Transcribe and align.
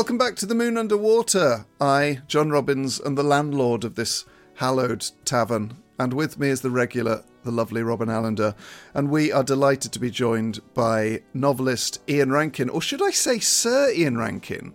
Welcome 0.00 0.16
back 0.16 0.36
to 0.36 0.46
the 0.46 0.54
Moon 0.54 0.78
Under 0.78 0.96
Water. 0.96 1.66
I, 1.78 2.20
John 2.26 2.48
Robbins, 2.48 3.02
am 3.04 3.16
the 3.16 3.22
landlord 3.22 3.84
of 3.84 3.96
this 3.96 4.24
hallowed 4.54 5.10
tavern, 5.26 5.76
and 5.98 6.14
with 6.14 6.38
me 6.38 6.48
is 6.48 6.62
the 6.62 6.70
regular, 6.70 7.22
the 7.44 7.50
lovely 7.50 7.82
Robin 7.82 8.08
Allender, 8.08 8.54
and 8.94 9.10
we 9.10 9.30
are 9.30 9.44
delighted 9.44 9.92
to 9.92 9.98
be 9.98 10.10
joined 10.10 10.60
by 10.72 11.20
novelist 11.34 12.00
Ian 12.08 12.32
Rankin, 12.32 12.70
or 12.70 12.80
should 12.80 13.02
I 13.02 13.10
say 13.10 13.40
Sir 13.40 13.92
Ian 13.92 14.16
Rankin? 14.16 14.74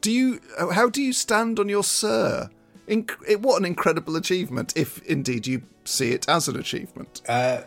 Do 0.00 0.10
you? 0.10 0.40
How 0.72 0.88
do 0.88 1.02
you 1.02 1.12
stand 1.12 1.60
on 1.60 1.68
your 1.68 1.84
Sir? 1.84 2.48
Inc- 2.88 3.38
what 3.42 3.58
an 3.58 3.66
incredible 3.66 4.16
achievement, 4.16 4.72
if 4.74 5.02
indeed 5.02 5.46
you 5.46 5.64
see 5.84 6.12
it 6.12 6.26
as 6.30 6.48
an 6.48 6.58
achievement. 6.58 7.20
Uh, 7.28 7.60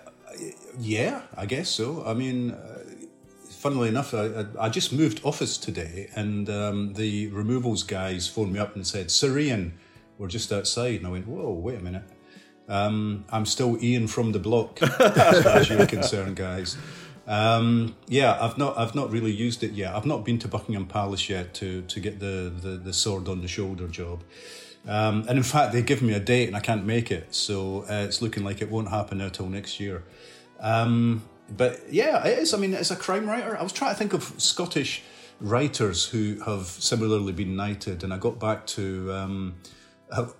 yeah, 0.79 1.21
I 1.37 1.45
guess 1.45 1.69
so. 1.69 2.03
I 2.03 2.15
mean, 2.15 2.49
uh, 2.49 2.79
funnily 3.59 3.89
enough, 3.89 4.13
I, 4.13 4.45
I, 4.57 4.69
just 4.69 4.93
moved 4.93 5.19
office 5.25 5.57
today, 5.57 6.09
and 6.15 6.49
um, 6.49 6.93
the 6.93 7.27
removals 7.27 7.83
guys 7.83 8.25
phoned 8.25 8.53
me 8.53 8.59
up 8.59 8.73
and 8.75 8.87
said, 8.87 9.11
"Sir 9.11 9.37
Ian, 9.37 9.77
we're 10.17 10.29
just 10.29 10.51
outside." 10.51 10.95
And 10.95 11.07
I 11.07 11.09
went, 11.09 11.27
"Whoa, 11.27 11.51
wait 11.51 11.77
a 11.77 11.81
minute." 11.81 12.03
Um, 12.69 13.25
I'm 13.29 13.45
still 13.45 13.83
Ian 13.83 14.07
from 14.07 14.31
the 14.31 14.39
block, 14.39 14.81
as 14.81 15.43
far 15.43 15.57
as 15.57 15.69
you're 15.69 15.85
concerned, 15.87 16.37
guys. 16.37 16.77
Um, 17.27 17.95
yeah, 18.07 18.37
I've 18.39 18.57
not, 18.57 18.77
I've 18.77 18.95
not 18.95 19.11
really 19.11 19.31
used 19.31 19.63
it 19.63 19.71
yet. 19.73 19.93
I've 19.93 20.05
not 20.05 20.23
been 20.23 20.39
to 20.39 20.47
Buckingham 20.47 20.85
Palace 20.85 21.29
yet 21.29 21.53
to 21.55 21.81
to 21.81 21.99
get 21.99 22.19
the 22.19 22.51
the, 22.61 22.77
the 22.77 22.93
sword 22.93 23.27
on 23.27 23.41
the 23.41 23.47
shoulder 23.47 23.87
job. 23.87 24.23
Um, 24.87 25.25
and 25.27 25.37
in 25.37 25.43
fact, 25.43 25.73
they 25.73 25.81
give 25.81 26.01
me 26.01 26.13
a 26.13 26.21
date 26.21 26.47
and 26.47 26.55
I 26.55 26.61
can't 26.61 26.85
make 26.85 27.11
it, 27.11 27.35
so 27.35 27.81
uh, 27.89 28.05
it's 28.07 28.21
looking 28.21 28.45
like 28.45 28.61
it 28.61 28.71
won't 28.71 28.87
happen 28.87 29.19
until 29.19 29.49
next 29.49 29.81
year. 29.81 30.03
Um, 30.61 31.23
but 31.55 31.81
yeah, 31.91 32.25
it 32.25 32.39
is. 32.39 32.53
I 32.53 32.57
mean, 32.57 32.73
as 32.73 32.91
a 32.91 32.95
crime 32.95 33.27
writer, 33.27 33.57
I 33.57 33.63
was 33.63 33.73
trying 33.73 33.93
to 33.93 33.97
think 33.97 34.13
of 34.13 34.33
Scottish 34.37 35.03
writers 35.41 36.05
who 36.05 36.39
have 36.45 36.65
similarly 36.65 37.33
been 37.33 37.55
knighted, 37.55 38.03
and 38.03 38.13
I 38.13 38.17
got 38.17 38.39
back 38.39 38.65
to 38.67 39.13
um, 39.13 39.55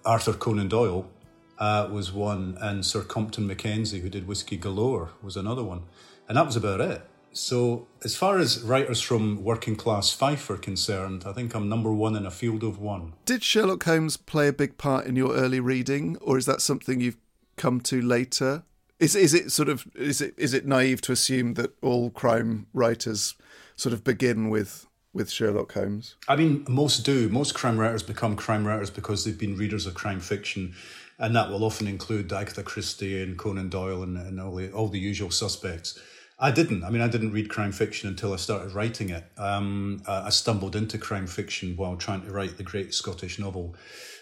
Arthur 0.05 0.33
Conan 0.33 0.67
Doyle 0.67 1.09
uh, 1.57 1.87
was 1.91 2.11
one, 2.11 2.57
and 2.61 2.85
Sir 2.85 3.01
Compton 3.01 3.47
Mackenzie, 3.47 3.99
who 3.99 4.09
did 4.09 4.27
Whisky 4.27 4.57
Galore, 4.57 5.09
was 5.21 5.35
another 5.35 5.63
one, 5.63 5.83
and 6.27 6.37
that 6.37 6.45
was 6.45 6.55
about 6.55 6.81
it. 6.81 7.01
So, 7.31 7.87
as 8.03 8.15
far 8.15 8.39
as 8.39 8.61
writers 8.63 9.01
from 9.01 9.43
working 9.43 9.75
class 9.75 10.11
Fife 10.11 10.49
are 10.49 10.57
concerned, 10.57 11.23
I 11.27 11.33
think 11.33 11.53
I'm 11.53 11.69
number 11.69 11.93
one 11.93 12.15
in 12.15 12.25
a 12.25 12.31
field 12.31 12.63
of 12.63 12.79
one. 12.79 13.13
Did 13.25 13.43
Sherlock 13.43 13.83
Holmes 13.83 14.17
play 14.17 14.47
a 14.47 14.53
big 14.53 14.77
part 14.77 15.05
in 15.05 15.15
your 15.15 15.35
early 15.35 15.59
reading, 15.59 16.17
or 16.21 16.37
is 16.37 16.47
that 16.47 16.61
something 16.61 16.99
you've 16.99 17.17
come 17.55 17.81
to 17.81 18.01
later? 18.01 18.63
Is 18.99 19.15
is 19.15 19.33
it 19.33 19.51
sort 19.51 19.69
of 19.69 19.87
is 19.95 20.21
it 20.21 20.33
is 20.37 20.53
it 20.53 20.65
naive 20.65 21.01
to 21.01 21.11
assume 21.11 21.53
that 21.53 21.71
all 21.81 22.09
crime 22.09 22.67
writers 22.73 23.35
sort 23.75 23.93
of 23.93 24.03
begin 24.03 24.49
with 24.49 24.87
with 25.13 25.31
Sherlock 25.31 25.71
Holmes? 25.73 26.15
I 26.27 26.35
mean, 26.35 26.65
most 26.67 27.05
do. 27.05 27.29
Most 27.29 27.55
crime 27.55 27.77
writers 27.77 28.03
become 28.03 28.35
crime 28.35 28.67
writers 28.67 28.89
because 28.89 29.23
they've 29.23 29.37
been 29.37 29.55
readers 29.55 29.85
of 29.85 29.93
crime 29.93 30.19
fiction, 30.19 30.75
and 31.17 31.33
that 31.35 31.49
will 31.49 31.63
often 31.63 31.87
include 31.87 32.31
Agatha 32.33 32.61
Christie 32.61 33.23
and 33.23 33.37
Conan 33.37 33.69
Doyle 33.69 34.03
and, 34.03 34.17
and 34.17 34.39
all 34.39 34.55
the 34.55 34.69
all 34.71 34.89
the 34.89 34.99
usual 34.99 35.31
suspects. 35.31 35.97
I 36.41 36.51
didn't. 36.51 36.83
I 36.85 36.89
mean, 36.89 37.01
I 37.01 37.09
didn't 37.09 37.31
read 37.31 37.49
crime 37.49 37.73
fiction 37.73 38.07
until 38.07 38.33
I 38.33 38.37
started 38.37 38.73
writing 38.73 39.09
it. 39.09 39.25
Um, 39.37 40.01
I 40.07 40.29
stumbled 40.29 40.73
into 40.73 40.97
crime 40.97 41.27
fiction 41.27 41.75
while 41.75 41.97
trying 41.97 42.21
to 42.21 42.31
write 42.31 42.55
the 42.55 42.63
great 42.63 42.93
Scottish 42.93 43.39
novel 43.39 43.75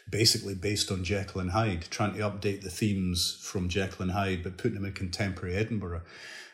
basically 0.09 0.56
based 0.56 0.91
on 0.91 1.03
Jekyll 1.03 1.41
and 1.41 1.51
Hyde, 1.51 1.85
trying 1.90 2.13
to 2.13 2.19
update 2.19 2.62
the 2.62 2.69
themes 2.69 3.40
from 3.41 3.69
Jekyll 3.69 4.03
and 4.03 4.12
Hyde, 4.12 4.44
but 4.44 4.57
putting 4.57 4.75
them 4.75 4.85
in 4.85 4.94
contemporary 4.94 5.56
Edinburgh. 5.56 6.01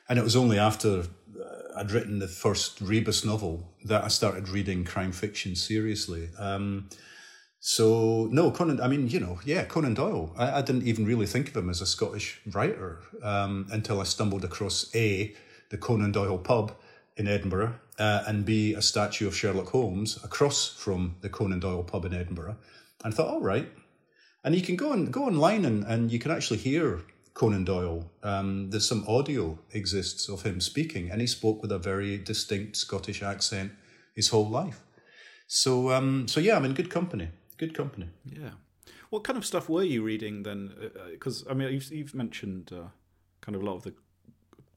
And 0.09 0.19
it 0.19 0.24
was 0.24 0.36
only 0.36 0.59
after 0.59 1.00
uh, 1.00 1.78
I'd 1.78 1.91
written 1.91 2.19
the 2.19 2.28
first 2.28 2.81
Rebus 2.81 3.24
novel 3.24 3.74
that 3.86 4.03
I 4.03 4.08
started 4.08 4.50
reading 4.50 4.84
crime 4.84 5.12
fiction 5.12 5.56
seriously. 5.56 6.30
Um, 6.38 6.90
so 7.59 8.28
no, 8.30 8.52
Conan. 8.52 8.81
I 8.81 8.90
mean, 8.90 9.08
you 9.08 9.22
know, 9.22 9.40
yeah, 9.46 9.64
Conan 9.64 9.94
Doyle. 9.94 10.34
I, 10.38 10.59
I 10.59 10.62
didn't 10.62 10.85
even 10.85 11.06
really 11.06 11.25
think 11.25 11.47
of 11.47 11.56
him 11.56 11.70
as 11.70 11.80
a 11.80 11.85
Scottish 11.85 12.41
writer 12.52 13.00
um, 13.22 13.68
until 13.72 14.02
I 14.02 14.03
stumbled 14.03 14.44
across 14.44 14.94
a 14.94 15.34
the 15.70 15.78
Conan 15.78 16.12
Doyle 16.12 16.38
pub 16.38 16.74
in 17.16 17.28
Edinburgh, 17.28 17.75
uh, 17.97 18.24
and 18.28 18.44
b 18.44 18.74
a 18.74 18.81
statue 18.81 19.28
of 19.28 19.35
Sherlock 19.35 19.70
Holmes 19.70 20.22
across 20.24 20.68
from 20.68 21.16
the 21.22 21.30
Conan 21.30 21.62
Doyle 21.62 21.84
pub 21.84 22.03
in 22.06 22.14
Edinburgh, 22.14 22.58
and 23.03 23.14
I 23.14 23.16
thought, 23.16 23.28
all 23.28 23.41
right. 23.41 23.69
And 24.44 24.56
you 24.56 24.62
can 24.62 24.75
go 24.75 24.91
and 24.91 25.12
go 25.12 25.25
online 25.25 25.66
and, 25.66 25.84
and 25.86 26.12
you 26.12 26.19
can 26.19 26.31
actually 26.31 26.58
hear 26.58 27.02
Conan 27.34 27.64
Doyle. 27.64 28.12
Um, 28.22 28.69
there's 28.69 28.88
some 28.88 29.06
audio 29.08 29.58
exists 29.72 30.30
of 30.30 30.44
him 30.44 30.62
speaking, 30.62 31.09
and 31.09 31.22
he 31.22 31.28
spoke 31.28 31.62
with 31.62 31.72
a 31.72 31.80
very 31.80 32.18
distinct 32.18 32.75
Scottish 32.78 33.24
accent 33.24 33.72
his 34.16 34.30
whole 34.30 34.50
life. 34.50 34.81
So, 35.47 35.91
um, 35.91 36.28
so 36.28 36.40
yeah, 36.40 36.56
I'm 36.56 36.66
in 36.66 36.74
good 36.74 36.90
company. 36.90 37.30
Good 37.58 37.74
company. 37.74 38.09
Yeah. 38.25 38.52
What 39.09 39.24
kind 39.24 39.38
of 39.38 39.46
stuff 39.46 39.70
were 39.70 39.84
you 39.84 40.03
reading 40.03 40.44
then? 40.44 40.74
Because 41.12 41.46
uh, 41.46 41.50
uh 41.50 41.52
I 41.52 41.53
mean, 41.56 41.74
you've, 41.74 41.91
you've 41.91 42.16
mentioned 42.16 42.72
uh, 42.74 42.90
kind 43.41 43.56
of 43.56 43.62
a 43.62 43.66
lot 43.66 43.75
of 43.75 43.84
the 43.84 43.94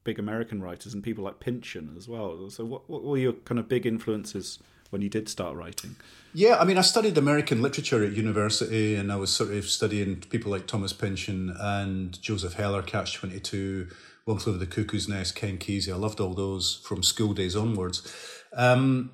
big 0.03 0.19
American 0.19 0.61
writers 0.61 0.93
and 0.93 1.03
people 1.03 1.23
like 1.23 1.39
Pynchon 1.39 1.95
as 1.97 2.07
well. 2.07 2.49
So, 2.49 2.65
what, 2.65 2.89
what 2.89 3.03
were 3.03 3.17
your 3.17 3.33
kind 3.33 3.59
of 3.59 3.67
big 3.67 3.85
influences 3.85 4.59
when 4.89 5.01
you 5.01 5.09
did 5.09 5.29
start 5.29 5.55
writing? 5.55 5.95
Yeah, 6.33 6.57
I 6.59 6.65
mean, 6.65 6.77
I 6.77 6.81
studied 6.81 7.17
American 7.17 7.61
literature 7.61 8.03
at 8.03 8.13
university, 8.13 8.95
and 8.95 9.11
I 9.11 9.15
was 9.15 9.31
sort 9.31 9.51
of 9.51 9.65
studying 9.65 10.17
people 10.17 10.51
like 10.51 10.67
Thomas 10.67 10.93
Pynchon 10.93 11.55
and 11.59 12.21
Joseph 12.21 12.53
Heller, 12.53 12.81
Catch 12.81 13.15
Twenty 13.15 13.39
Two, 13.39 13.87
One 14.25 14.37
Flew 14.37 14.53
Over 14.53 14.59
the 14.59 14.67
Cuckoo's 14.67 15.07
Nest, 15.07 15.35
Ken 15.35 15.57
Kesey. 15.57 15.91
I 15.91 15.95
loved 15.95 16.19
all 16.19 16.33
those 16.33 16.81
from 16.83 17.03
school 17.03 17.33
days 17.33 17.55
onwards. 17.55 18.13
Um, 18.53 19.11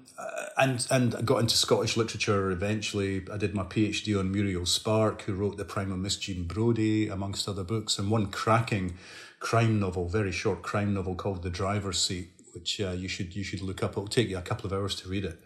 and 0.57 0.85
and 0.91 1.25
got 1.25 1.39
into 1.39 1.57
Scottish 1.57 1.97
literature 1.97 2.51
eventually. 2.51 3.25
I 3.31 3.37
did 3.37 3.55
my 3.55 3.63
PhD 3.63 4.17
on 4.17 4.31
Muriel 4.31 4.65
Spark, 4.65 5.23
who 5.23 5.33
wrote 5.33 5.57
The 5.57 5.65
Prime 5.65 5.91
of 5.91 5.97
Miss 5.99 6.17
Jean 6.17 6.45
Brodie, 6.45 7.07
amongst 7.07 7.49
other 7.49 7.63
books, 7.63 7.97
and 7.97 8.11
one 8.11 8.27
cracking 8.27 8.97
crime 9.39 9.79
novel, 9.79 10.07
very 10.07 10.31
short 10.31 10.61
crime 10.61 10.93
novel 10.93 11.15
called 11.15 11.43
The 11.43 11.49
Driver's 11.49 11.99
Seat, 11.99 12.32
which 12.53 12.79
uh, 12.79 12.91
you 12.91 13.07
should 13.07 13.35
you 13.35 13.43
should 13.43 13.61
look 13.61 13.83
up. 13.83 13.91
It'll 13.91 14.07
take 14.07 14.29
you 14.29 14.37
a 14.37 14.41
couple 14.41 14.65
of 14.65 14.73
hours 14.73 14.95
to 14.95 15.09
read 15.09 15.25
it. 15.25 15.41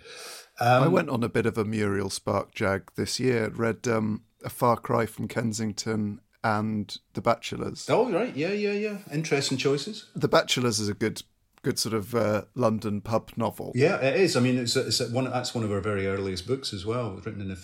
Um, 0.59 0.83
I 0.83 0.87
went 0.87 1.09
on 1.09 1.23
a 1.23 1.29
bit 1.29 1.45
of 1.45 1.57
a 1.57 1.65
Muriel 1.65 2.09
Spark 2.09 2.53
jag 2.53 2.91
this 2.95 3.19
year. 3.19 3.49
Read 3.49 3.87
um, 3.87 4.23
A 4.43 4.49
Far 4.49 4.77
Cry 4.77 5.05
from 5.05 5.27
Kensington 5.27 6.19
and 6.43 6.97
The 7.13 7.21
Bachelors. 7.21 7.87
Oh 7.89 8.11
right, 8.11 8.35
yeah, 8.35 8.51
yeah, 8.51 8.71
yeah. 8.71 8.97
Interesting 9.11 9.57
choices. 9.57 10.05
The 10.15 10.27
Bachelors 10.27 10.79
is 10.79 10.89
a 10.89 10.93
good 10.93 11.21
good 11.63 11.79
sort 11.79 11.93
of 11.93 12.15
uh, 12.15 12.43
London 12.55 13.01
pub 13.01 13.31
novel. 13.35 13.71
Yeah, 13.75 13.97
it 13.97 14.19
is. 14.19 14.35
I 14.35 14.39
mean, 14.39 14.57
it's, 14.57 14.75
it's 14.75 15.01
one. 15.09 15.25
That's 15.25 15.53
one 15.53 15.63
of 15.63 15.69
her 15.69 15.81
very 15.81 16.07
earliest 16.07 16.47
books 16.47 16.73
as 16.73 16.85
well. 16.85 17.21
Written 17.23 17.41
in 17.41 17.49
the 17.49 17.59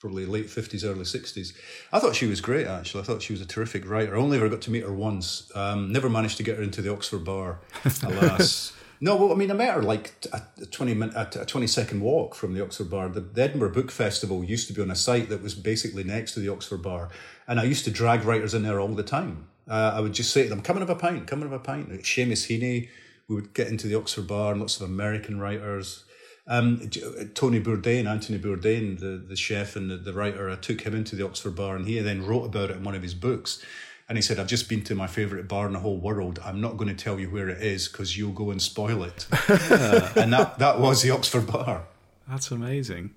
probably 0.00 0.26
late 0.26 0.50
fifties, 0.50 0.84
early 0.84 1.04
sixties. 1.04 1.56
I 1.92 1.98
thought 1.98 2.14
she 2.14 2.26
was 2.26 2.40
great. 2.40 2.66
Actually, 2.66 3.02
I 3.02 3.06
thought 3.06 3.22
she 3.22 3.32
was 3.32 3.40
a 3.40 3.46
terrific 3.46 3.88
writer. 3.88 4.16
I 4.16 4.20
only 4.20 4.38
ever 4.38 4.48
got 4.48 4.60
to 4.62 4.70
meet 4.70 4.82
her 4.82 4.92
once. 4.92 5.50
Um, 5.54 5.92
never 5.92 6.08
managed 6.08 6.36
to 6.38 6.42
get 6.42 6.56
her 6.56 6.62
into 6.62 6.82
the 6.82 6.92
Oxford 6.92 7.24
Bar, 7.24 7.60
alas. 8.02 8.72
No, 9.00 9.16
well, 9.16 9.32
I 9.32 9.34
mean, 9.34 9.50
I 9.50 9.54
met 9.54 9.74
her 9.74 9.82
like 9.82 10.14
a, 10.32 10.66
twenty 10.66 10.94
minute, 10.94 11.14
a, 11.36 11.44
twenty 11.44 11.66
second 11.66 12.00
walk 12.00 12.34
from 12.34 12.54
the 12.54 12.62
Oxford 12.62 12.90
Bar. 12.90 13.08
The, 13.10 13.20
the, 13.20 13.42
Edinburgh 13.42 13.72
Book 13.72 13.90
Festival 13.90 14.42
used 14.42 14.68
to 14.68 14.72
be 14.72 14.80
on 14.80 14.90
a 14.90 14.96
site 14.96 15.28
that 15.28 15.42
was 15.42 15.54
basically 15.54 16.02
next 16.02 16.32
to 16.32 16.40
the 16.40 16.48
Oxford 16.48 16.82
Bar, 16.82 17.10
and 17.46 17.60
I 17.60 17.64
used 17.64 17.84
to 17.84 17.90
drag 17.90 18.24
writers 18.24 18.54
in 18.54 18.62
there 18.62 18.80
all 18.80 18.88
the 18.88 19.02
time. 19.02 19.48
Uh, 19.68 19.92
I 19.94 20.00
would 20.00 20.14
just 20.14 20.32
say 20.32 20.44
to 20.44 20.48
them, 20.48 20.62
"Come 20.62 20.76
and 20.78 20.88
have 20.88 20.96
a 20.96 20.98
pint, 20.98 21.26
come 21.26 21.42
and 21.42 21.50
have 21.50 21.60
a 21.60 21.62
pint." 21.62 21.90
Seamus 21.90 22.46
Heaney, 22.46 22.88
we 23.28 23.34
would 23.34 23.52
get 23.52 23.68
into 23.68 23.86
the 23.86 23.96
Oxford 23.96 24.26
Bar, 24.26 24.52
and 24.52 24.60
lots 24.60 24.80
of 24.80 24.88
American 24.88 25.38
writers. 25.38 26.04
Um, 26.48 26.88
Tony 27.34 27.60
Bourdain, 27.60 28.08
Anthony 28.08 28.38
Bourdain, 28.38 29.00
the, 29.00 29.16
the 29.18 29.36
chef 29.36 29.74
and 29.74 29.90
the, 29.90 29.96
the 29.96 30.12
writer, 30.12 30.48
I 30.48 30.56
took 30.56 30.82
him 30.82 30.94
into 30.94 31.16
the 31.16 31.24
Oxford 31.24 31.56
Bar, 31.56 31.74
and 31.74 31.86
he 31.86 31.98
then 31.98 32.24
wrote 32.24 32.44
about 32.44 32.70
it 32.70 32.76
in 32.76 32.84
one 32.84 32.94
of 32.94 33.02
his 33.02 33.14
books. 33.14 33.62
And 34.08 34.16
he 34.16 34.22
said, 34.22 34.38
I've 34.38 34.46
just 34.46 34.68
been 34.68 34.84
to 34.84 34.94
my 34.94 35.08
favourite 35.08 35.48
bar 35.48 35.66
in 35.66 35.72
the 35.72 35.80
whole 35.80 35.96
world. 35.96 36.38
I'm 36.44 36.60
not 36.60 36.76
going 36.76 36.94
to 36.94 37.04
tell 37.04 37.18
you 37.18 37.28
where 37.28 37.48
it 37.48 37.60
is 37.60 37.88
because 37.88 38.16
you'll 38.16 38.30
go 38.30 38.52
and 38.52 38.62
spoil 38.62 39.02
it. 39.02 39.26
uh, 39.48 40.12
and 40.14 40.32
that, 40.32 40.60
that 40.60 40.78
was 40.78 41.02
the 41.02 41.10
Oxford 41.10 41.48
Bar. 41.48 41.82
That's 42.28 42.52
amazing. 42.52 43.14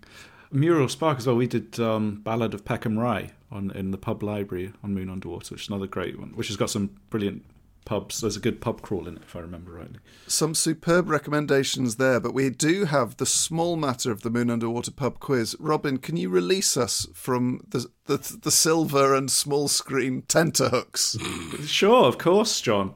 Muriel 0.52 0.90
Spark 0.90 1.20
as 1.20 1.28
well. 1.28 1.36
We 1.36 1.46
did 1.46 1.80
um, 1.80 2.22
Ballad 2.24 2.56
of 2.56 2.66
Peckham 2.66 2.98
Rye 2.98 3.32
on 3.52 3.70
in 3.72 3.92
the 3.92 4.00
pub 4.00 4.24
library 4.24 4.74
on 4.84 4.96
Moon 4.96 5.10
Under 5.10 5.30
Water, 5.30 5.54
which 5.54 5.64
is 5.64 5.70
another 5.70 5.88
great 5.88 6.20
one, 6.20 6.30
which 6.30 6.48
has 6.48 6.58
got 6.58 6.72
some 6.72 6.90
brilliant 7.12 7.44
pubs. 7.90 8.22
There's 8.22 8.38
a 8.38 8.40
good 8.40 8.62
pub 8.62 8.84
crawl 8.84 9.08
in 9.08 9.18
it, 9.18 9.24
if 9.24 9.36
I 9.36 9.40
remember 9.40 9.72
rightly. 9.72 9.98
Some 10.28 10.54
superb 10.54 11.10
recommendations 11.10 11.96
there, 11.96 12.20
but 12.20 12.36
we 12.36 12.52
do 12.52 12.86
have 12.86 13.18
the 13.18 13.26
small 13.26 13.78
matter 13.78 14.12
of 14.12 14.22
the 14.22 14.30
Moon 14.30 14.52
Under 14.52 14.70
Water 14.70 14.92
pub 14.92 15.20
quiz. 15.20 15.56
Robin, 15.60 15.98
can 15.98 16.16
you 16.16 16.30
release 16.30 16.78
us 16.78 17.08
from 17.16 17.66
the 17.68 17.88
the, 18.06 18.18
the 18.44 18.52
silver 18.52 19.16
and 19.16 19.32
small 19.32 19.68
screen 19.68 20.22
tenterhooks? 20.28 21.18
sure, 21.66 22.06
of 22.06 22.20
course, 22.20 22.62
John. 22.62 22.94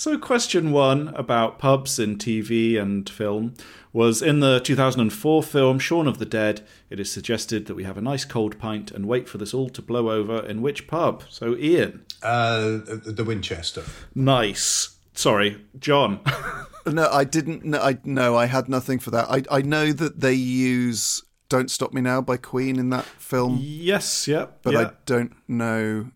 So, 0.00 0.16
question 0.16 0.72
one 0.72 1.08
about 1.08 1.58
pubs 1.58 1.98
in 1.98 2.16
TV 2.16 2.80
and 2.80 3.06
film 3.06 3.52
was 3.92 4.22
in 4.22 4.40
the 4.40 4.58
2004 4.58 5.42
film 5.42 5.78
Shaun 5.78 6.08
of 6.08 6.16
the 6.16 6.24
Dead. 6.24 6.66
It 6.88 6.98
is 6.98 7.12
suggested 7.12 7.66
that 7.66 7.74
we 7.74 7.84
have 7.84 7.98
a 7.98 8.00
nice 8.00 8.24
cold 8.24 8.58
pint 8.58 8.90
and 8.90 9.04
wait 9.04 9.28
for 9.28 9.36
this 9.36 9.52
all 9.52 9.68
to 9.68 9.82
blow 9.82 10.10
over 10.10 10.38
in 10.38 10.62
which 10.62 10.86
pub? 10.86 11.24
So, 11.28 11.54
Ian. 11.54 12.06
Uh, 12.22 12.78
the 13.04 13.24
Winchester. 13.26 13.84
Nice. 14.14 14.96
Sorry, 15.12 15.60
John. 15.78 16.20
no, 16.86 17.06
I 17.10 17.24
didn't. 17.24 17.66
No, 17.66 17.78
I 17.82 17.98
no, 18.02 18.34
I 18.38 18.46
had 18.46 18.70
nothing 18.70 19.00
for 19.00 19.10
that. 19.10 19.30
I 19.30 19.42
I 19.50 19.60
know 19.60 19.92
that 19.92 20.20
they 20.20 20.32
use 20.32 21.22
"Don't 21.50 21.70
Stop 21.70 21.92
Me 21.92 22.00
Now" 22.00 22.22
by 22.22 22.38
Queen 22.38 22.78
in 22.78 22.88
that 22.88 23.04
film. 23.04 23.58
Yes, 23.60 24.26
yeah, 24.26 24.46
but 24.62 24.72
yeah. 24.72 24.80
I 24.80 24.90
don't 25.04 25.34
know. 25.46 26.10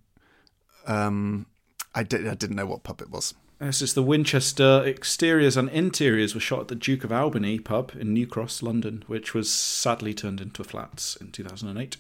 Um, 0.86 1.44
I 1.94 2.02
did. 2.02 2.26
I 2.26 2.34
didn't 2.34 2.56
know 2.56 2.64
what 2.64 2.82
pub 2.82 3.02
it 3.02 3.10
was. 3.10 3.34
This 3.64 3.80
is 3.80 3.94
the 3.94 4.02
Winchester. 4.02 4.84
Exteriors 4.84 5.56
and 5.56 5.70
interiors 5.70 6.34
were 6.34 6.40
shot 6.40 6.60
at 6.60 6.68
the 6.68 6.74
Duke 6.74 7.02
of 7.02 7.10
Albany 7.10 7.58
pub 7.58 7.92
in 7.98 8.12
New 8.12 8.26
Cross, 8.26 8.62
London, 8.62 9.02
which 9.06 9.32
was 9.32 9.50
sadly 9.50 10.12
turned 10.12 10.42
into 10.42 10.62
flats 10.62 11.16
in 11.16 11.30
2008. 11.30 11.96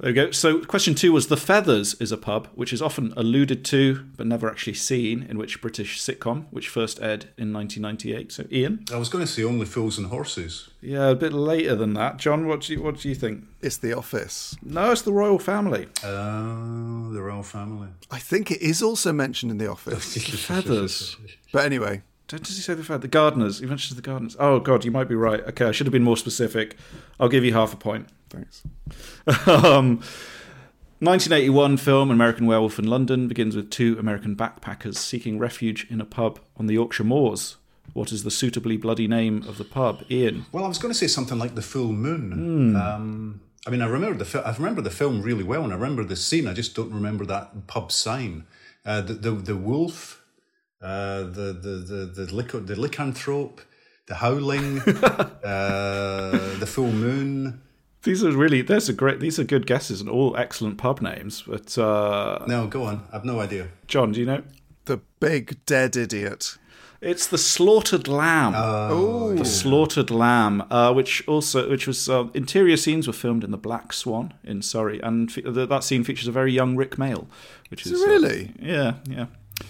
There 0.00 0.10
we 0.10 0.12
go. 0.12 0.32
So, 0.32 0.64
question 0.64 0.96
two 0.96 1.12
was 1.12 1.28
The 1.28 1.36
Feathers 1.36 1.94
is 2.00 2.10
a 2.10 2.16
pub 2.16 2.48
which 2.56 2.72
is 2.72 2.82
often 2.82 3.14
alluded 3.16 3.64
to 3.66 4.04
but 4.16 4.26
never 4.26 4.50
actually 4.50 4.74
seen 4.74 5.22
in 5.22 5.38
which 5.38 5.60
British 5.60 6.00
sitcom, 6.00 6.46
which 6.50 6.68
first 6.68 7.00
aired 7.00 7.26
in 7.38 7.52
1998. 7.52 8.32
So, 8.32 8.44
Ian? 8.50 8.84
I 8.92 8.96
was 8.96 9.08
going 9.08 9.24
to 9.24 9.30
say 9.30 9.44
Only 9.44 9.64
Fools 9.64 9.98
and 9.98 10.08
Horses. 10.08 10.70
Yeah, 10.86 11.08
a 11.08 11.16
bit 11.16 11.32
later 11.32 11.74
than 11.74 11.94
that. 11.94 12.16
John, 12.16 12.46
what 12.46 12.60
do 12.60 12.72
you, 12.72 12.80
what 12.80 13.00
do 13.00 13.08
you 13.08 13.16
think? 13.16 13.42
It's 13.60 13.76
The 13.76 13.92
Office. 13.92 14.56
No, 14.62 14.92
it's 14.92 15.02
the 15.02 15.12
Royal 15.12 15.40
Family. 15.40 15.88
Oh, 16.04 17.10
the 17.12 17.20
Royal 17.20 17.42
Family. 17.42 17.88
I 18.08 18.20
think 18.20 18.52
it 18.52 18.62
is 18.62 18.84
also 18.84 19.12
mentioned 19.12 19.50
in 19.50 19.58
The 19.58 19.68
Office. 19.68 20.16
feathers. 20.46 21.16
But 21.50 21.64
anyway. 21.64 22.02
Does 22.28 22.46
he 22.46 22.62
say 22.62 22.74
the 22.74 22.84
feathers? 22.84 23.02
The 23.02 23.08
Gardeners. 23.08 23.58
He 23.58 23.66
mentions 23.66 23.96
the 23.96 24.02
Gardeners. 24.02 24.36
Oh, 24.38 24.60
God, 24.60 24.84
you 24.84 24.92
might 24.92 25.08
be 25.08 25.16
right. 25.16 25.40
Okay, 25.48 25.64
I 25.64 25.72
should 25.72 25.88
have 25.88 25.92
been 25.92 26.04
more 26.04 26.16
specific. 26.16 26.76
I'll 27.18 27.28
give 27.28 27.44
you 27.44 27.52
half 27.52 27.74
a 27.74 27.76
point. 27.76 28.06
Thanks. 28.30 28.62
um, 29.48 29.96
1981 31.00 31.78
film 31.78 32.12
American 32.12 32.46
Werewolf 32.46 32.78
in 32.78 32.86
London 32.86 33.26
begins 33.26 33.56
with 33.56 33.70
two 33.70 33.96
American 33.98 34.36
backpackers 34.36 34.98
seeking 34.98 35.40
refuge 35.40 35.84
in 35.90 36.00
a 36.00 36.04
pub 36.04 36.38
on 36.56 36.66
the 36.66 36.74
Yorkshire 36.74 37.02
Moors. 37.02 37.56
What 37.92 38.12
is 38.12 38.24
the 38.24 38.30
suitably 38.30 38.76
bloody 38.76 39.08
name 39.08 39.42
of 39.48 39.58
the 39.58 39.64
pub, 39.64 40.04
Ian? 40.10 40.46
Well, 40.52 40.64
I 40.64 40.68
was 40.68 40.78
going 40.78 40.92
to 40.92 40.98
say 40.98 41.06
something 41.06 41.38
like 41.38 41.54
the 41.54 41.62
Full 41.62 41.92
Moon. 41.92 42.74
Mm. 42.74 42.80
Um, 42.80 43.40
I 43.66 43.70
mean, 43.70 43.82
I 43.82 43.86
remember 43.86 44.18
the 44.18 44.24
fi- 44.24 44.40
I 44.40 44.54
remember 44.54 44.80
the 44.80 44.90
film 44.90 45.22
really 45.22 45.42
well, 45.42 45.64
and 45.64 45.72
I 45.72 45.76
remember 45.76 46.04
the 46.04 46.14
scene. 46.16 46.46
I 46.46 46.52
just 46.52 46.76
don't 46.76 46.92
remember 46.92 47.26
that 47.26 47.66
pub 47.66 47.90
sign. 47.90 48.46
Uh, 48.84 49.00
the, 49.00 49.14
the 49.14 49.30
the 49.32 49.56
wolf, 49.56 50.22
uh, 50.80 51.22
the 51.22 51.52
the 51.52 51.84
the 52.14 52.24
the, 52.26 52.34
lic- 52.34 52.52
the 52.52 52.74
lycanthrope, 52.76 53.60
the 54.06 54.16
howling, 54.16 54.78
uh, 55.44 56.58
the 56.58 56.66
full 56.66 56.92
moon. 56.92 57.60
These 58.04 58.22
are 58.22 58.30
really 58.30 58.62
there's 58.62 58.88
a 58.88 58.92
great 58.92 59.18
these 59.18 59.40
are 59.40 59.44
good 59.44 59.66
guesses 59.66 60.00
and 60.00 60.08
all 60.08 60.36
excellent 60.36 60.78
pub 60.78 61.00
names. 61.00 61.42
But 61.42 61.76
uh, 61.76 62.44
no, 62.46 62.68
go 62.68 62.84
on. 62.84 63.02
I've 63.12 63.24
no 63.24 63.40
idea. 63.40 63.68
John, 63.88 64.12
do 64.12 64.20
you 64.20 64.26
know? 64.26 64.42
The 64.84 65.00
big 65.18 65.64
dead 65.66 65.96
idiot. 65.96 66.56
It's 67.06 67.28
the 67.28 67.38
slaughtered 67.38 68.08
lamb. 68.08 68.54
Oh, 68.56 69.32
the 69.32 69.44
slaughtered 69.44 70.10
lamb, 70.10 70.64
uh, 70.72 70.92
which 70.92 71.26
also 71.28 71.70
which 71.70 71.86
was 71.86 72.08
uh, 72.08 72.28
interior 72.34 72.76
scenes 72.76 73.06
were 73.06 73.12
filmed 73.12 73.44
in 73.44 73.52
the 73.52 73.56
Black 73.56 73.92
Swan 73.92 74.34
in 74.42 74.60
Surrey, 74.60 74.98
and 75.00 75.30
fe- 75.30 75.42
that 75.42 75.84
scene 75.84 76.02
features 76.02 76.26
a 76.26 76.32
very 76.32 76.52
young 76.52 76.74
Rik 76.74 76.96
Mayall, 76.96 77.26
which 77.70 77.86
is, 77.86 77.92
is 77.92 78.00
really 78.00 78.52
uh, 78.60 78.64
yeah 78.66 78.94
yeah. 79.08 79.26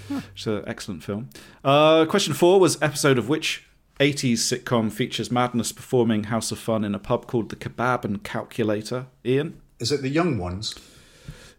Huh. 0.08 0.22
It's 0.34 0.46
an 0.46 0.64
excellent 0.66 1.04
film. 1.04 1.28
Uh, 1.62 2.06
question 2.06 2.32
four 2.32 2.58
was 2.58 2.80
episode 2.80 3.18
of 3.18 3.28
which 3.28 3.66
80s 4.00 4.38
sitcom 4.38 4.90
features 4.90 5.30
Madness 5.30 5.72
performing 5.72 6.24
House 6.24 6.50
of 6.50 6.58
Fun 6.58 6.84
in 6.84 6.94
a 6.94 6.98
pub 6.98 7.26
called 7.26 7.50
the 7.50 7.56
Kebab 7.56 8.04
and 8.04 8.24
Calculator. 8.24 9.06
Ian, 9.26 9.60
is 9.78 9.92
it 9.92 10.00
the 10.00 10.08
Young 10.08 10.38
Ones? 10.38 10.74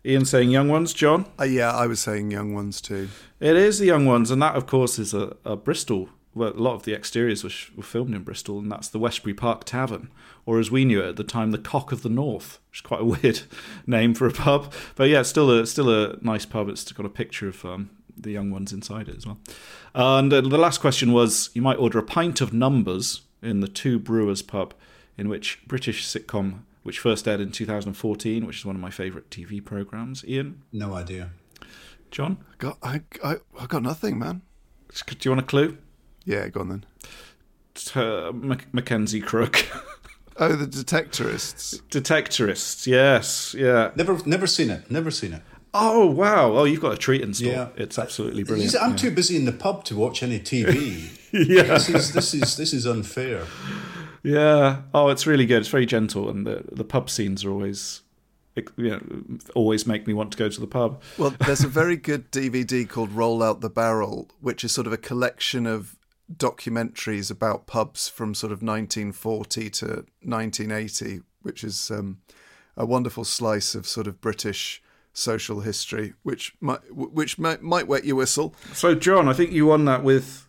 Ian 0.08 0.24
saying 0.24 0.52
young 0.52 0.70
ones, 0.70 0.94
John? 0.94 1.26
Uh, 1.38 1.44
yeah, 1.44 1.70
I 1.70 1.86
was 1.86 2.00
saying 2.00 2.32
young 2.32 2.54
ones 2.54 2.80
too. 2.80 3.10
It 3.40 3.56
is 3.56 3.80
the 3.80 3.86
young 3.86 4.06
ones, 4.06 4.32
and 4.32 4.42
that, 4.42 4.56
of 4.56 4.66
course, 4.66 4.98
is 4.98 5.14
a, 5.14 5.36
a 5.46 5.56
Bristol. 5.56 6.10
Well, 6.34 6.54
a 6.54 6.54
lot 6.54 6.76
of 6.76 6.84
the 6.84 6.94
exteriors 6.94 7.44
were, 7.44 7.52
were, 7.76 7.84
filmed 7.84 8.16
in 8.16 8.24
Bristol, 8.24 8.60
and 8.60 8.72
that's 8.72 8.90
the 8.90 9.00
Westbury 9.00 9.34
Park 9.34 9.64
Tavern, 9.64 10.10
or 10.46 10.60
as 10.60 10.72
we 10.72 10.86
knew 10.86 11.02
it 11.02 11.10
at 11.10 11.16
the 11.18 11.24
time, 11.24 11.52
the 11.52 11.58
Cock 11.58 11.92
of 11.92 12.04
the 12.04 12.10
North, 12.10 12.60
which 12.70 12.80
is 12.80 12.82
quite 12.82 13.02
a 13.02 13.06
weird 13.22 13.42
name 13.86 14.14
for 14.14 14.28
a 14.28 14.32
pub. 14.32 14.74
But 14.96 15.10
yeah, 15.10 15.22
it's 15.22 15.30
still 15.30 15.52
a 15.52 15.66
still 15.66 15.90
a 15.90 16.18
nice 16.22 16.46
pub. 16.46 16.70
It's 16.70 16.92
got 16.92 17.06
a 17.06 17.10
picture 17.10 17.48
of 17.48 17.64
um, 17.66 17.90
the 18.16 18.32
young 18.32 18.52
ones 18.52 18.74
inside 18.74 19.10
it 19.10 19.18
as 19.18 19.26
well. 19.26 19.40
And 19.94 20.34
uh, 20.34 20.42
the 20.42 20.58
last 20.58 20.80
question 20.80 21.12
was: 21.12 21.50
you 21.54 21.62
might 21.62 21.78
order 21.78 22.00
a 22.00 22.04
pint 22.04 22.42
of 22.42 22.54
numbers 22.54 23.22
in 23.42 23.60
the 23.60 23.68
Two 23.68 24.00
Brewers 24.00 24.42
pub, 24.42 24.74
in 25.18 25.30
which 25.30 25.60
British 25.68 26.08
sitcom 26.08 26.62
which 26.88 27.00
first 27.00 27.28
aired 27.28 27.42
in 27.42 27.52
2014, 27.52 28.46
which 28.46 28.60
is 28.60 28.66
one 28.66 28.74
of 28.74 28.82
my 28.82 28.90
favourite 28.90 29.30
TV 29.30 29.64
programs. 29.64 30.24
Ian? 30.26 30.62
No 30.72 30.94
idea. 30.94 31.32
John? 32.12 32.38
I 32.52 32.56
got, 32.58 32.78
I, 32.82 33.02
I, 33.24 33.36
I 33.60 33.66
got 33.66 33.84
nothing, 33.84 34.18
man. 34.20 34.42
Do 35.06 35.16
you 35.22 35.32
want 35.32 35.42
a 35.42 35.46
clue? 35.46 35.78
Yeah, 36.26 36.48
go 36.50 36.62
on 36.62 36.70
then. 36.70 36.86
Uh, 37.96 38.32
Mac- 38.32 38.74
Mackenzie 38.74 39.22
Crook. 39.22 39.68
oh, 40.38 40.56
the 40.56 40.66
Detectorists. 40.66 41.82
Detectorists, 41.90 42.88
yes, 42.88 43.54
yeah. 43.58 43.92
Never, 43.96 44.20
never 44.26 44.48
seen 44.48 44.70
it. 44.70 44.90
Never 44.90 45.12
seen 45.12 45.34
it. 45.34 45.42
Oh 45.74 46.08
wow! 46.08 46.54
Oh, 46.54 46.64
you've 46.64 46.82
got 46.82 46.94
a 46.94 46.98
treat 46.98 47.22
in 47.22 47.36
store. 47.36 47.52
Yeah. 47.52 47.68
It's 47.76 48.00
absolutely 48.00 48.44
brilliant. 48.44 48.76
I'm 48.82 48.92
yeah. 48.92 48.98
too 48.98 49.12
busy 49.12 49.36
in 49.36 49.46
the 49.46 49.52
pub 49.52 49.84
to 49.86 49.96
watch 49.96 50.24
any 50.24 50.40
TV. 50.40 51.10
yeah, 51.32 51.64
this 51.64 51.90
is 51.90 52.14
this 52.14 52.34
is 52.34 52.58
this 52.58 52.74
is 52.74 52.88
unfair. 52.88 53.44
Yeah. 54.24 54.82
Oh, 54.94 55.10
it's 55.10 55.28
really 55.28 55.46
good. 55.46 55.60
It's 55.60 55.70
very 55.70 55.86
gentle, 55.86 56.30
and 56.30 56.48
the 56.48 56.64
the 56.72 56.84
pub 56.84 57.10
scenes 57.10 57.46
are 57.46 57.52
always, 57.52 58.02
you 58.78 58.90
know, 58.90 59.02
always 59.56 59.86
make 59.86 60.08
me 60.08 60.14
want 60.14 60.32
to 60.32 60.38
go 60.38 60.50
to 60.50 60.60
the 60.60 60.68
pub. 60.68 61.02
Well, 61.18 61.36
there's 61.46 61.64
a 61.64 61.68
very 61.68 61.96
good 61.96 62.32
DVD 62.32 62.88
called 62.88 63.12
Roll 63.12 63.44
Out 63.44 63.62
the 63.62 63.70
Barrel, 63.70 64.30
which 64.42 64.64
is 64.64 64.72
sort 64.72 64.88
of 64.88 64.94
a 64.94 64.98
collection 64.98 65.66
of 65.66 65.96
documentaries 66.34 67.32
about 67.32 67.68
pubs 67.68 68.10
from 68.10 68.34
sort 68.34 68.52
of 68.52 68.62
1940 68.62 69.70
to 69.70 69.86
1980, 70.24 71.22
which 71.42 71.64
is 71.64 71.90
um, 71.92 72.20
a 72.76 72.86
wonderful 72.86 73.24
slice 73.24 73.76
of 73.76 73.88
sort 73.88 74.08
of 74.08 74.20
British 74.20 74.82
social 75.14 75.62
history, 75.62 76.14
which 76.24 76.54
might 76.60 76.80
which 76.94 77.40
might, 77.40 77.62
might 77.64 77.88
wet 77.88 78.06
your 78.06 78.16
whistle. 78.16 78.54
So, 78.74 78.94
John, 78.94 79.28
I 79.28 79.34
think 79.34 79.52
you 79.52 79.66
won 79.66 79.86
that 79.86 80.04
with 80.04 80.48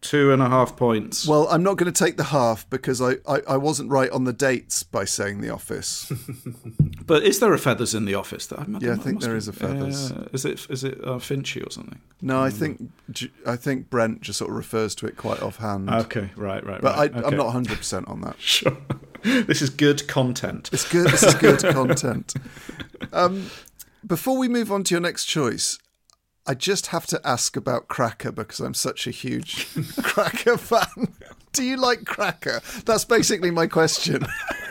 two 0.00 0.32
and 0.32 0.42
a 0.42 0.48
half 0.48 0.76
points. 0.76 1.26
Well, 1.26 1.46
I'm 1.48 1.62
not 1.62 1.76
going 1.76 1.92
to 1.92 2.04
take 2.04 2.16
the 2.16 2.24
half 2.24 2.68
because 2.70 3.00
I, 3.00 3.12
I, 3.28 3.40
I 3.48 3.56
wasn't 3.56 3.90
right 3.90 4.10
on 4.10 4.24
the 4.24 4.32
dates 4.32 4.82
by 4.82 5.04
saying 5.04 5.40
The 5.40 5.50
Office. 5.50 6.10
But 7.10 7.24
is 7.24 7.40
there 7.40 7.52
a 7.52 7.58
feathers 7.58 7.92
in 7.92 8.04
the 8.04 8.14
office? 8.14 8.46
That 8.46 8.68
Yeah, 8.80 8.92
I 8.92 8.94
think 8.94 9.20
there 9.20 9.34
is 9.34 9.48
a 9.48 9.52
feathers. 9.52 10.12
Uh, 10.12 10.28
is 10.32 10.44
it 10.44 10.64
is 10.70 10.84
it 10.84 11.00
uh, 11.02 11.18
Finchy 11.18 11.66
or 11.66 11.68
something? 11.68 11.98
No, 12.22 12.40
I 12.40 12.50
think 12.50 12.88
J- 13.10 13.32
I 13.44 13.56
think 13.56 13.90
Brent 13.90 14.20
just 14.20 14.38
sort 14.38 14.48
of 14.48 14.56
refers 14.56 14.94
to 14.94 15.08
it 15.08 15.16
quite 15.16 15.42
offhand. 15.42 15.90
Okay, 15.90 16.30
right, 16.36 16.64
right. 16.64 16.80
but 16.80 16.96
right. 16.96 17.12
I, 17.12 17.18
okay. 17.18 17.26
I'm 17.26 17.36
not 17.36 17.46
100 17.46 17.78
percent 17.78 18.06
on 18.06 18.20
that. 18.20 18.40
sure. 18.40 18.76
this 19.24 19.60
is 19.60 19.70
good 19.70 20.06
content. 20.06 20.70
It's 20.72 20.88
good. 20.88 21.10
This 21.10 21.24
is 21.24 21.34
good 21.34 21.58
content. 21.74 22.32
Um, 23.12 23.50
before 24.06 24.38
we 24.38 24.46
move 24.46 24.70
on 24.70 24.84
to 24.84 24.94
your 24.94 25.00
next 25.00 25.24
choice, 25.24 25.80
I 26.46 26.54
just 26.54 26.86
have 26.88 27.08
to 27.08 27.20
ask 27.24 27.56
about 27.56 27.88
Cracker 27.88 28.30
because 28.30 28.60
I'm 28.60 28.74
such 28.74 29.08
a 29.08 29.10
huge 29.10 29.66
Cracker 30.04 30.56
fan. 30.56 31.08
Do 31.52 31.64
you 31.64 31.76
like 31.76 32.04
Cracker? 32.04 32.60
That's 32.84 33.04
basically 33.04 33.50
my 33.50 33.66
question. 33.66 34.24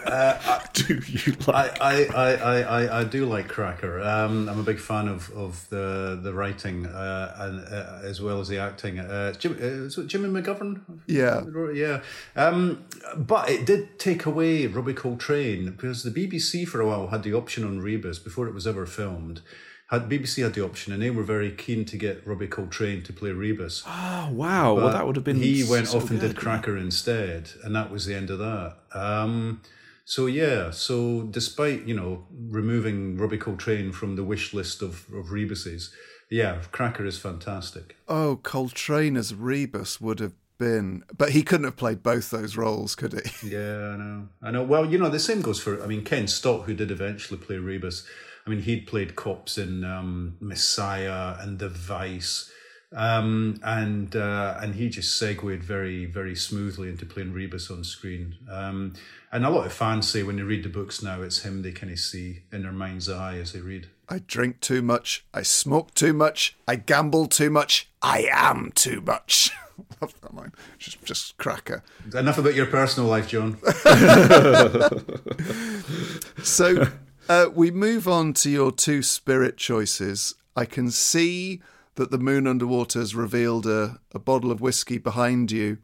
Do 0.73 1.01
you 1.05 1.35
like? 1.47 1.81
I, 1.81 2.05
I, 2.05 2.35
I, 2.35 2.59
I, 2.61 2.99
I 2.99 3.03
do 3.03 3.25
like 3.25 3.47
Cracker. 3.47 4.01
Um, 4.01 4.49
I'm 4.49 4.59
a 4.59 4.63
big 4.63 4.79
fan 4.79 5.07
of, 5.07 5.29
of 5.31 5.67
the 5.69 6.19
the 6.21 6.33
writing 6.33 6.85
uh, 6.85 7.35
and 7.37 7.59
uh, 7.65 7.99
as 8.07 8.21
well 8.21 8.39
as 8.39 8.47
the 8.47 8.57
acting. 8.57 8.99
Uh, 8.99 9.33
Jim, 9.33 9.53
uh, 9.53 9.65
is 9.65 9.97
it 9.97 10.07
Jimmy 10.07 10.29
McGovern? 10.29 10.81
Yeah. 11.05 11.43
yeah. 11.73 12.01
Um, 12.35 12.85
but 13.15 13.49
it 13.49 13.65
did 13.65 13.99
take 13.99 14.25
away 14.25 14.67
Robbie 14.67 14.93
Coltrane 14.93 15.71
because 15.71 16.03
the 16.03 16.11
BBC 16.11 16.67
for 16.67 16.81
a 16.81 16.87
while 16.87 17.07
had 17.07 17.23
the 17.23 17.33
option 17.33 17.63
on 17.63 17.79
Rebus 17.79 18.19
before 18.19 18.47
it 18.47 18.53
was 18.53 18.65
ever 18.65 18.85
filmed. 18.85 19.41
Had 19.89 20.07
BBC 20.07 20.43
had 20.43 20.53
the 20.53 20.63
option, 20.63 20.93
and 20.93 21.01
they 21.01 21.09
were 21.09 21.23
very 21.23 21.51
keen 21.51 21.83
to 21.85 21.97
get 21.97 22.25
Robbie 22.25 22.47
Coltrane 22.47 23.01
to 23.03 23.11
play 23.11 23.31
Rebus. 23.31 23.83
Oh 23.87 24.29
wow! 24.31 24.75
well, 24.75 24.91
that 24.91 25.07
would 25.07 25.15
have 25.15 25.25
been. 25.25 25.37
He 25.37 25.63
went 25.67 25.87
so 25.87 25.97
off 25.97 26.11
and 26.11 26.19
good. 26.19 26.35
did 26.35 26.37
Cracker 26.37 26.77
instead, 26.77 27.49
and 27.63 27.75
that 27.75 27.89
was 27.89 28.05
the 28.05 28.13
end 28.13 28.29
of 28.29 28.37
that. 28.37 28.75
Um, 28.93 29.61
so 30.09 30.25
yeah, 30.25 30.71
so 30.71 31.21
despite 31.21 31.85
you 31.85 31.95
know 31.95 32.25
removing 32.31 33.15
Robbie 33.15 33.37
Coltrane 33.37 33.91
from 33.91 34.15
the 34.15 34.23
wish 34.23 34.55
list 34.55 34.81
of 34.81 35.05
of 35.13 35.31
Rebuses, 35.31 35.93
yeah, 36.31 36.63
Cracker 36.71 37.05
is 37.05 37.19
fantastic. 37.19 37.95
Oh, 38.07 38.39
Coltrane 38.41 39.15
as 39.15 39.35
Rebus 39.35 40.01
would 40.01 40.19
have 40.19 40.33
been, 40.57 41.03
but 41.15 41.29
he 41.29 41.43
couldn't 41.43 41.65
have 41.65 41.77
played 41.77 42.01
both 42.01 42.31
those 42.31 42.57
roles, 42.57 42.95
could 42.95 43.13
he? 43.13 43.49
Yeah, 43.55 43.91
I 43.93 43.97
know, 43.97 44.27
I 44.41 44.49
know. 44.49 44.63
Well, 44.63 44.87
you 44.91 44.97
know, 44.97 45.09
the 45.09 45.19
same 45.19 45.41
goes 45.41 45.59
for 45.59 45.79
I 45.83 45.85
mean 45.85 46.03
Ken 46.03 46.27
Stott, 46.27 46.63
who 46.63 46.73
did 46.73 46.89
eventually 46.89 47.39
play 47.39 47.57
Rebus. 47.57 48.03
I 48.47 48.49
mean, 48.49 48.63
he'd 48.63 48.87
played 48.87 49.15
cops 49.15 49.59
in 49.59 49.83
um, 49.83 50.37
Messiah 50.39 51.35
and 51.39 51.59
The 51.59 51.69
Vice. 51.69 52.51
Um, 52.95 53.59
and 53.63 54.15
uh, 54.15 54.57
and 54.59 54.75
he 54.75 54.89
just 54.89 55.17
segued 55.17 55.63
very 55.63 56.05
very 56.05 56.35
smoothly 56.35 56.89
into 56.89 57.05
playing 57.05 57.33
Rebus 57.33 57.69
on 57.69 57.83
screen. 57.83 58.35
Um, 58.49 58.93
and 59.31 59.45
a 59.45 59.49
lot 59.49 59.65
of 59.65 59.73
fans 59.73 60.09
say 60.09 60.23
when 60.23 60.37
they 60.37 60.41
read 60.41 60.63
the 60.63 60.69
books 60.69 61.03
now, 61.03 61.21
it's 61.21 61.43
him 61.43 61.61
they 61.61 61.71
kind 61.71 61.91
of 61.91 61.99
see 61.99 62.43
in 62.51 62.63
their 62.63 62.71
mind's 62.71 63.07
eye 63.07 63.37
as 63.37 63.53
they 63.53 63.61
read. 63.61 63.87
I 64.09 64.19
drink 64.19 64.59
too 64.59 64.81
much. 64.81 65.23
I 65.33 65.43
smoke 65.43 65.93
too 65.93 66.13
much. 66.13 66.57
I 66.67 66.77
gamble 66.77 67.27
too 67.27 67.51
much. 67.51 67.89
I 68.01 68.27
am 68.31 68.71
too 68.73 69.01
much. 69.01 69.51
Love 70.01 70.19
that 70.21 70.33
line. 70.33 70.51
Just, 70.79 71.03
just 71.05 71.37
Cracker. 71.37 71.83
Enough 72.15 72.39
about 72.39 72.55
your 72.55 72.65
personal 72.65 73.07
life, 73.07 73.27
John. 73.27 73.59
So 76.43 76.87
uh, 77.27 77.47
we 77.53 77.71
move 77.71 78.07
on 78.07 78.33
to 78.33 78.49
your 78.49 78.71
two 78.71 79.01
spirit 79.01 79.57
choices. 79.57 80.35
I 80.55 80.65
can 80.65 80.89
see 80.89 81.61
that 81.99 82.11
the 82.11 82.17
moon 82.17 82.47
underwater 82.47 82.97
has 82.97 83.13
revealed 83.13 83.65
a, 83.65 83.99
a 84.13 84.19
bottle 84.19 84.51
of 84.51 84.61
whiskey 84.61 84.97
behind 84.97 85.51
you, 85.51 85.79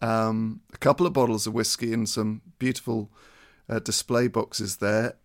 um, 0.00 0.60
a 0.72 0.78
couple 0.78 1.04
of 1.04 1.12
bottles 1.12 1.48
of 1.48 1.52
whiskey 1.52 1.92
and 1.92 2.08
some 2.08 2.42
beautiful 2.60 3.10
uh, 3.68 3.80
display 3.80 4.28
boxes 4.28 4.76
there. 4.76 5.16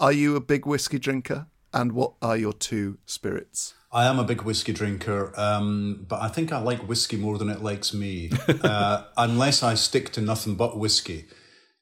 Are 0.00 0.10
you 0.10 0.34
a 0.34 0.40
big 0.40 0.66
whiskey 0.66 0.98
drinker? 0.98 1.46
And 1.72 1.92
what 1.92 2.14
are 2.20 2.36
your 2.36 2.52
two 2.52 2.98
spirits? 3.06 3.74
I 3.92 4.06
am 4.06 4.18
a 4.18 4.24
big 4.24 4.42
whiskey 4.42 4.72
drinker, 4.72 5.32
um, 5.38 6.04
but 6.08 6.20
I 6.20 6.30
think 6.30 6.50
I 6.50 6.58
like 6.58 6.88
whiskey 6.88 7.16
more 7.16 7.38
than 7.38 7.48
it 7.48 7.62
likes 7.62 7.94
me, 7.94 8.32
uh, 8.64 9.04
unless 9.16 9.62
I 9.62 9.74
stick 9.74 10.10
to 10.14 10.20
nothing 10.20 10.56
but 10.56 10.76
whiskey. 10.76 11.26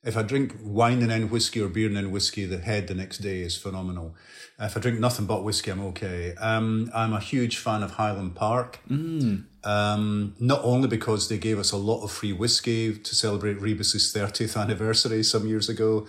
If 0.05 0.17
I 0.17 0.23
drink 0.23 0.57
wine 0.63 1.01
and 1.01 1.11
then 1.11 1.31
whiskey 1.31 1.61
or 1.61 1.69
beer 1.69 1.87
and 1.87 1.97
then 1.97 2.11
whiskey, 2.11 2.45
the 2.45 2.59
head 2.59 2.89
the 2.89 2.95
next 2.95 3.19
day 3.19 3.41
is 3.41 3.57
phenomenal. 3.57 4.15
If 4.61 4.77
I 4.77 4.81
drink 4.81 5.01
nothing 5.01 5.27
but 5.27 5.43
whiskey, 5.43 5.71
I'm 5.71 5.81
okay. 5.87 6.35
Um, 6.37 6.91
I'm 6.95 7.13
a 7.13 7.21
huge 7.21 7.57
fan 7.59 7.83
of 7.83 7.93
Highland 7.93 8.37
Park. 8.37 8.81
Um, 9.65 10.35
not 10.39 10.61
only 10.63 10.89
because 10.89 11.29
they 11.29 11.39
gave 11.39 11.59
us 11.59 11.73
a 11.73 11.77
lot 11.77 12.05
of 12.05 12.13
free 12.13 12.33
whiskey 12.33 12.97
to 12.97 13.15
celebrate 13.15 13.61
Rebus's 13.61 14.13
30th 14.13 14.61
anniversary 14.61 15.23
some 15.23 15.47
years 15.47 15.69
ago, 15.69 16.07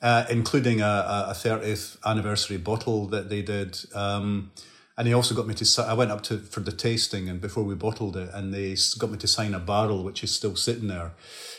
uh, 0.00 0.24
including 0.30 0.80
a, 0.80 0.84
a, 0.84 1.26
a 1.30 1.34
30th 1.34 1.98
anniversary 2.04 2.56
bottle 2.56 3.06
that 3.08 3.28
they 3.28 3.42
did. 3.42 3.78
Um, 3.94 4.50
and 4.96 5.06
they 5.06 5.12
also 5.12 5.34
got 5.34 5.46
me 5.46 5.54
to. 5.54 5.84
I 5.86 5.94
went 5.94 6.10
up 6.10 6.22
to 6.24 6.38
for 6.38 6.60
the 6.60 6.72
tasting, 6.72 7.28
and 7.28 7.40
before 7.40 7.64
we 7.64 7.74
bottled 7.74 8.16
it, 8.16 8.30
and 8.32 8.52
they 8.52 8.76
got 8.98 9.10
me 9.10 9.18
to 9.18 9.28
sign 9.28 9.54
a 9.54 9.58
barrel, 9.58 10.02
which 10.02 10.24
is 10.24 10.34
still 10.34 10.56
sitting 10.56 10.88
there, 10.88 11.12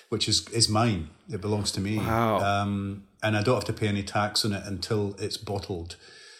which 0.10 0.28
is 0.28 0.48
is 0.50 0.68
mine. 0.70 1.10
It 1.30 1.42
belongs 1.42 1.72
to 1.74 1.82
me. 1.82 1.98
Wow. 1.98 2.40
Um, 2.40 3.04
and 3.22 3.36
I 3.36 3.44
don't 3.44 3.56
have 3.56 3.66
to 3.66 3.74
pay 3.74 3.88
any 3.88 4.04
tax 4.04 4.46
on 4.46 4.54
it 4.54 4.64
until 4.66 5.16
it's 5.20 5.38
bottled. 5.38 5.96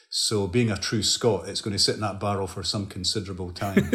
So, 0.10 0.48
being 0.48 0.72
a 0.72 0.78
true 0.78 1.04
Scot, 1.04 1.50
it's 1.50 1.60
going 1.60 1.74
to 1.74 1.80
sit 1.80 1.96
in 1.96 2.02
that 2.02 2.20
barrel 2.20 2.48
for 2.48 2.64
some 2.64 2.86
considerable 2.86 3.52
time. 3.52 3.92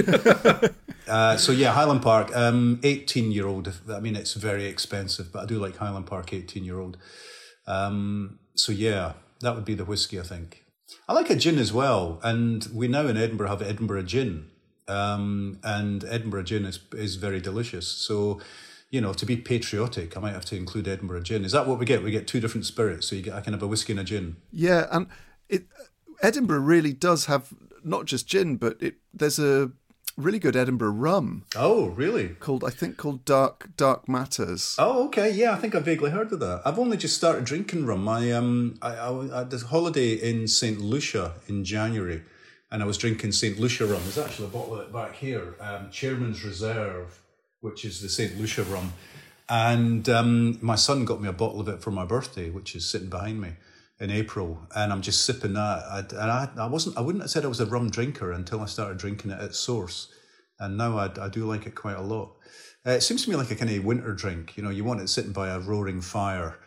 uh, 1.08 1.36
so, 1.38 1.52
yeah, 1.52 1.72
Highland 1.72 2.02
Park, 2.02 2.36
um, 2.36 2.80
18 2.82 3.32
year 3.32 3.46
old. 3.46 3.72
I 3.90 3.98
mean, 3.98 4.14
it's 4.14 4.34
very 4.34 4.66
expensive, 4.66 5.32
but 5.32 5.44
I 5.44 5.46
do 5.46 5.58
like 5.58 5.78
Highland 5.78 6.06
Park 6.06 6.34
18 6.34 6.64
year 6.64 6.78
old. 6.78 6.98
Um, 7.66 8.38
so, 8.54 8.72
yeah, 8.72 9.14
that 9.40 9.54
would 9.54 9.64
be 9.64 9.74
the 9.74 9.86
whiskey, 9.86 10.20
I 10.20 10.22
think. 10.22 10.61
I 11.08 11.12
like 11.12 11.30
a 11.30 11.36
gin 11.36 11.58
as 11.58 11.72
well. 11.72 12.20
And 12.22 12.66
we 12.72 12.88
now 12.88 13.06
in 13.06 13.16
Edinburgh 13.16 13.48
have 13.48 13.62
Edinburgh 13.62 14.04
gin. 14.04 14.50
Um, 14.88 15.58
and 15.62 16.04
Edinburgh 16.04 16.44
gin 16.44 16.64
is, 16.64 16.80
is 16.92 17.16
very 17.16 17.40
delicious. 17.40 17.86
So, 17.88 18.40
you 18.90 19.00
know, 19.00 19.12
to 19.12 19.24
be 19.24 19.36
patriotic, 19.36 20.16
I 20.16 20.20
might 20.20 20.32
have 20.32 20.44
to 20.46 20.56
include 20.56 20.88
Edinburgh 20.88 21.22
gin. 21.22 21.44
Is 21.44 21.52
that 21.52 21.66
what 21.66 21.78
we 21.78 21.86
get? 21.86 22.02
We 22.02 22.10
get 22.10 22.26
two 22.26 22.40
different 22.40 22.66
spirits. 22.66 23.06
So 23.06 23.16
you 23.16 23.22
get, 23.22 23.34
I 23.34 23.40
can 23.40 23.52
have 23.52 23.62
a 23.62 23.66
whiskey 23.66 23.92
and 23.92 24.00
a 24.00 24.04
gin. 24.04 24.36
Yeah, 24.50 24.86
and 24.90 25.06
it 25.48 25.64
Edinburgh 26.22 26.60
really 26.60 26.92
does 26.92 27.26
have 27.26 27.52
not 27.84 28.06
just 28.06 28.26
gin, 28.26 28.56
but 28.56 28.76
it 28.80 28.96
there's 29.12 29.38
a 29.38 29.72
really 30.16 30.38
good 30.38 30.56
Edinburgh 30.56 30.90
rum 30.92 31.44
Oh, 31.56 31.86
really? 31.86 32.28
called 32.28 32.64
I 32.64 32.70
think 32.70 32.96
called 32.96 33.24
Dark 33.24 33.70
Dark 33.76 34.08
Matters. 34.08 34.76
Oh, 34.78 35.06
okay. 35.06 35.30
Yeah, 35.30 35.52
I 35.52 35.56
think 35.56 35.74
I 35.74 35.78
vaguely 35.80 36.10
heard 36.10 36.32
of 36.32 36.40
that. 36.40 36.62
I've 36.64 36.78
only 36.78 36.96
just 36.96 37.16
started 37.16 37.44
drinking 37.44 37.86
rum. 37.86 38.08
I 38.08 38.30
um, 38.32 38.78
I, 38.82 38.94
I, 38.94 39.34
I 39.34 39.38
had 39.40 39.50
this 39.50 39.62
holiday 39.62 40.14
in 40.14 40.46
Saint 40.48 40.80
Lucia 40.80 41.34
in 41.48 41.64
January, 41.64 42.22
and 42.70 42.82
I 42.82 42.86
was 42.86 42.98
drinking 42.98 43.32
Saint 43.32 43.58
Lucia 43.58 43.86
rum. 43.86 44.00
There's 44.02 44.18
actually 44.18 44.46
a 44.48 44.50
bottle 44.50 44.74
of 44.74 44.80
it 44.86 44.92
back 44.92 45.16
here, 45.16 45.54
um, 45.60 45.90
Chairman's 45.90 46.44
Reserve, 46.44 47.20
which 47.60 47.84
is 47.84 48.00
the 48.00 48.08
Saint 48.08 48.38
Lucia 48.38 48.64
rum. 48.64 48.92
And 49.48 50.08
um, 50.08 50.58
my 50.62 50.76
son 50.76 51.04
got 51.04 51.20
me 51.20 51.28
a 51.28 51.32
bottle 51.32 51.60
of 51.60 51.68
it 51.68 51.82
for 51.82 51.90
my 51.90 52.04
birthday, 52.04 52.48
which 52.48 52.74
is 52.74 52.88
sitting 52.88 53.10
behind 53.10 53.40
me 53.40 53.54
in 54.02 54.10
April, 54.10 54.58
and 54.74 54.92
I'm 54.92 55.00
just 55.00 55.24
sipping 55.24 55.52
that. 55.52 55.84
I, 55.88 55.98
and 56.00 56.30
I, 56.30 56.48
I 56.58 56.66
wasn't, 56.66 56.98
I 56.98 57.00
wouldn't 57.00 57.22
have 57.22 57.30
said 57.30 57.44
I 57.44 57.48
was 57.48 57.60
a 57.60 57.66
rum 57.66 57.88
drinker 57.88 58.32
until 58.32 58.60
I 58.60 58.66
started 58.66 58.98
drinking 58.98 59.30
it 59.30 59.40
at 59.40 59.54
source, 59.54 60.12
and 60.58 60.76
now 60.76 60.98
I, 60.98 61.08
I 61.20 61.28
do 61.28 61.44
like 61.44 61.66
it 61.66 61.76
quite 61.76 61.96
a 61.96 62.02
lot. 62.02 62.32
Uh, 62.84 62.90
it 62.90 63.02
seems 63.02 63.22
to 63.24 63.30
me 63.30 63.36
like 63.36 63.52
a 63.52 63.54
kind 63.54 63.70
of 63.70 63.84
winter 63.84 64.12
drink. 64.12 64.56
You 64.56 64.64
know, 64.64 64.70
you 64.70 64.82
want 64.82 65.00
it 65.00 65.08
sitting 65.08 65.30
by 65.30 65.50
a 65.50 65.60
roaring 65.60 66.00
fire 66.00 66.58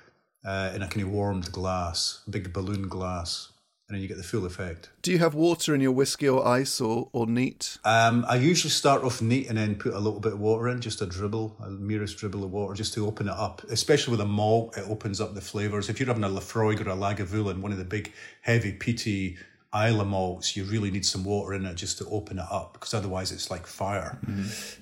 uh, 0.46 0.72
in 0.74 0.82
a 0.82 0.88
kind 0.88 1.06
of 1.06 1.12
warmed 1.12 1.51
glass, 1.51 2.24
big 2.30 2.54
balloon 2.54 2.88
glass, 2.88 3.51
and 3.88 3.96
then 3.96 4.01
you 4.01 4.08
get 4.08 4.18
the 4.18 4.24
full 4.24 4.46
effect. 4.46 4.89
Do 5.04 5.12
you 5.12 5.20
have 5.20 5.36
water 5.36 5.75
in 5.75 5.82
your 5.82 5.92
whiskey 5.92 6.27
or 6.27 6.48
ice 6.48 6.82
or 6.82 7.10
or 7.13 7.27
neat? 7.27 7.77
Um, 7.84 8.25
I 8.27 8.36
usually 8.38 8.72
start 8.72 9.04
off 9.04 9.22
neat 9.22 9.48
and 9.48 9.58
then 9.58 9.75
put 9.75 9.94
a 9.94 10.00
little 10.00 10.20
bit 10.20 10.34
of 10.34 10.39
water 10.39 10.68
in, 10.70 10.82
just 10.82 11.01
a 11.01 11.06
dribble, 11.06 11.58
a 11.63 11.70
merest 11.70 12.18
dribble 12.18 12.44
of 12.44 12.51
water, 12.51 12.74
just 12.74 12.94
to 12.96 13.06
open 13.06 13.27
it 13.27 13.36
up. 13.36 13.63
Especially 13.70 14.12
with 14.12 14.22
a 14.22 14.25
malt, 14.25 14.75
it 14.77 14.89
opens 14.89 15.22
up 15.22 15.36
the 15.36 15.42
flavours. 15.42 15.88
If 15.89 16.00
you're 16.00 16.08
having 16.08 16.24
a 16.24 16.30
Laphroaig 16.30 16.86
or 16.86 16.89
a 16.89 16.96
Lagavulin, 16.96 17.62
one 17.62 17.72
of 17.72 17.77
the 17.77 17.86
big, 17.86 18.12
heavy, 18.42 18.72
peaty 18.72 19.38
Islay 19.74 20.06
malts, 20.06 20.56
you 20.56 20.63
really 20.63 20.89
need 20.89 21.06
some 21.06 21.24
water 21.25 21.54
in 21.54 21.65
it 21.65 21.75
just 21.75 21.98
to 21.98 22.06
open 22.10 22.39
it 22.39 22.46
up, 22.50 22.74
because 22.74 22.94
otherwise 22.94 23.32
it's 23.32 23.51
like 23.51 23.68
fire. 23.68 24.18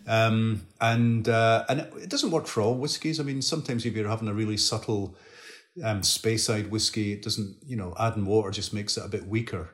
Um, 0.08 0.68
and 0.80 1.28
uh, 1.28 1.66
and 1.68 1.82
it, 1.82 1.94
it 2.04 2.10
doesn't 2.10 2.32
work 2.32 2.48
for 2.48 2.62
all 2.62 2.76
whiskies. 2.76 3.20
I 3.20 3.24
mean, 3.24 3.42
sometimes 3.42 3.86
if 3.86 3.96
you're 3.96 4.08
having 4.08 4.30
a 4.30 4.34
really 4.34 4.56
subtle 4.56 5.16
um, 5.82 6.02
Speyside 6.02 6.70
whiskey, 6.70 7.14
it 7.14 7.22
doesn't, 7.22 7.56
you 7.66 7.76
know, 7.76 7.94
adding 8.00 8.26
water 8.26 8.52
just 8.52 8.74
makes 8.74 8.98
it 8.98 9.06
a 9.06 9.10
bit 9.10 9.28
weaker. 9.28 9.70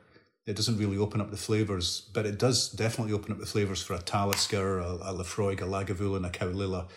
It 0.46 0.56
doesn't 0.56 0.78
really 0.78 0.96
open 0.96 1.20
up 1.20 1.30
the 1.30 1.36
flavours, 1.36 2.08
but 2.14 2.26
it 2.26 2.38
does 2.38 2.70
definitely 2.70 3.12
open 3.12 3.32
up 3.32 3.38
the 3.38 3.46
flavours 3.46 3.82
for 3.82 3.94
a 3.94 3.98
Talisker, 3.98 4.78
a, 4.78 4.96
a 4.96 5.14
a 5.14 5.24
Lagavulin, 5.24 6.26
a 6.26 6.30
Caol 6.30 6.62
Ila, 6.62 6.88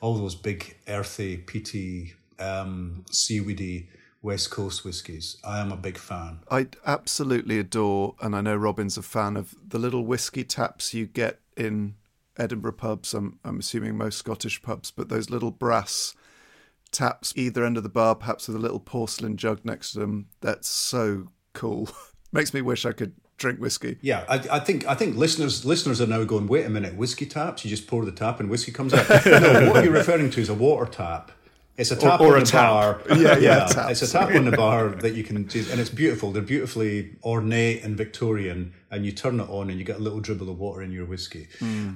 all 0.00 0.14
those 0.16 0.34
big 0.34 0.76
earthy, 0.88 1.36
peaty, 1.36 2.14
um, 2.38 3.04
seaweedy 3.10 3.88
West 4.22 4.50
Coast 4.50 4.84
whiskies. 4.84 5.36
I 5.44 5.58
am 5.58 5.72
a 5.72 5.76
big 5.76 5.98
fan. 5.98 6.40
I 6.50 6.68
absolutely 6.86 7.58
adore, 7.58 8.14
and 8.22 8.36
I 8.36 8.40
know 8.40 8.56
Robin's 8.56 8.96
a 8.96 9.02
fan 9.02 9.36
of 9.36 9.54
the 9.66 9.78
little 9.78 10.06
whiskey 10.06 10.44
taps 10.44 10.94
you 10.94 11.06
get 11.06 11.40
in 11.56 11.96
Edinburgh 12.38 12.74
pubs. 12.74 13.14
I'm 13.14 13.40
I'm 13.44 13.58
assuming 13.58 13.98
most 13.98 14.18
Scottish 14.18 14.62
pubs, 14.62 14.92
but 14.92 15.08
those 15.08 15.28
little 15.28 15.50
brass 15.50 16.14
taps 16.92 17.32
either 17.36 17.64
end 17.64 17.76
of 17.76 17.82
the 17.82 17.88
bar, 17.88 18.14
perhaps 18.14 18.46
with 18.46 18.56
a 18.56 18.60
little 18.60 18.80
porcelain 18.80 19.36
jug 19.36 19.64
next 19.64 19.92
to 19.92 20.00
them. 20.00 20.26
That's 20.40 20.68
so 20.68 21.28
cool. 21.54 21.88
Makes 22.32 22.54
me 22.54 22.62
wish 22.62 22.86
I 22.86 22.92
could 22.92 23.14
drink 23.38 23.60
whiskey. 23.60 23.98
Yeah, 24.00 24.24
I, 24.28 24.36
I, 24.50 24.60
think 24.60 24.86
I 24.86 24.94
think 24.94 25.16
listeners 25.16 25.64
listeners 25.64 26.00
are 26.00 26.06
now 26.06 26.24
going. 26.24 26.46
Wait 26.46 26.64
a 26.64 26.70
minute, 26.70 26.96
whiskey 26.96 27.26
taps? 27.26 27.64
You 27.64 27.70
just 27.70 27.86
pour 27.86 28.04
the 28.04 28.12
tap 28.12 28.40
and 28.40 28.48
whiskey 28.48 28.72
comes 28.72 28.94
out. 28.94 29.08
no, 29.26 29.70
what 29.70 29.84
you're 29.84 29.92
referring 29.92 30.30
to 30.30 30.40
is 30.40 30.48
a 30.48 30.54
water 30.54 30.90
tap. 30.90 31.32
It's 31.76 31.90
a 31.90 31.96
tap 31.96 32.20
or 32.20 32.36
on 32.36 32.42
a 32.42 32.44
the 32.44 32.50
tap. 32.50 32.70
bar. 32.70 33.02
Yeah, 33.18 33.38
yeah, 33.38 33.64
taps. 33.66 34.02
It's 34.02 34.02
a 34.02 34.18
tap 34.18 34.34
on 34.34 34.44
the 34.44 34.56
bar 34.56 34.90
that 34.90 35.14
you 35.14 35.24
can 35.24 35.44
do, 35.44 35.64
and 35.70 35.80
it's 35.80 35.90
beautiful. 35.90 36.30
They're 36.30 36.42
beautifully 36.42 37.16
ornate 37.24 37.82
and 37.82 37.96
Victorian, 37.96 38.74
and 38.90 39.06
you 39.06 39.12
turn 39.12 39.40
it 39.40 39.48
on, 39.48 39.70
and 39.70 39.78
you 39.78 39.84
get 39.84 39.96
a 39.96 40.02
little 40.02 40.20
dribble 40.20 40.50
of 40.50 40.58
water 40.58 40.82
in 40.82 40.92
your 40.92 41.06
whiskey. 41.06 41.48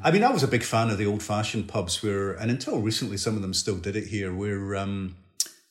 I 0.03 0.11
mean, 0.11 0.25
I 0.25 0.31
was 0.31 0.43
a 0.43 0.49
big 0.49 0.63
fan 0.63 0.89
of 0.91 0.97
the 0.99 1.07
old-fashioned 1.07 1.69
pubs 1.69 2.03
where, 2.03 2.33
and 2.33 2.51
until 2.51 2.81
recently, 2.81 3.19
some 3.19 3.37
of 3.37 3.43
them 3.43 3.53
still 3.53 3.77
did 3.77 3.97
it 3.97 4.07
here, 4.07 4.33
where 4.35 4.77
um, 4.77 5.17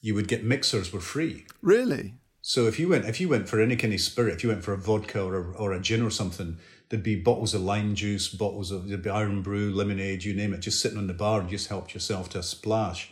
you 0.02 0.14
would 0.14 0.28
get 0.28 0.44
mixers 0.44 0.94
were 0.94 1.02
free. 1.02 1.46
Really? 1.64 2.14
So 2.48 2.68
if 2.68 2.78
you 2.80 2.88
went 2.90 3.06
if 3.06 3.20
you 3.20 3.28
went 3.28 3.50
for 3.50 3.60
any 3.60 3.76
kind 3.76 3.92
of 3.92 4.00
spirit, 4.00 4.36
if 4.36 4.44
you 4.44 4.50
went 4.50 4.64
for 4.64 4.72
a 4.74 4.78
vodka 4.78 5.20
or 5.20 5.36
a, 5.36 5.52
or 5.54 5.74
a 5.74 5.80
gin 5.80 6.04
or 6.04 6.12
something, 6.12 6.60
there'd 6.90 7.02
be 7.02 7.16
bottles 7.16 7.56
of 7.56 7.62
lime 7.62 7.96
juice, 7.96 8.28
bottles 8.28 8.70
of 8.70 8.88
there'd 8.88 9.02
be 9.02 9.10
Irn-Bru, 9.10 9.72
lemonade, 9.74 10.24
you 10.24 10.36
name 10.36 10.54
it, 10.54 10.60
just 10.60 10.80
sitting 10.80 11.00
on 11.00 11.08
the 11.08 11.16
bar 11.16 11.40
and 11.42 11.50
just 11.50 11.70
helped 11.70 11.96
yourself 11.96 12.30
to 12.30 12.38
a 12.38 12.44
splash. 12.44 13.12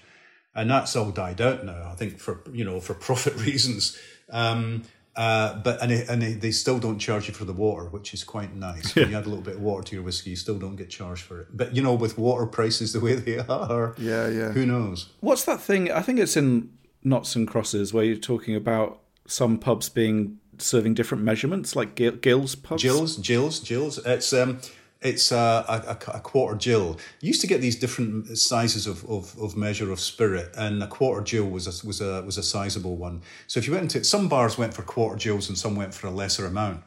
And 0.56 0.70
that's 0.70 0.96
all 0.96 1.12
died 1.12 1.42
out 1.42 1.66
now, 1.66 1.90
I 1.92 1.96
think, 1.96 2.20
for 2.20 2.42
you 2.52 2.64
know, 2.64 2.80
for 2.80 2.94
profit 3.08 3.36
reasons. 3.36 3.98
Um, 4.30 4.84
uh, 5.16 5.60
but 5.60 5.80
and 5.82 5.92
it, 5.92 6.10
and 6.10 6.22
they, 6.24 6.34
they 6.34 6.52
still 6.52 6.80
don't 6.80 6.98
charge 6.98 7.28
you 7.28 7.34
for 7.36 7.46
the 7.46 7.54
water, 7.54 7.86
which 7.86 8.14
is 8.16 8.24
quite 8.24 8.56
nice. 8.56 8.96
When 8.96 9.12
you 9.12 9.16
add 9.18 9.26
a 9.26 9.30
little 9.30 9.44
bit 9.44 9.56
of 9.56 9.62
water 9.62 9.84
to 9.84 9.96
your 9.96 10.04
whiskey, 10.04 10.32
you 10.32 10.36
still 10.36 10.58
don't 10.58 10.76
get 10.76 10.90
charged 10.90 11.22
for 11.24 11.42
it. 11.42 11.48
But 11.56 11.76
you 11.76 11.84
know, 11.84 11.94
with 11.94 12.18
water 12.18 12.48
prices 12.48 12.94
the 12.94 13.00
way 13.00 13.14
they 13.16 13.38
are, 13.48 13.94
Yeah, 14.00 14.28
yeah. 14.28 14.50
who 14.52 14.66
knows? 14.66 15.10
What's 15.20 15.46
that 15.46 15.60
thing? 15.62 15.92
I 15.92 16.02
think 16.02 16.20
it's 16.20 16.36
in 16.36 16.72
Knots 17.04 17.36
and 17.36 17.48
Crosses 17.48 17.94
where 17.94 18.04
you're 18.04 18.16
talking 18.16 18.56
about 18.56 19.02
some 19.28 19.58
pubs 19.60 19.88
being 19.90 20.40
serving 20.58 20.94
different 20.96 21.24
measurements, 21.24 21.76
like 21.76 21.94
Gil- 21.96 22.14
Gills 22.14 22.56
pubs. 22.56 22.82
gills, 22.82 23.18
gills, 23.18 23.60
gills. 23.60 24.00
It's 24.06 24.34
um, 24.34 24.60
it's 25.04 25.32
a, 25.32 25.66
a, 25.68 25.98
a 26.16 26.20
quarter 26.20 26.56
gill. 26.56 26.98
You 27.20 27.28
used 27.28 27.42
to 27.42 27.48
get 27.48 27.62
these 27.62 27.76
different 27.76 28.38
sizes 28.38 28.88
of, 28.88 29.04
of, 29.10 29.38
of 29.40 29.56
measure 29.58 29.92
of 29.92 30.00
spirit, 30.00 30.54
and 30.58 30.82
a 30.82 30.88
quarter 30.88 31.22
gill 31.22 31.50
was 31.50 31.68
a, 31.68 31.86
was 31.86 32.02
a 32.02 32.22
was 32.24 32.38
a 32.38 32.44
sizable 32.44 32.96
one. 32.96 33.22
So 33.48 33.60
if 33.60 33.68
you 33.68 33.74
went 33.74 33.84
into 33.84 34.00
it, 34.00 34.06
some 34.06 34.28
bars 34.28 34.58
went 34.58 34.74
for 34.74 34.82
quarter 34.82 35.18
gills 35.18 35.50
and 35.50 35.58
some 35.58 35.76
went 35.76 35.94
for 35.94 36.08
a 36.08 36.12
lesser 36.12 36.46
amount. 36.46 36.84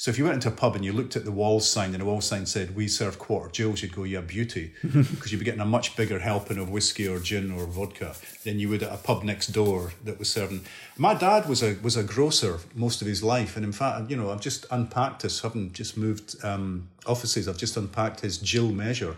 So 0.00 0.12
if 0.12 0.16
you 0.16 0.22
went 0.22 0.34
into 0.36 0.46
a 0.48 0.52
pub 0.52 0.76
and 0.76 0.84
you 0.84 0.92
looked 0.92 1.16
at 1.16 1.24
the 1.24 1.32
wall 1.32 1.58
sign 1.58 1.90
and 1.92 2.00
the 2.00 2.04
wall 2.04 2.20
sign 2.20 2.46
said 2.46 2.76
"We 2.76 2.86
serve 2.86 3.18
quarter 3.18 3.48
gills," 3.50 3.82
you'd 3.82 3.96
go, 3.96 4.04
"Yeah, 4.04 4.20
beauty," 4.20 4.72
because 4.82 5.32
you'd 5.32 5.40
be 5.40 5.44
getting 5.44 5.60
a 5.60 5.64
much 5.66 5.96
bigger 5.96 6.20
helping 6.20 6.56
of 6.56 6.70
whiskey 6.70 7.08
or 7.08 7.18
gin 7.18 7.50
or 7.50 7.66
vodka 7.66 8.14
than 8.44 8.60
you 8.60 8.68
would 8.68 8.84
at 8.84 8.92
a 8.92 8.96
pub 8.96 9.24
next 9.24 9.48
door 9.48 9.92
that 10.04 10.16
was 10.20 10.30
serving. 10.30 10.64
My 10.96 11.14
dad 11.14 11.48
was 11.48 11.64
a 11.64 11.74
was 11.82 11.96
a 11.96 12.04
grocer 12.04 12.60
most 12.76 13.02
of 13.02 13.08
his 13.08 13.24
life, 13.24 13.56
and 13.56 13.64
in 13.64 13.72
fact, 13.72 14.08
you 14.08 14.16
know, 14.16 14.30
I've 14.30 14.40
just 14.40 14.66
unpacked 14.70 15.22
this, 15.22 15.40
having 15.40 15.72
just 15.72 15.96
moved 15.96 16.36
um, 16.44 16.88
offices. 17.04 17.48
I've 17.48 17.58
just 17.58 17.76
unpacked 17.76 18.20
his 18.20 18.38
gill 18.38 18.70
measure, 18.70 19.16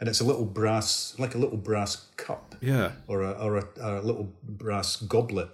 and 0.00 0.06
it's 0.06 0.20
a 0.20 0.24
little 0.24 0.44
brass, 0.44 1.14
like 1.18 1.34
a 1.34 1.38
little 1.38 1.56
brass 1.56 1.96
cup, 2.18 2.56
Yeah. 2.60 2.92
or 3.06 3.22
a 3.22 3.30
or 3.30 3.56
a, 3.56 3.64
a 3.80 4.02
little 4.02 4.34
brass 4.44 4.96
goblet. 4.96 5.48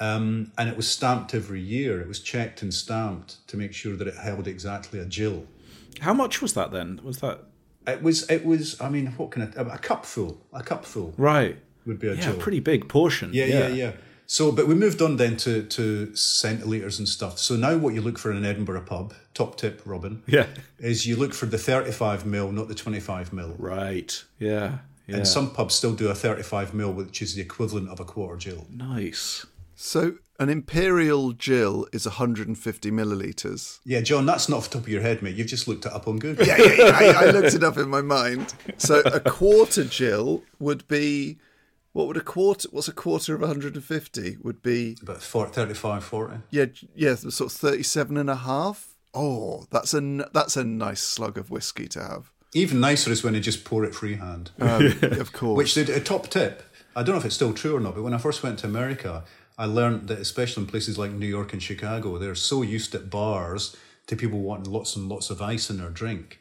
Um, 0.00 0.52
and 0.56 0.68
it 0.68 0.76
was 0.76 0.86
stamped 0.88 1.34
every 1.34 1.60
year. 1.60 2.00
It 2.00 2.06
was 2.08 2.20
checked 2.20 2.62
and 2.62 2.72
stamped 2.72 3.46
to 3.48 3.56
make 3.56 3.72
sure 3.74 3.96
that 3.96 4.06
it 4.06 4.14
held 4.16 4.46
exactly 4.46 5.00
a 5.00 5.04
gill. 5.04 5.46
How 6.00 6.14
much 6.14 6.40
was 6.40 6.52
that 6.54 6.70
then? 6.70 7.00
Was 7.02 7.18
that 7.18 7.40
It 7.86 8.02
was. 8.02 8.28
It 8.30 8.44
was. 8.44 8.80
I 8.80 8.88
mean, 8.88 9.06
what 9.16 9.30
can 9.32 9.42
it? 9.42 9.54
A 9.56 9.78
cup 9.78 10.06
full. 10.06 10.40
A 10.52 10.62
cupful. 10.62 11.14
right? 11.16 11.56
would 11.86 11.98
be 11.98 12.08
a 12.08 12.14
Yeah, 12.14 12.26
gill. 12.32 12.36
pretty 12.36 12.60
big 12.60 12.86
portion. 12.88 13.30
Yeah, 13.32 13.46
yeah, 13.46 13.68
yeah. 13.68 13.92
So, 14.26 14.52
but 14.52 14.68
we 14.68 14.74
moved 14.74 15.00
on 15.00 15.16
then 15.16 15.36
to 15.38 15.62
to 15.62 16.08
centiliters 16.08 16.98
and 16.98 17.08
stuff. 17.08 17.38
So 17.38 17.56
now, 17.56 17.76
what 17.78 17.94
you 17.94 18.02
look 18.02 18.18
for 18.18 18.30
in 18.30 18.36
an 18.36 18.44
Edinburgh 18.44 18.82
pub, 18.82 19.14
top 19.32 19.56
tip, 19.56 19.80
Robin, 19.86 20.22
Yeah. 20.26 20.46
is 20.78 21.06
you 21.06 21.16
look 21.16 21.32
for 21.32 21.46
the 21.46 21.56
thirty-five 21.58 22.26
mil, 22.26 22.52
not 22.52 22.68
the 22.68 22.74
twenty-five 22.74 23.32
mil. 23.32 23.54
Right. 23.58 24.22
Yeah. 24.38 24.78
Yeah. 25.06 25.16
And 25.16 25.26
some 25.26 25.50
pubs 25.50 25.74
still 25.74 25.94
do 25.94 26.08
a 26.08 26.14
thirty-five 26.14 26.74
mil, 26.74 26.92
which 26.92 27.22
is 27.22 27.34
the 27.34 27.40
equivalent 27.40 27.88
of 27.88 27.98
a 28.00 28.04
quarter 28.04 28.36
gill. 28.36 28.66
nice. 28.70 29.46
So 29.80 30.14
an 30.40 30.48
imperial 30.48 31.30
gill 31.32 31.86
is 31.92 32.04
150 32.04 32.90
milliliters. 32.90 33.78
Yeah, 33.84 34.00
John, 34.00 34.26
that's 34.26 34.48
not 34.48 34.56
off 34.58 34.70
the 34.70 34.78
top 34.78 34.82
of 34.82 34.88
your 34.88 35.02
head, 35.02 35.22
mate. 35.22 35.36
You've 35.36 35.46
just 35.46 35.68
looked 35.68 35.86
it 35.86 35.92
up 35.92 36.08
on 36.08 36.18
Google. 36.18 36.44
Yeah, 36.44 36.56
yeah, 36.58 36.72
yeah. 36.78 36.98
I, 37.20 37.26
I 37.26 37.30
looked 37.30 37.54
it 37.54 37.62
up 37.62 37.76
in 37.78 37.88
my 37.88 38.02
mind. 38.02 38.54
So 38.76 38.98
a 39.04 39.20
quarter 39.20 39.84
gill 39.84 40.42
would 40.58 40.86
be 40.88 41.38
what 41.92 42.08
would 42.08 42.16
a 42.16 42.20
quarter? 42.22 42.68
What's 42.72 42.88
a 42.88 42.92
quarter 42.92 43.36
of 43.36 43.40
150? 43.40 44.38
Would 44.42 44.62
be 44.62 44.96
About 45.00 45.22
40, 45.22 45.52
35, 45.52 46.04
40. 46.04 46.34
yeah, 46.50 46.66
yeah, 46.96 47.14
sort 47.14 47.52
of 47.52 47.56
37 47.56 48.16
and 48.16 48.28
a 48.28 48.34
half. 48.36 48.96
Oh, 49.14 49.64
that's 49.70 49.94
a 49.94 50.00
that's 50.34 50.56
a 50.56 50.64
nice 50.64 51.00
slug 51.00 51.38
of 51.38 51.50
whiskey 51.52 51.86
to 51.88 52.02
have. 52.02 52.32
Even 52.52 52.80
nicer 52.80 53.12
is 53.12 53.22
when 53.22 53.34
you 53.34 53.40
just 53.40 53.64
pour 53.64 53.84
it 53.84 53.94
freehand. 53.94 54.50
Um, 54.60 54.86
of 55.02 55.32
course. 55.32 55.56
Which 55.56 55.74
did 55.74 55.88
a 55.88 56.00
top 56.00 56.28
tip. 56.28 56.64
I 56.96 57.04
don't 57.04 57.14
know 57.14 57.20
if 57.20 57.24
it's 57.26 57.34
still 57.36 57.52
true 57.52 57.76
or 57.76 57.80
not, 57.80 57.94
but 57.94 58.02
when 58.02 58.12
I 58.14 58.18
first 58.18 58.42
went 58.42 58.58
to 58.60 58.66
America, 58.66 59.22
I 59.58 59.66
learned 59.66 60.08
that 60.08 60.20
especially 60.20 60.62
in 60.62 60.68
places 60.68 60.96
like 60.96 61.10
New 61.10 61.26
York 61.26 61.52
and 61.52 61.62
Chicago, 61.62 62.16
they're 62.16 62.36
so 62.36 62.62
used 62.62 62.94
at 62.94 63.10
bars 63.10 63.76
to 64.06 64.16
people 64.16 64.38
wanting 64.38 64.72
lots 64.72 64.94
and 64.96 65.08
lots 65.08 65.28
of 65.30 65.42
ice 65.42 65.68
in 65.68 65.78
their 65.78 65.90
drink 65.90 66.40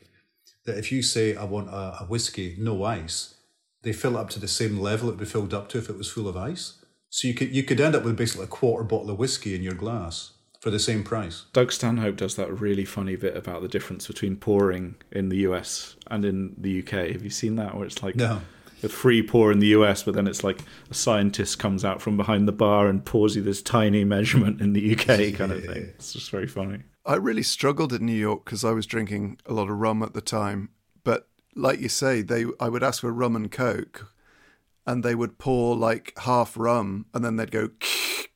that 0.65 0.77
if 0.77 0.91
you 0.91 1.01
say 1.01 1.36
I 1.36 1.45
want 1.45 1.69
a, 1.69 1.97
a 2.01 2.06
whiskey, 2.08 2.56
no 2.60 2.84
ice, 2.84 3.36
they 3.82 3.93
fill 3.93 4.17
it 4.17 4.19
up 4.19 4.30
to 4.32 4.39
the 4.39 4.47
same 4.47 4.80
level 4.80 5.10
it 5.10 5.13
would 5.13 5.19
be 5.19 5.25
filled 5.25 5.53
up 5.53 5.67
to 5.69 5.80
if 5.80 5.89
it 5.89 5.97
was 5.97 6.12
full 6.12 6.27
of 6.27 6.38
ice. 6.38 6.80
So 7.10 7.27
you 7.27 7.34
could 7.34 7.56
you 7.56 7.63
could 7.63 7.82
end 7.82 7.95
up 7.95 8.03
with 8.03 8.17
basically 8.17 8.45
a 8.45 8.49
quarter 8.49 8.84
bottle 8.84 9.10
of 9.10 9.17
whiskey 9.17 9.56
in 9.56 9.63
your 9.63 9.73
glass 9.73 10.34
for 10.60 10.69
the 10.69 10.80
same 10.80 11.03
price. 11.03 11.45
Doug 11.53 11.71
Stanhope 11.71 12.17
does 12.17 12.36
that 12.36 12.51
really 12.60 12.86
funny 12.86 13.15
bit 13.15 13.36
about 13.36 13.62
the 13.62 13.67
difference 13.67 14.08
between 14.08 14.36
pouring 14.36 14.95
in 15.12 15.30
the 15.30 15.38
US 15.38 15.95
and 16.08 16.25
in 16.25 16.56
the 16.58 16.80
UK. 16.80 17.12
Have 17.12 17.23
you 17.23 17.30
seen 17.30 17.56
that? 17.56 17.75
Where 17.75 17.86
it's 17.86 18.03
like 18.03 18.15
No. 18.15 18.41
A 18.83 18.89
free 18.89 19.23
pour 19.23 19.51
in 19.51 19.59
the 19.59 19.67
US, 19.67 20.03
but 20.03 20.13
then 20.13 20.27
it's 20.27 20.43
like 20.43 20.61
a 20.89 20.93
scientist 20.93 21.59
comes 21.59 21.83
out 21.83 22.01
from 22.01 22.17
behind 22.17 22.47
the 22.47 22.51
bar 22.51 22.87
and 22.87 23.03
pours 23.03 23.35
you 23.35 23.41
this 23.41 23.61
tiny 23.61 24.03
measurement 24.03 24.61
in 24.61 24.73
the 24.73 24.93
UK 24.93 25.35
kind 25.35 25.51
of 25.51 25.63
thing. 25.63 25.93
It's 25.95 26.13
just 26.13 26.29
very 26.29 26.47
funny. 26.47 26.83
I 27.05 27.15
really 27.15 27.43
struggled 27.43 27.93
in 27.93 28.05
New 28.05 28.11
York 28.11 28.45
because 28.45 28.65
I 28.65 28.71
was 28.71 28.85
drinking 28.85 29.39
a 29.45 29.53
lot 29.53 29.69
of 29.69 29.77
rum 29.77 30.03
at 30.03 30.13
the 30.13 30.21
time. 30.21 30.69
But 31.03 31.27
like 31.55 31.79
you 31.79 31.89
say, 31.89 32.21
they 32.21 32.45
I 32.59 32.69
would 32.69 32.83
ask 32.83 33.01
for 33.01 33.11
rum 33.11 33.35
and 33.35 33.51
coke, 33.51 34.13
and 34.85 35.03
they 35.03 35.15
would 35.15 35.37
pour 35.37 35.75
like 35.75 36.13
half 36.19 36.57
rum, 36.57 37.05
and 37.13 37.23
then 37.23 37.37
they'd 37.37 37.51
go, 37.51 37.69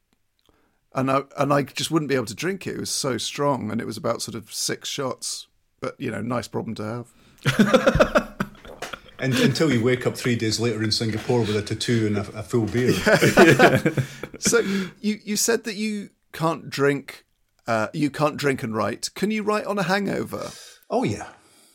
and 0.95 1.11
I 1.11 1.23
and 1.37 1.53
I 1.53 1.63
just 1.63 1.91
wouldn't 1.91 2.09
be 2.09 2.15
able 2.15 2.25
to 2.25 2.35
drink 2.35 2.65
it. 2.65 2.75
It 2.75 2.79
was 2.79 2.89
so 2.89 3.17
strong, 3.17 3.71
and 3.71 3.81
it 3.81 3.85
was 3.85 3.97
about 3.97 4.21
sort 4.21 4.35
of 4.35 4.53
six 4.53 4.87
shots. 4.87 5.47
But 5.81 5.99
you 5.99 6.09
know, 6.09 6.21
nice 6.21 6.47
problem 6.47 6.75
to 6.75 6.83
have. 6.83 8.30
And 9.21 9.33
until 9.35 9.71
you 9.71 9.83
wake 9.83 10.05
up 10.07 10.17
three 10.17 10.35
days 10.35 10.59
later 10.59 10.83
in 10.83 10.91
Singapore 10.91 11.41
with 11.41 11.55
a 11.55 11.61
tattoo 11.61 12.07
and 12.07 12.17
a, 12.17 12.39
a 12.39 12.43
full 12.43 12.65
beard. 12.65 12.95
So 14.39 14.59
you 14.99 15.19
you 15.23 15.35
said 15.35 15.65
that 15.65 15.75
you 15.75 16.09
can't 16.33 16.67
drink. 16.67 17.25
Uh, 17.67 17.87
you 17.93 18.09
can't 18.09 18.35
drink 18.37 18.63
and 18.63 18.75
write. 18.75 19.09
Can 19.13 19.29
you 19.29 19.43
write 19.43 19.65
on 19.65 19.77
a 19.77 19.83
hangover? 19.83 20.49
Oh 20.89 21.03
yeah, 21.03 21.27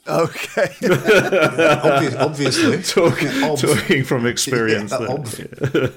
Okay. 0.08 0.68
Obvious, 0.82 2.14
obviously. 2.14 2.82
Talking, 2.82 3.42
Obs. 3.42 3.62
talking 3.62 4.04
from 4.04 4.26
experience. 4.26 4.92
Yeah, 4.92 5.88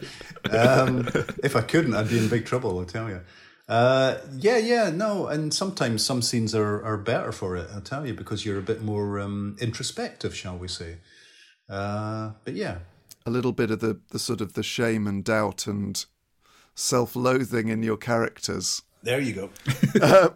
um, 0.52 1.08
if 1.44 1.56
I 1.56 1.62
couldn't, 1.62 1.94
I'd 1.94 2.10
be 2.10 2.18
in 2.18 2.28
big 2.28 2.46
trouble. 2.46 2.80
I'll 2.80 2.86
tell 2.86 3.10
you. 3.10 3.22
Uh, 3.68 4.18
yeah, 4.36 4.58
yeah, 4.58 4.90
no, 4.90 5.28
and 5.28 5.54
sometimes 5.54 6.04
some 6.04 6.24
scenes 6.24 6.56
are, 6.56 6.84
are 6.84 6.98
better 6.98 7.32
for 7.32 7.56
it. 7.56 7.68
I'll 7.74 7.82
tell 7.82 8.06
you 8.06 8.16
because 8.16 8.46
you're 8.46 8.58
a 8.58 8.64
bit 8.64 8.82
more 8.82 9.20
um, 9.20 9.58
introspective, 9.60 10.36
shall 10.36 10.58
we 10.58 10.68
say? 10.68 10.98
Uh, 11.70 12.32
but 12.44 12.56
yeah, 12.56 12.80
a 13.26 13.30
little 13.30 13.52
bit 13.52 13.70
of 13.72 13.80
the, 13.80 14.00
the 14.10 14.20
sort 14.20 14.42
of 14.42 14.54
the 14.54 14.64
shame 14.64 15.06
and 15.08 15.24
doubt 15.24 15.68
and 15.68 16.06
self-loathing 16.76 17.68
in 17.68 17.84
your 17.84 17.98
characters. 17.98 18.82
there 19.04 19.20
you 19.20 19.34
go. 19.34 20.34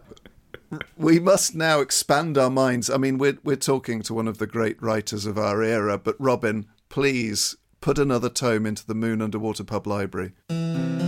We 0.96 1.20
must 1.20 1.54
now 1.54 1.78
expand 1.80 2.36
our 2.36 2.50
minds. 2.50 2.90
I 2.90 2.96
mean, 2.96 3.16
we're 3.18 3.38
we're 3.44 3.54
talking 3.54 4.02
to 4.02 4.14
one 4.14 4.26
of 4.26 4.38
the 4.38 4.46
great 4.46 4.82
writers 4.82 5.24
of 5.24 5.38
our 5.38 5.62
era, 5.62 5.98
but 5.98 6.16
Robin, 6.18 6.66
please 6.88 7.54
put 7.80 7.96
another 7.98 8.28
tome 8.28 8.66
into 8.66 8.84
the 8.84 8.94
Moon 8.94 9.22
Under 9.22 9.38
Water 9.38 9.62
Pub 9.62 9.86
Library. 9.86 10.32
Oh, 10.50 11.03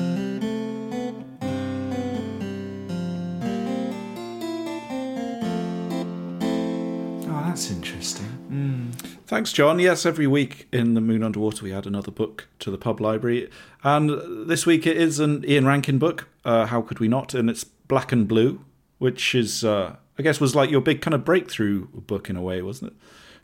Thanks, 9.26 9.52
John. 9.52 9.80
Yes, 9.80 10.06
every 10.06 10.28
week 10.28 10.68
in 10.72 10.94
the 10.94 11.00
Moon 11.00 11.24
Under 11.24 11.40
Water, 11.40 11.64
we 11.64 11.72
add 11.72 11.84
another 11.84 12.12
book 12.12 12.46
to 12.60 12.70
the 12.70 12.78
pub 12.78 13.00
library, 13.00 13.50
and 13.82 14.48
this 14.48 14.66
week 14.66 14.86
it 14.86 14.96
is 14.96 15.18
an 15.18 15.44
Ian 15.44 15.66
Rankin 15.66 15.98
book. 15.98 16.28
Uh, 16.44 16.66
How 16.66 16.80
could 16.80 17.00
we 17.00 17.08
not? 17.08 17.34
And 17.34 17.50
it's 17.50 17.64
Black 17.64 18.12
and 18.12 18.28
Blue, 18.28 18.64
which 18.98 19.34
is, 19.34 19.64
uh, 19.64 19.96
I 20.16 20.22
guess, 20.22 20.40
was 20.40 20.54
like 20.54 20.70
your 20.70 20.80
big 20.80 21.00
kind 21.00 21.12
of 21.12 21.24
breakthrough 21.24 21.88
book 21.88 22.30
in 22.30 22.36
a 22.36 22.40
way, 22.40 22.62
wasn't 22.62 22.92
it? 22.92 22.98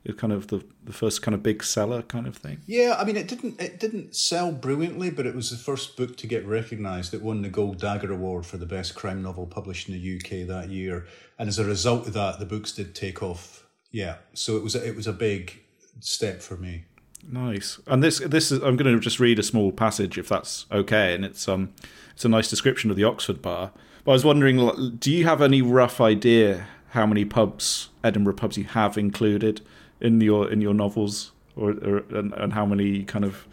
It's 0.05 0.21
kind 0.21 0.33
of 0.33 0.47
the, 0.49 0.65
the 0.85 0.93
first 0.93 1.21
kind 1.21 1.35
of 1.35 1.43
big 1.43 1.65
seller 1.65 2.03
kind 2.03 2.29
of 2.29 2.37
thing. 2.37 2.61
Yeah, 2.67 2.95
I 2.97 3.05
mean, 3.05 3.17
it 3.17 3.27
didn't 3.27 3.61
it 3.61 3.81
didn't 3.81 4.15
sell 4.15 4.53
brilliantly, 4.53 5.11
but 5.11 5.27
it 5.27 5.35
was 5.35 5.51
the 5.51 5.57
first 5.57 5.97
book 5.97 6.17
to 6.19 6.29
get 6.29 6.47
recognised. 6.47 7.13
It 7.13 7.23
won 7.23 7.43
the 7.43 7.49
Gold 7.49 7.79
Dagger 7.79 8.13
Award 8.13 8.47
for 8.47 8.57
the 8.57 8.67
best 8.67 8.95
crime 8.95 9.21
novel 9.21 9.47
published 9.47 9.89
in 9.89 9.95
the 9.95 10.17
UK 10.17 10.47
that 10.47 10.71
year, 10.71 11.07
and 11.41 11.49
as 11.49 11.59
a 11.59 11.65
result 11.65 12.07
of 12.07 12.13
that, 12.13 12.39
the 12.39 12.47
books 12.47 12.71
did 12.71 12.95
take 12.95 13.21
off. 13.21 13.67
Yeah, 13.91 14.19
so 14.33 14.57
it 14.57 14.63
was 14.63 14.77
it 14.77 14.95
was 14.95 15.09
a 15.09 15.13
big 15.13 15.59
step 16.03 16.43
for 16.43 16.57
me. 16.57 16.85
Nice. 17.27 17.81
And 17.87 18.03
this 18.03 18.19
this 18.19 18.51
is 18.51 18.63
I'm 18.63 18.77
going 18.77 18.93
to 18.93 19.01
just 19.01 19.21
read 19.21 19.39
a 19.39 19.43
small 19.43 19.73
passage 19.73 20.19
if 20.19 20.29
that's 20.29 20.67
okay, 20.73 21.15
and 21.15 21.25
it's 21.25 21.49
um 21.49 21.73
it's 22.15 22.25
a 22.25 22.29
nice 22.29 22.51
description 22.51 22.91
of 22.91 22.97
the 22.97 23.05
Oxford 23.05 23.41
Bar. 23.41 23.73
But 24.05 24.13
I 24.13 24.15
was 24.15 24.25
wondering, 24.25 24.97
do 24.99 25.13
you 25.13 25.25
have 25.25 25.41
any 25.41 25.63
rough 25.63 26.01
idea 26.01 26.67
how 26.91 27.07
many 27.07 27.25
pubs, 27.25 27.89
Edinburgh 28.03 28.35
pubs, 28.35 28.59
you 28.59 28.65
have 28.65 28.99
included 28.99 29.61
in 30.01 30.21
your 30.21 30.51
in 30.51 30.61
your 30.61 30.75
novels, 30.75 31.33
or, 31.57 31.71
or 31.71 32.05
and, 32.11 32.33
and 32.35 32.53
how 32.53 32.67
many 32.67 33.05
kind 33.05 33.25
of, 33.25 33.47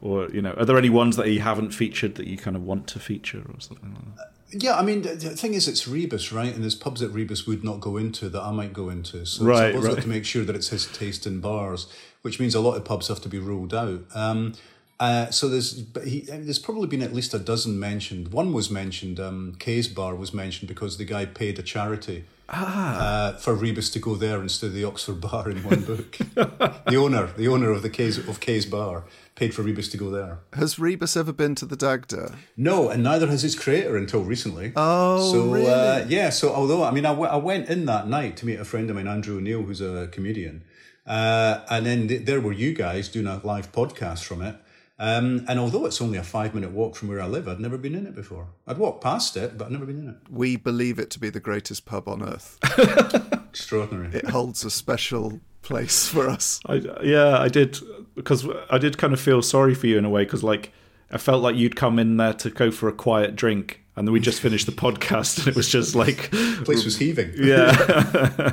or 0.00 0.30
you 0.30 0.40
know, 0.40 0.52
are 0.52 0.64
there 0.64 0.78
any 0.78 0.90
ones 0.90 1.16
that 1.16 1.28
you 1.28 1.40
haven't 1.40 1.72
featured 1.72 2.14
that 2.14 2.28
you 2.28 2.38
kind 2.38 2.56
of 2.56 2.62
want 2.62 2.86
to 2.88 3.00
feature 3.00 3.42
or 3.52 3.60
something 3.60 3.92
like 3.92 4.16
that? 4.16 4.33
Yeah, 4.56 4.76
I 4.76 4.82
mean, 4.82 5.02
the, 5.02 5.16
thing 5.16 5.54
is, 5.54 5.66
it's 5.68 5.88
Rebus, 5.88 6.32
right? 6.32 6.54
And 6.54 6.62
there's 6.62 6.74
pubs 6.74 7.00
that 7.00 7.10
Rebus 7.10 7.46
would 7.46 7.64
not 7.64 7.80
go 7.80 7.96
into 7.96 8.28
that 8.28 8.42
I 8.42 8.50
might 8.52 8.72
go 8.72 8.88
into. 8.88 9.24
So 9.26 9.44
Right, 9.44 9.74
it's 9.74 9.84
right. 9.84 10.00
to 10.00 10.08
make 10.08 10.24
sure 10.24 10.44
that 10.44 10.54
it's 10.54 10.68
his 10.68 10.86
taste 10.86 11.26
in 11.26 11.40
bars, 11.40 11.86
which 12.22 12.38
means 12.38 12.54
a 12.54 12.60
lot 12.60 12.76
of 12.76 12.84
pubs 12.84 13.08
have 13.08 13.20
to 13.22 13.28
be 13.28 13.38
ruled 13.38 13.74
out. 13.74 14.02
Um, 14.14 14.54
uh, 15.00 15.30
so 15.30 15.48
there's, 15.48 15.74
but 15.74 16.06
he, 16.06 16.20
there's 16.20 16.58
probably 16.58 16.86
been 16.86 17.02
at 17.02 17.12
least 17.12 17.34
a 17.34 17.38
dozen 17.38 17.78
mentioned. 17.78 18.28
One 18.28 18.52
was 18.52 18.70
mentioned. 18.70 19.18
Um, 19.18 19.56
Kay's 19.58 19.88
Bar 19.88 20.14
was 20.14 20.32
mentioned 20.32 20.68
because 20.68 20.98
the 20.98 21.04
guy 21.04 21.24
paid 21.26 21.58
a 21.58 21.62
charity. 21.62 22.24
Uh, 22.46 23.36
for 23.36 23.54
Rebus 23.54 23.88
to 23.90 23.98
go 23.98 24.16
there 24.16 24.40
instead 24.40 24.68
of 24.68 24.74
the 24.74 24.84
Oxford 24.84 25.20
Bar 25.20 25.50
in 25.50 25.64
one 25.64 25.80
book. 25.82 26.18
the 26.34 26.96
owner, 26.96 27.28
the 27.38 27.48
owner 27.48 27.70
of 27.70 27.82
the 27.82 27.88
Kay's 27.88 28.18
of 28.18 28.38
Kay's 28.38 28.66
Bar, 28.66 29.04
paid 29.34 29.54
for 29.54 29.62
Rebus 29.62 29.88
to 29.88 29.96
go 29.96 30.10
there. 30.10 30.40
Has 30.52 30.78
Rebus 30.78 31.16
ever 31.16 31.32
been 31.32 31.54
to 31.56 31.64
the 31.64 31.74
Dagda? 31.74 32.36
No, 32.56 32.90
and 32.90 33.02
neither 33.02 33.26
has 33.28 33.42
his 33.42 33.58
creator 33.58 33.96
until 33.96 34.22
recently. 34.22 34.72
Oh, 34.76 35.32
so 35.32 35.52
really? 35.52 35.66
uh, 35.70 36.06
yeah. 36.06 36.28
So 36.28 36.52
although 36.52 36.84
I 36.84 36.90
mean, 36.90 37.06
I, 37.06 37.10
w- 37.10 37.30
I 37.30 37.36
went 37.36 37.70
in 37.70 37.86
that 37.86 38.08
night 38.08 38.36
to 38.38 38.46
meet 38.46 38.60
a 38.60 38.64
friend 38.64 38.90
of 38.90 38.96
mine, 38.96 39.08
Andrew 39.08 39.38
O'Neill, 39.38 39.62
who's 39.62 39.80
a 39.80 40.08
comedian, 40.08 40.64
uh, 41.06 41.60
and 41.70 41.86
then 41.86 42.08
th- 42.08 42.26
there 42.26 42.42
were 42.42 42.52
you 42.52 42.74
guys 42.74 43.08
doing 43.08 43.26
a 43.26 43.40
live 43.42 43.72
podcast 43.72 44.22
from 44.22 44.42
it. 44.42 44.56
Um, 44.98 45.44
and 45.48 45.58
although 45.58 45.86
it's 45.86 46.00
only 46.00 46.18
a 46.18 46.22
five 46.22 46.54
minute 46.54 46.70
walk 46.70 46.94
from 46.94 47.08
where 47.08 47.20
I 47.20 47.26
live, 47.26 47.48
I'd 47.48 47.58
never 47.60 47.76
been 47.76 47.94
in 47.96 48.06
it 48.06 48.14
before. 48.14 48.46
I'd 48.66 48.78
walked 48.78 49.02
past 49.02 49.36
it, 49.36 49.58
but 49.58 49.66
I'd 49.66 49.72
never 49.72 49.86
been 49.86 49.98
in 50.00 50.08
it. 50.10 50.16
We 50.30 50.56
believe 50.56 50.98
it 51.00 51.10
to 51.10 51.18
be 51.18 51.30
the 51.30 51.40
greatest 51.40 51.84
pub 51.84 52.08
on 52.08 52.22
earth. 52.22 52.58
Extraordinary. 53.48 54.14
It 54.14 54.28
holds 54.28 54.64
a 54.64 54.70
special 54.70 55.40
place 55.62 56.08
for 56.08 56.28
us. 56.28 56.60
I, 56.66 56.74
yeah, 57.02 57.38
I 57.38 57.48
did 57.48 57.76
because 58.14 58.46
I 58.70 58.78
did 58.78 58.98
kind 58.98 59.12
of 59.12 59.20
feel 59.20 59.42
sorry 59.42 59.74
for 59.74 59.86
you 59.88 59.98
in 59.98 60.04
a 60.04 60.10
way 60.10 60.24
because 60.24 60.44
like 60.44 60.72
I 61.10 61.18
felt 61.18 61.42
like 61.42 61.56
you'd 61.56 61.74
come 61.76 61.98
in 61.98 62.16
there 62.16 62.34
to 62.34 62.50
go 62.50 62.70
for 62.70 62.88
a 62.88 62.92
quiet 62.92 63.34
drink 63.34 63.80
and 63.96 64.06
then 64.06 64.12
we 64.12 64.20
just 64.20 64.40
finished 64.40 64.66
the 64.66 64.72
podcast 64.84 65.38
and 65.38 65.48
it 65.48 65.56
was 65.56 65.68
just 65.68 65.94
like 65.96 66.30
The 66.30 66.62
place 66.64 66.84
was 66.84 66.98
heaving. 66.98 67.32
yeah, 67.36 68.52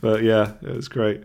but 0.00 0.22
yeah, 0.22 0.52
it 0.62 0.74
was 0.74 0.88
great. 0.88 1.24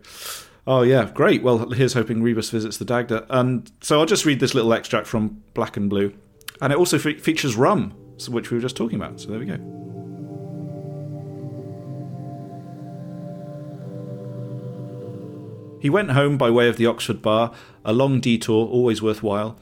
Oh 0.69 0.83
yeah, 0.83 1.09
great. 1.11 1.41
Well, 1.41 1.71
here's 1.71 1.93
hoping 1.93 2.21
Rebus 2.21 2.51
visits 2.51 2.77
the 2.77 2.85
Dagda, 2.85 3.25
and 3.31 3.71
so 3.81 3.99
I'll 3.99 4.05
just 4.05 4.23
read 4.23 4.39
this 4.39 4.53
little 4.53 4.71
extract 4.71 5.07
from 5.07 5.41
Black 5.55 5.77
and 5.77 5.89
Blue, 5.89 6.13
and 6.61 6.71
it 6.71 6.77
also 6.77 6.99
fe- 6.99 7.17
features 7.17 7.55
rum, 7.55 7.89
which 8.27 8.51
we 8.51 8.57
were 8.57 8.61
just 8.61 8.77
talking 8.77 9.01
about. 9.01 9.19
So 9.19 9.29
there 9.29 9.39
we 9.39 9.47
go. 9.47 9.55
He 15.81 15.89
went 15.89 16.11
home 16.11 16.37
by 16.37 16.51
way 16.51 16.69
of 16.69 16.77
the 16.77 16.85
Oxford 16.85 17.23
Bar, 17.23 17.51
a 17.83 17.91
long 17.91 18.19
detour, 18.19 18.67
always 18.67 19.01
worthwhile. 19.01 19.57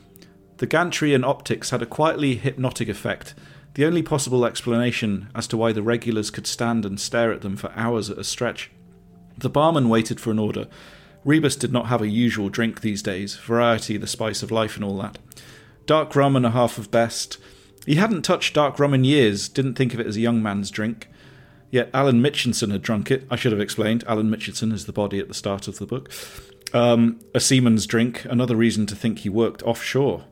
The 0.58 0.68
gantry 0.68 1.14
and 1.14 1.24
optics 1.24 1.70
had 1.70 1.82
a 1.82 1.86
quietly 1.86 2.36
hypnotic 2.36 2.90
effect, 2.90 3.34
the 3.76 3.86
only 3.86 4.04
possible 4.04 4.44
explanation 4.44 5.30
as 5.34 5.48
to 5.48 5.56
why 5.56 5.72
the 5.72 5.82
regulars 5.82 6.30
could 6.30 6.48
stand 6.48 6.86
and 6.86 7.00
stare 7.00 7.32
at 7.32 7.44
them 7.44 7.56
for 7.56 7.72
hours 7.78 8.10
at 8.10 8.18
a 8.18 8.26
stretch. 8.26 8.72
The 9.38 9.50
barman 9.50 9.88
waited 9.88 10.20
for 10.20 10.32
an 10.32 10.40
order. 10.40 10.68
Rebus 11.28 11.58
did 11.58 11.74
not 11.74 11.88
have 11.88 12.02
a 12.02 12.08
usual 12.08 12.48
drink 12.48 12.80
these 12.80 13.04
days, 13.04 13.36
variety 13.36 13.98
the 13.98 14.08
spice 14.08 14.42
of 14.42 14.50
life 14.50 14.78
and 14.78 14.86
all 14.86 14.98
that. 15.00 15.18
Dark 15.86 16.16
rum 16.16 16.38
and 16.38 16.46
a 16.46 16.52
half 16.52 16.78
of 16.78 16.90
best. 16.90 17.38
He 17.86 17.96
hadn't 17.96 18.22
touched 18.22 18.54
dark 18.54 18.80
rum 18.80 18.94
in 18.94 19.04
years, 19.04 19.50
didn't 19.50 19.74
think 19.74 19.94
of 19.94 20.00
it 20.00 20.08
as 20.08 20.16
a 20.16 20.22
young 20.22 20.42
man's 20.42 20.72
drink. 20.72 21.10
Yet 21.70 21.90
Alan 21.94 22.22
Mitchinson 22.22 22.72
had 22.72 22.82
drunk 22.82 23.12
it. 23.12 23.28
I 23.30 23.36
should 23.36 23.52
have 23.52 23.60
explained. 23.60 24.06
Alan 24.08 24.30
Mitchinson 24.32 24.72
is 24.72 24.86
the 24.86 24.94
body 24.94 25.20
at 25.20 25.28
the 25.28 25.34
start 25.34 25.68
of 25.68 25.80
the 25.80 25.86
book. 25.86 26.10
Um, 26.74 27.20
a 27.36 27.42
seaman's 27.42 27.86
drink, 27.86 28.24
another 28.30 28.56
reason 28.56 28.86
to 28.86 28.96
think 28.96 29.20
he 29.20 29.30
worked 29.30 29.62
offshore. 29.64 30.24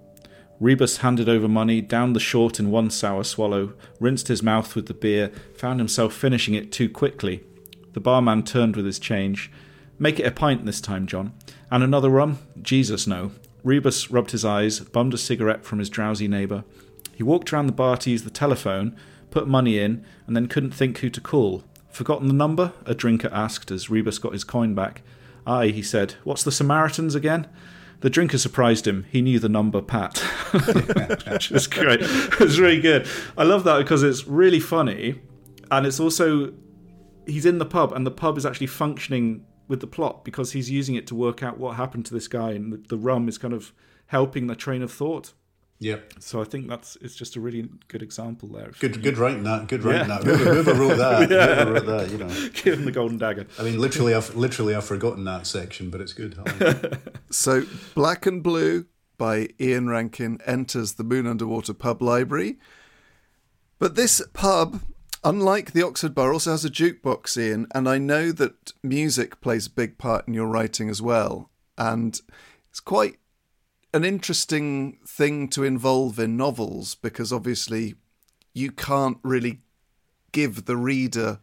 Rebus 0.61 0.97
handed 0.97 1.27
over 1.27 1.49
money, 1.49 1.81
downed 1.81 2.15
the 2.15 2.21
short 2.21 2.57
in 2.57 2.71
one 2.71 2.89
sour 2.89 3.25
swallow, 3.25 3.73
rinsed 3.99 4.29
his 4.29 4.41
mouth 4.41 4.77
with 4.77 4.85
the 4.85 4.93
beer, 4.93 5.33
found 5.57 5.81
himself 5.81 6.13
finishing 6.13 6.53
it 6.53 6.71
too 6.71 6.87
quickly. 6.87 7.43
The 7.91 7.99
barman 7.99 8.43
turned 8.43 8.77
with 8.77 8.85
his 8.85 8.97
change. 8.97 9.51
Make 9.97 10.19
it 10.19 10.25
a 10.25 10.31
pint 10.31 10.65
this 10.65 10.81
time, 10.81 11.07
John. 11.07 11.33
And 11.71 11.83
another 11.83 12.09
rum? 12.09 12.39
Jesus, 12.61 13.07
no. 13.07 13.31
Rebus 13.63 14.11
rubbed 14.11 14.31
his 14.31 14.45
eyes, 14.45 14.79
bummed 14.79 15.13
a 15.13 15.17
cigarette 15.17 15.65
from 15.65 15.79
his 15.79 15.89
drowsy 15.89 16.27
neighbour. 16.27 16.63
He 17.13 17.23
walked 17.23 17.51
round 17.51 17.69
the 17.69 17.73
bar 17.73 17.97
to 17.97 18.09
use 18.09 18.23
the 18.23 18.29
telephone, 18.29 18.95
put 19.31 19.47
money 19.47 19.79
in, 19.79 20.05
and 20.27 20.35
then 20.35 20.47
couldn't 20.47 20.71
think 20.71 20.99
who 20.99 21.09
to 21.09 21.21
call. 21.21 21.63
Forgotten 21.89 22.27
the 22.27 22.33
number? 22.33 22.73
A 22.85 22.93
drinker 22.93 23.29
asked 23.31 23.71
as 23.71 23.89
Rebus 23.89 24.19
got 24.19 24.33
his 24.33 24.43
coin 24.43 24.75
back. 24.75 25.01
Aye, 25.47 25.67
he 25.67 25.81
said. 25.81 26.15
What's 26.25 26.43
the 26.43 26.51
Samaritans 26.51 27.15
again? 27.15 27.47
The 28.01 28.09
drinker 28.09 28.37
surprised 28.37 28.85
him. 28.85 29.05
He 29.09 29.21
knew 29.21 29.39
the 29.39 29.49
number 29.49 29.81
pat. 29.81 30.17
Which 31.31 31.49
was 31.49 31.67
great. 31.67 32.01
It 32.01 32.39
was 32.39 32.59
really 32.59 32.81
good. 32.81 33.07
I 33.37 33.43
love 33.43 33.63
that 33.63 33.77
because 33.77 34.03
it's 34.03 34.27
really 34.27 34.59
funny. 34.59 35.21
And 35.71 35.85
it's 35.85 35.99
also, 35.99 36.53
he's 37.25 37.45
in 37.45 37.57
the 37.57 37.65
pub 37.65 37.93
and 37.93 38.05
the 38.05 38.11
pub 38.11 38.37
is 38.37 38.45
actually 38.45 38.67
functioning 38.67 39.45
with 39.67 39.79
the 39.81 39.87
plot 39.87 40.23
because 40.25 40.51
he's 40.53 40.69
using 40.69 40.95
it 40.95 41.07
to 41.07 41.15
work 41.15 41.41
out 41.43 41.57
what 41.57 41.75
happened 41.75 42.05
to 42.07 42.13
this 42.13 42.27
guy. 42.27 42.51
And 42.51 42.71
the, 42.73 42.77
the 42.77 42.97
rum 42.97 43.27
is 43.27 43.37
kind 43.37 43.53
of 43.53 43.73
helping 44.07 44.47
the 44.47 44.55
train 44.55 44.81
of 44.81 44.91
thought. 44.91 45.33
Yeah. 45.79 45.97
So 46.19 46.39
I 46.39 46.45
think 46.45 46.69
that's 46.69 46.95
it's 47.01 47.15
just 47.15 47.35
a 47.35 47.41
really 47.41 47.67
good 47.89 48.01
example 48.01 48.47
there. 48.49 48.71
Good, 48.79 49.03
good 49.03 49.17
writing 49.17 49.43
that. 49.43 49.67
Good 49.67 49.83
writing 49.83 50.07
Yeah. 50.07 50.19
that. 50.19 50.23
Whoever, 50.23 50.53
whoever 50.63 50.73
wrote 50.73 50.97
that, 50.97 51.29
whoever 51.29 51.73
wrote 51.73 51.85
that, 51.85 52.11
you 52.11 52.17
know. 52.17 52.49
Give 52.53 52.79
him 52.79 52.85
the 52.85 52.91
golden 52.93 53.17
dagger. 53.17 53.45
I 53.59 53.63
mean, 53.63 53.77
literally, 53.79 54.13
I've 54.13 54.33
literally 54.35 54.73
I've 54.73 54.85
forgotten 54.85 55.25
that 55.25 55.45
section, 55.45 55.89
but 55.89 55.99
it's 55.99 56.13
good. 56.13 56.37
Like 56.37 56.61
it. 56.61 57.15
So, 57.29 57.63
Black 57.93 58.25
and 58.25 58.41
Blue 58.41 58.85
by 59.17 59.49
Ian 59.59 59.89
Rankin 59.89 60.39
enters 60.45 60.93
the 60.93 61.03
Moon 61.03 61.27
Under 61.27 61.45
Water 61.45 61.73
Pub 61.73 62.01
Library. 62.01 62.57
But 63.77 63.95
this 63.95 64.21
pub, 64.31 64.79
unlike 65.25 65.71
the 65.71 65.83
Oxford 65.83 66.15
Bar, 66.15 66.31
also 66.31 66.51
has 66.51 66.63
a 66.63 66.69
jukebox, 66.69 67.37
Ian, 67.37 67.67
and 67.73 67.89
I 67.89 67.97
know 67.97 68.31
that 68.31 68.71
music 68.83 69.41
plays 69.41 69.67
a 69.67 69.71
big 69.71 69.97
part 69.97 70.27
in 70.27 70.33
your 70.33 70.45
writing 70.45 70.89
as 70.89 71.01
well. 71.01 71.49
And 71.77 72.21
it's 72.69 72.79
quite 72.79 73.17
an 73.93 74.05
interesting 74.05 74.99
thing 75.05 75.49
to 75.49 75.63
involve 75.63 76.19
in 76.19 76.37
novels 76.37 76.95
because 76.95 77.33
obviously 77.33 77.95
you 78.53 78.71
can't 78.71 79.17
really 79.23 79.61
give 80.31 80.65
the 80.65 80.77
reader 80.77 81.39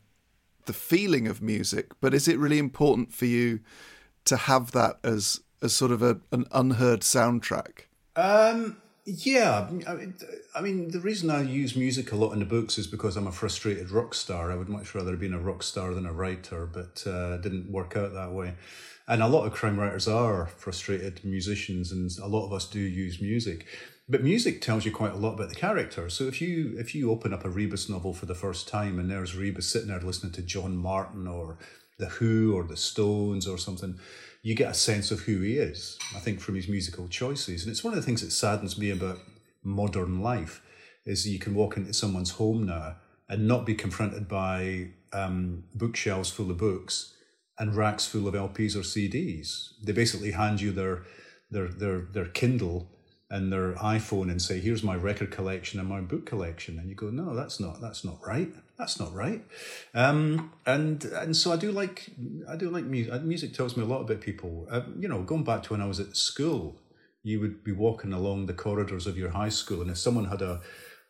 the 0.67 0.73
feeling 0.73 1.27
of 1.27 1.43
music, 1.43 1.93
but 2.01 2.15
is 2.15 2.29
it 2.29 2.39
really 2.39 2.59
important 2.59 3.13
for 3.13 3.27
you 3.27 3.61
to 4.25 4.37
have 4.37 4.71
that 4.73 4.99
as 5.03 5.41
as 5.61 5.73
sort 5.73 5.93
of 5.93 6.03
a, 6.03 6.21
an 6.31 6.45
unheard 6.53 7.01
soundtrack? 7.01 7.87
Um, 8.17 8.82
yeah, 9.05 9.69
I 9.89 9.95
mean, 9.95 10.15
I 10.55 10.61
mean, 10.61 10.91
the 10.91 11.01
reason 11.01 11.29
I 11.29 11.43
use 11.43 11.75
music 11.75 12.13
a 12.13 12.17
lot 12.17 12.33
in 12.33 12.39
the 12.39 12.45
books 12.45 12.79
is 12.79 12.87
because 12.87 13.17
I'm 13.17 13.27
a 13.27 13.33
frustrated 13.33 13.91
rock 13.91 14.15
star. 14.15 14.53
I 14.53 14.55
would 14.55 14.69
much 14.69 14.95
rather 14.95 15.11
have 15.11 15.21
been 15.21 15.35
a 15.35 15.41
rock 15.41 15.65
star 15.65 15.93
than 15.93 16.07
a 16.07 16.13
writer, 16.13 16.67
but 16.67 17.05
uh, 17.07 17.39
didn't 17.39 17.71
work 17.71 17.97
out 17.97 18.15
that 18.15 18.33
way. 18.33 18.55
And 19.09 19.21
a 19.21 19.27
lot 19.27 19.45
of 19.45 19.53
crime 19.53 19.79
writers 19.79 20.07
are 20.07 20.47
frustrated 20.47 21.25
musicians, 21.25 21.91
and 21.91 22.11
a 22.23 22.29
lot 22.29 22.47
of 22.47 22.53
us 22.53 22.67
do 22.67 22.79
use 22.79 23.21
music. 23.21 23.67
But 24.09 24.23
music 24.23 24.61
tells 24.61 24.85
you 24.85 24.93
quite 24.93 25.13
a 25.13 25.17
lot 25.17 25.35
about 25.35 25.49
the 25.49 25.55
character. 25.57 26.09
So 26.09 26.25
if 26.25 26.41
you 26.41 26.77
if 26.79 26.95
you 26.95 27.11
open 27.11 27.33
up 27.33 27.45
a 27.45 27.49
Rebus 27.49 27.89
novel 27.89 28.15
for 28.15 28.27
the 28.27 28.35
first 28.35 28.69
time 28.69 28.99
and 28.99 29.11
there's 29.11 29.37
Rebus 29.37 29.69
sitting 29.69 29.89
there 29.89 30.01
listening 30.01 30.33
to 30.35 30.43
John 30.43 30.77
Martyn 30.77 31.27
or 31.27 31.59
the 31.99 32.07
Who 32.07 32.55
or 32.55 32.65
the 32.65 32.77
Stones 32.77 33.47
or 33.47 33.59
something, 33.59 33.99
you 34.43 34.55
get 34.55 34.71
a 34.71 34.75
sense 34.75 35.11
of 35.11 35.21
who 35.21 35.41
he 35.41 35.57
is. 35.57 35.99
I 36.15 36.19
think 36.19 36.41
from 36.41 36.57
his 36.57 36.69
musical 36.69 37.09
choices, 37.09 37.63
and 37.63 37.71
it's 37.71 37.85
one 37.85 37.93
of 37.93 38.01
the 38.01 38.05
things 38.05 38.23
that 38.23 38.33
saddens 38.33 38.77
me 38.77 38.91
about 38.91 39.19
modern 39.63 40.21
life 40.21 40.63
is 41.05 41.29
you 41.29 41.39
can 41.39 41.55
walk 41.55 41.77
into 41.77 41.93
someone's 41.93 42.33
home 42.33 42.67
now 42.67 42.97
and 43.29 43.47
not 43.47 43.65
be 43.65 43.75
confronted 43.75 44.29
by 44.29 44.89
um, 45.13 45.65
bookshelves 45.75 46.31
full 46.31 46.51
of 46.51 46.59
books 46.59 47.15
and 47.59 47.77
racks 47.77 48.07
full 48.07 48.27
of 48.27 48.35
LPs 48.35 48.75
or 48.75 48.81
CDs. 48.81 49.75
They 49.83 49.93
basically 49.93 50.33
hand 50.33 50.61
you 50.61 50.73
their 50.73 51.05
their 51.51 51.69
their 51.69 52.01
their 52.01 52.27
Kindle 52.27 52.89
and 53.31 53.53
their 53.53 53.75
iPhone 53.75 54.31
and 54.31 54.43
say, 54.43 54.59
"Here's 54.59 54.83
my 54.83 54.97
record 54.97 55.31
collection 55.31 55.79
and 55.79 55.89
my 55.89 56.01
book 56.01 56.27
collection," 56.27 56.79
and 56.79 56.89
you 56.89 56.95
go, 56.95 57.11
"No, 57.11 57.35
that's 57.35 57.61
not 57.61 57.81
that's 57.81 58.05
not 58.05 58.19
right. 58.27 58.53
That's 58.83 58.99
not 58.99 59.15
right." 59.15 59.45
Um, 59.95 60.51
and 60.67 61.05
and 61.05 61.37
so 61.37 61.53
I 61.53 61.57
do 61.57 61.71
like 61.71 62.11
I 62.49 62.57
do 62.57 62.69
like 62.69 62.85
music. 62.85 63.23
Music 63.23 63.55
tells 63.55 63.77
me 63.77 63.85
a 63.85 63.87
lot 63.87 64.01
about 64.01 64.21
people. 64.21 64.67
Uh, 64.69 64.81
you 64.99 65.07
know, 65.07 65.23
going 65.23 65.45
back 65.45 65.63
to 65.65 65.73
when 65.73 65.81
I 65.81 65.87
was 65.87 66.01
at 66.01 66.17
school, 66.17 66.81
you 67.23 67.39
would 67.39 67.63
be 67.63 67.71
walking 67.71 68.13
along 68.13 68.47
the 68.47 68.55
corridors 68.55 69.07
of 69.07 69.17
your 69.17 69.31
high 69.31 69.51
school, 69.51 69.83
and 69.83 69.91
if 69.91 69.99
someone 69.99 70.25
had 70.25 70.43
a 70.43 70.61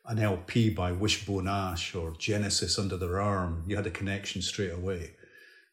an 0.04 0.18
LP 0.18 0.68
by 0.68 0.92
Wishbone 0.92 1.48
Ash 1.48 1.94
or 1.94 2.12
Genesis 2.18 2.78
under 2.78 2.98
their 2.98 3.18
arm, 3.18 3.64
you 3.66 3.76
had 3.76 3.86
a 3.86 3.90
connection 3.90 4.42
straight 4.42 4.72
away. 4.72 5.12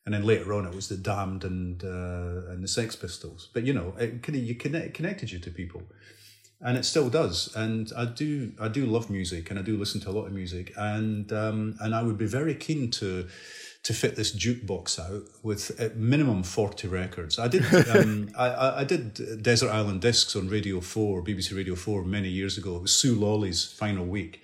And 0.06 0.14
then 0.14 0.24
later 0.24 0.54
on, 0.54 0.66
it 0.66 0.74
was 0.74 0.88
the 0.88 0.96
Damned 0.96 1.44
and 1.44 1.84
uh, 1.84 2.50
and 2.50 2.64
the 2.64 2.70
Sex 2.70 2.96
Pistols. 2.96 3.50
But 3.54 3.66
you 3.66 3.74
know, 3.74 3.94
it, 4.00 4.26
you 4.30 4.56
connect, 4.56 4.94
connected 4.94 5.34
you 5.34 5.40
to 5.40 5.52
people 5.52 5.84
and 6.62 6.78
it 6.78 6.86
still 6.86 7.10
does. 7.10 7.56
And 7.56 7.92
I 7.96 8.06
do 8.06 8.54
I 8.60 8.68
do 8.68 8.86
love 8.86 9.10
music, 9.10 9.50
and 9.50 9.60
I 9.60 9.62
do 9.62 9.78
listen 9.78 10.02
to 10.02 10.10
a 10.10 10.12
lot 10.12 10.26
of 10.26 10.34
music, 10.34 10.74
and 10.76 11.32
um, 11.32 11.76
and 11.80 11.96
I 11.96 12.04
would 12.04 12.18
be 12.18 12.26
very 12.26 12.56
keen 12.56 12.92
to 12.92 13.28
to 13.82 13.94
fit 13.94 14.16
this 14.16 14.36
jukebox 14.36 15.00
out 15.00 15.24
with 15.42 15.80
at 15.80 15.96
minimum 15.96 16.44
40 16.44 16.88
records. 16.90 17.40
I 17.40 17.48
did 17.48 17.64
um, 17.96 18.30
I, 18.38 18.82
I 18.82 18.84
did 18.84 19.42
Desert 19.42 19.70
Island 19.70 20.02
Discs 20.02 20.36
on 20.36 20.50
Radio 20.50 20.82
4, 20.82 21.24
BBC 21.24 21.56
Radio 21.56 21.76
4 21.76 22.04
many 22.04 22.30
years 22.30 22.58
ago. 22.58 22.76
It 22.76 22.82
was 22.82 22.94
Sue 22.94 23.16
Lawley's 23.16 23.64
final 23.64 24.06
week 24.06 24.42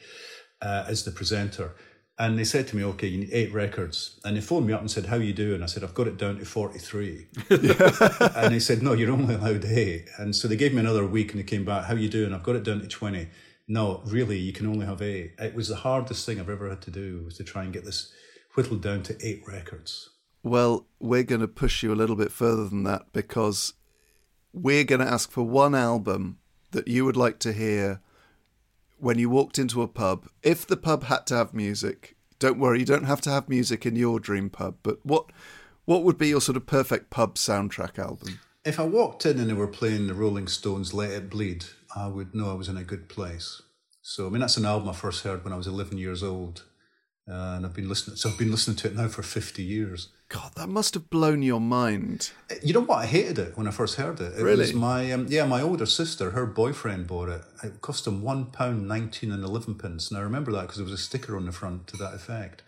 uh, 0.62 0.86
as 0.88 1.04
the 1.04 1.12
presenter. 1.12 1.76
And 2.18 2.40
they 2.40 2.46
said 2.46 2.68
to 2.68 2.78
me, 2.78 2.84
okay, 2.86 3.08
you 3.08 3.20
need 3.20 3.34
eight 3.34 3.54
records. 3.54 4.20
And 4.24 4.38
they 4.38 4.42
phoned 4.42 4.68
me 4.68 4.74
up 4.74 4.80
and 4.80 4.90
said, 4.90 5.08
how 5.08 5.18
you 5.18 5.34
doing? 5.34 5.62
I 5.62 5.66
said, 5.66 5.84
I've 5.84 5.94
got 5.94 6.08
it 6.08 6.18
down 6.18 6.38
to 6.40 6.46
43. 6.46 7.28
and 7.50 8.54
they 8.54 8.60
said, 8.60 8.82
no, 8.82 8.94
you're 8.94 9.12
only 9.12 9.36
allowed 9.36 9.66
eight. 9.66 10.08
And 10.18 10.34
so 10.34 10.48
they 10.48 10.56
gave 10.56 10.74
me 10.74 10.80
another 10.80 11.06
week 11.06 11.32
and 11.32 11.40
they 11.40 11.46
came 11.46 11.66
back, 11.66 11.86
how 11.86 11.96
you 11.96 12.08
doing? 12.08 12.34
I've 12.34 12.44
got 12.44 12.56
it 12.56 12.64
down 12.64 12.80
to 12.80 12.88
20. 12.88 13.28
No, 13.68 14.02
really, 14.06 14.38
you 14.38 14.54
can 14.54 14.68
only 14.68 14.86
have 14.86 15.02
eight. 15.02 15.34
It 15.40 15.56
was 15.56 15.68
the 15.68 15.76
hardest 15.76 16.26
thing 16.26 16.40
I've 16.40 16.50
ever 16.50 16.70
had 16.70 16.82
to 16.84 16.92
do 16.92 17.24
was 17.26 17.36
to 17.38 17.44
try 17.44 17.64
and 17.64 17.74
get 17.74 17.84
this 17.84 18.14
whittled 18.54 18.82
down 18.82 19.04
to 19.04 19.18
eight 19.22 19.44
records. 19.46 20.12
Well, 20.42 20.86
we're 21.00 21.24
going 21.24 21.42
to 21.42 21.48
push 21.48 21.84
you 21.84 21.92
a 21.92 21.96
little 21.96 22.16
bit 22.16 22.32
further 22.32 22.70
than 22.70 22.84
that 22.84 23.12
because 23.12 23.74
we're 24.54 24.84
going 24.86 25.02
to 25.02 25.12
ask 25.12 25.32
for 25.32 25.44
one 25.44 25.76
album 25.76 26.38
that 26.72 26.88
you 26.88 27.04
would 27.04 27.18
like 27.18 27.40
to 27.40 27.52
hear 27.52 28.02
when 29.06 29.20
you 29.20 29.30
walked 29.30 29.60
into 29.60 29.84
a 29.84 29.88
pub, 29.88 30.28
if 30.42 30.66
the 30.66 30.76
pub 30.76 31.04
had 31.04 31.28
to 31.28 31.36
have 31.36 31.54
music, 31.54 32.16
don't 32.40 32.58
worry, 32.58 32.80
you 32.80 32.86
don't 32.86 33.04
have 33.04 33.22
to 33.22 33.30
have 33.30 33.48
music 33.48 33.86
in 33.86 33.96
your 33.96 34.20
dream 34.20 34.50
pub, 34.50 34.78
but 34.82 34.98
what 35.06 35.32
what 35.86 36.04
would 36.04 36.18
be 36.18 36.30
your 36.30 36.42
sort 36.42 36.58
of 36.58 36.66
perfect 36.66 37.12
pub 37.12 37.36
soundtrack 37.36 38.00
album? 38.00 38.40
If 38.66 38.80
I 38.80 38.84
walked 38.86 39.28
in 39.28 39.40
and 39.40 39.48
they 39.48 39.54
were 39.54 39.68
playing 39.68 40.08
the 40.08 40.16
Rolling 40.16 40.48
Stones' 40.48 40.92
Let 40.92 41.12
It 41.12 41.30
Bleed, 41.30 41.66
I 41.96 42.08
would 42.08 42.34
know 42.34 42.50
I 42.50 42.56
was 42.56 42.68
in 42.68 42.78
a 42.78 42.84
good 42.84 43.08
place. 43.08 43.62
So, 44.02 44.26
I 44.26 44.32
mean, 44.32 44.40
that's 44.40 44.58
an 44.58 44.66
album 44.66 44.90
I 44.90 44.94
first 44.94 45.24
heard 45.24 45.44
when 45.44 45.54
I 45.54 45.58
was 45.58 45.68
11 45.68 46.00
years 46.00 46.24
old. 46.24 46.64
Uh, 47.30 47.58
and 47.58 47.66
I've 47.68 47.76
been 47.76 47.88
listening, 47.88 48.18
so 48.18 48.30
I've 48.30 48.40
been 48.40 48.50
listening 48.50 48.78
to 48.78 48.88
it 48.88 48.96
now 48.96 49.08
for 49.08 49.22
50 49.22 49.62
years. 49.62 50.10
God, 50.28 50.54
that 50.56 50.70
must 50.70 50.96
have 50.96 51.10
blown 51.12 51.44
your 51.44 51.62
mind. 51.62 52.32
You 52.64 52.74
know 52.74 52.82
what? 52.82 52.98
I 52.98 53.06
hated 53.06 53.38
it 53.38 53.58
when 53.58 53.68
I 53.68 53.72
first 53.72 53.96
heard 53.96 54.20
it. 54.20 54.34
It 54.38 54.42
really? 54.42 54.58
was 54.58 54.74
my 54.74 55.12
um, 55.12 55.28
yeah, 55.30 55.46
my 55.46 55.62
older 55.62 55.86
sister, 55.86 56.32
her 56.32 56.48
boyfriend 56.48 57.06
bought 57.08 57.30
it. 57.30 57.42
It 57.64 57.82
cost 57.82 58.08
him 58.08 58.24
one 58.24 58.46
pound 58.46 58.88
nineteen 58.88 59.32
and 59.32 59.44
eleven 59.44 59.76
pence, 59.76 60.10
and 60.10 60.18
I 60.18 60.24
remember 60.24 60.52
that 60.54 60.62
because 60.62 60.78
there 60.78 60.84
was 60.84 60.94
a 60.94 60.98
sticker 60.98 61.38
on 61.38 61.46
the 61.46 61.52
front 61.52 61.86
to 61.88 61.98
that 61.98 62.16
effect. 62.16 62.64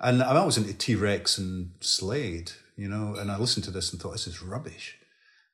And 0.00 0.22
I 0.22 0.44
was 0.44 0.58
into 0.58 0.74
T 0.74 0.94
Rex 0.94 1.38
and 1.38 1.70
Slade, 1.80 2.52
you 2.76 2.88
know, 2.88 3.14
and 3.14 3.30
I 3.30 3.38
listened 3.38 3.64
to 3.64 3.70
this 3.70 3.90
and 3.92 4.02
thought 4.02 4.12
this 4.12 4.26
is 4.26 4.42
rubbish. 4.42 4.98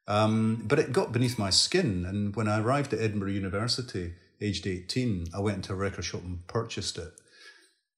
Um, 0.09 0.65
but 0.67 0.79
it 0.79 0.91
got 0.91 1.13
beneath 1.13 1.39
my 1.39 1.51
skin, 1.51 2.05
and 2.05 2.35
when 2.35 2.49
I 2.49 2.59
arrived 2.59 2.93
at 2.95 3.01
Edinburgh 3.01 3.31
University, 3.33 4.15
aged 4.41 4.67
eighteen, 4.67 5.29
I 5.33 5.41
went 5.41 5.59
into 5.59 5.73
a 5.73 5.77
record 5.77 6.05
shop 6.05 6.25
and 6.25 6.45
purchased 6.49 6.99
it 6.99 7.13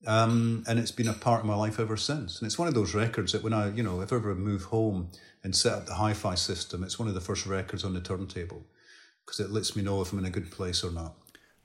um, 0.06 0.64
and 0.66 0.78
it's 0.78 0.90
been 0.90 1.08
a 1.08 1.12
part 1.12 1.40
of 1.40 1.46
my 1.46 1.54
life 1.54 1.78
ever 1.78 1.96
since. 1.96 2.38
And 2.38 2.46
it's 2.46 2.58
one 2.58 2.68
of 2.68 2.74
those 2.74 2.94
records 2.94 3.32
that 3.32 3.42
when 3.42 3.52
I, 3.52 3.70
you 3.70 3.82
know, 3.82 4.00
if 4.00 4.12
I 4.12 4.16
ever 4.16 4.34
move 4.34 4.64
home 4.64 5.10
and 5.44 5.54
set 5.54 5.72
up 5.72 5.86
the 5.86 5.94
hi 5.94 6.14
fi 6.14 6.34
system, 6.34 6.82
it's 6.82 6.98
one 6.98 7.08
of 7.08 7.14
the 7.14 7.20
first 7.20 7.46
records 7.46 7.84
on 7.84 7.94
the 7.94 8.00
turntable 8.00 8.64
because 9.24 9.40
it 9.40 9.50
lets 9.50 9.76
me 9.76 9.82
know 9.82 10.00
if 10.00 10.12
I'm 10.12 10.18
in 10.18 10.24
a 10.24 10.30
good 10.30 10.50
place 10.50 10.82
or 10.82 10.90
not. 10.90 11.14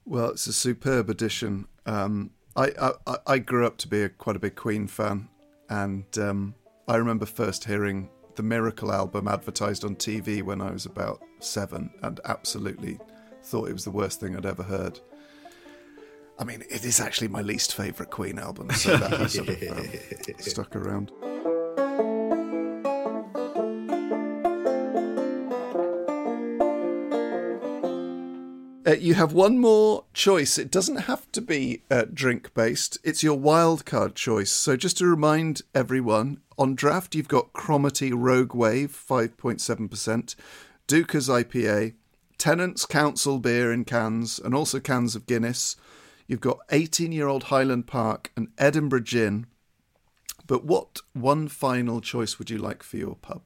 Well, 0.05 0.29
it's 0.29 0.47
a 0.47 0.53
superb 0.53 1.09
addition. 1.09 1.67
Um, 1.85 2.31
I, 2.55 2.71
I, 3.07 3.17
I 3.25 3.39
grew 3.39 3.65
up 3.65 3.77
to 3.77 3.87
be 3.87 4.03
a, 4.03 4.09
quite 4.09 4.35
a 4.35 4.39
big 4.39 4.55
Queen 4.55 4.87
fan, 4.87 5.27
and 5.69 6.05
um, 6.17 6.55
I 6.87 6.97
remember 6.97 7.25
first 7.25 7.65
hearing 7.65 8.09
the 8.35 8.43
Miracle 8.43 8.91
album 8.91 9.27
advertised 9.27 9.83
on 9.83 9.95
TV 9.95 10.43
when 10.43 10.61
I 10.61 10.71
was 10.71 10.85
about 10.85 11.23
seven, 11.39 11.89
and 12.03 12.19
absolutely 12.25 12.99
thought 13.43 13.69
it 13.69 13.73
was 13.73 13.83
the 13.83 13.91
worst 13.91 14.19
thing 14.19 14.35
I'd 14.35 14.45
ever 14.45 14.63
heard. 14.63 14.99
I 16.37 16.43
mean, 16.43 16.63
it 16.69 16.83
is 16.83 16.99
actually 16.99 17.29
my 17.29 17.41
least 17.41 17.73
favourite 17.73 18.11
Queen 18.11 18.37
album, 18.37 18.69
so 18.71 18.97
that 18.97 19.11
has 19.11 19.33
sort 19.33 19.49
of 19.49 19.63
um, 19.63 19.89
stuck 20.39 20.75
around. 20.75 21.11
Uh, 28.87 28.91
you 28.99 29.15
have 29.15 29.33
one 29.33 29.57
more 29.57 30.03
choice. 30.13 30.57
It 30.57 30.69
doesn't 30.69 30.97
have 30.97 31.31
to 31.31 31.41
be 31.41 31.81
uh, 31.89 32.05
drink 32.13 32.53
based, 32.53 32.97
it's 33.03 33.23
your 33.23 33.37
wildcard 33.37 34.13
choice. 34.13 34.51
So, 34.51 34.75
just 34.75 34.97
to 34.99 35.07
remind 35.07 35.61
everyone, 35.73 36.41
on 36.57 36.75
draft, 36.75 37.15
you've 37.15 37.29
got 37.29 37.53
Cromarty 37.53 38.11
Rogue 38.13 38.53
Wave, 38.53 38.91
5.7%, 39.09 40.35
Deuchars 40.87 41.29
IPA, 41.29 41.93
Tennent's 42.37 42.85
Council 42.85 43.39
beer 43.39 43.71
in 43.71 43.85
cans, 43.85 44.37
and 44.37 44.53
also 44.53 44.79
cans 44.79 45.15
of 45.15 45.25
Guinness. 45.25 45.77
You've 46.27 46.41
got 46.41 46.59
18 46.71 47.11
year 47.11 47.27
old 47.27 47.45
Highland 47.45 47.87
Park 47.87 48.31
and 48.35 48.49
Edinburgh 48.57 49.01
Gin. 49.01 49.47
But 50.47 50.63
what 50.65 50.99
one 51.13 51.47
final 51.47 52.01
choice 52.01 52.37
would 52.37 52.49
you 52.49 52.57
like 52.57 52.83
for 52.83 52.97
your 52.97 53.15
pub? 53.15 53.43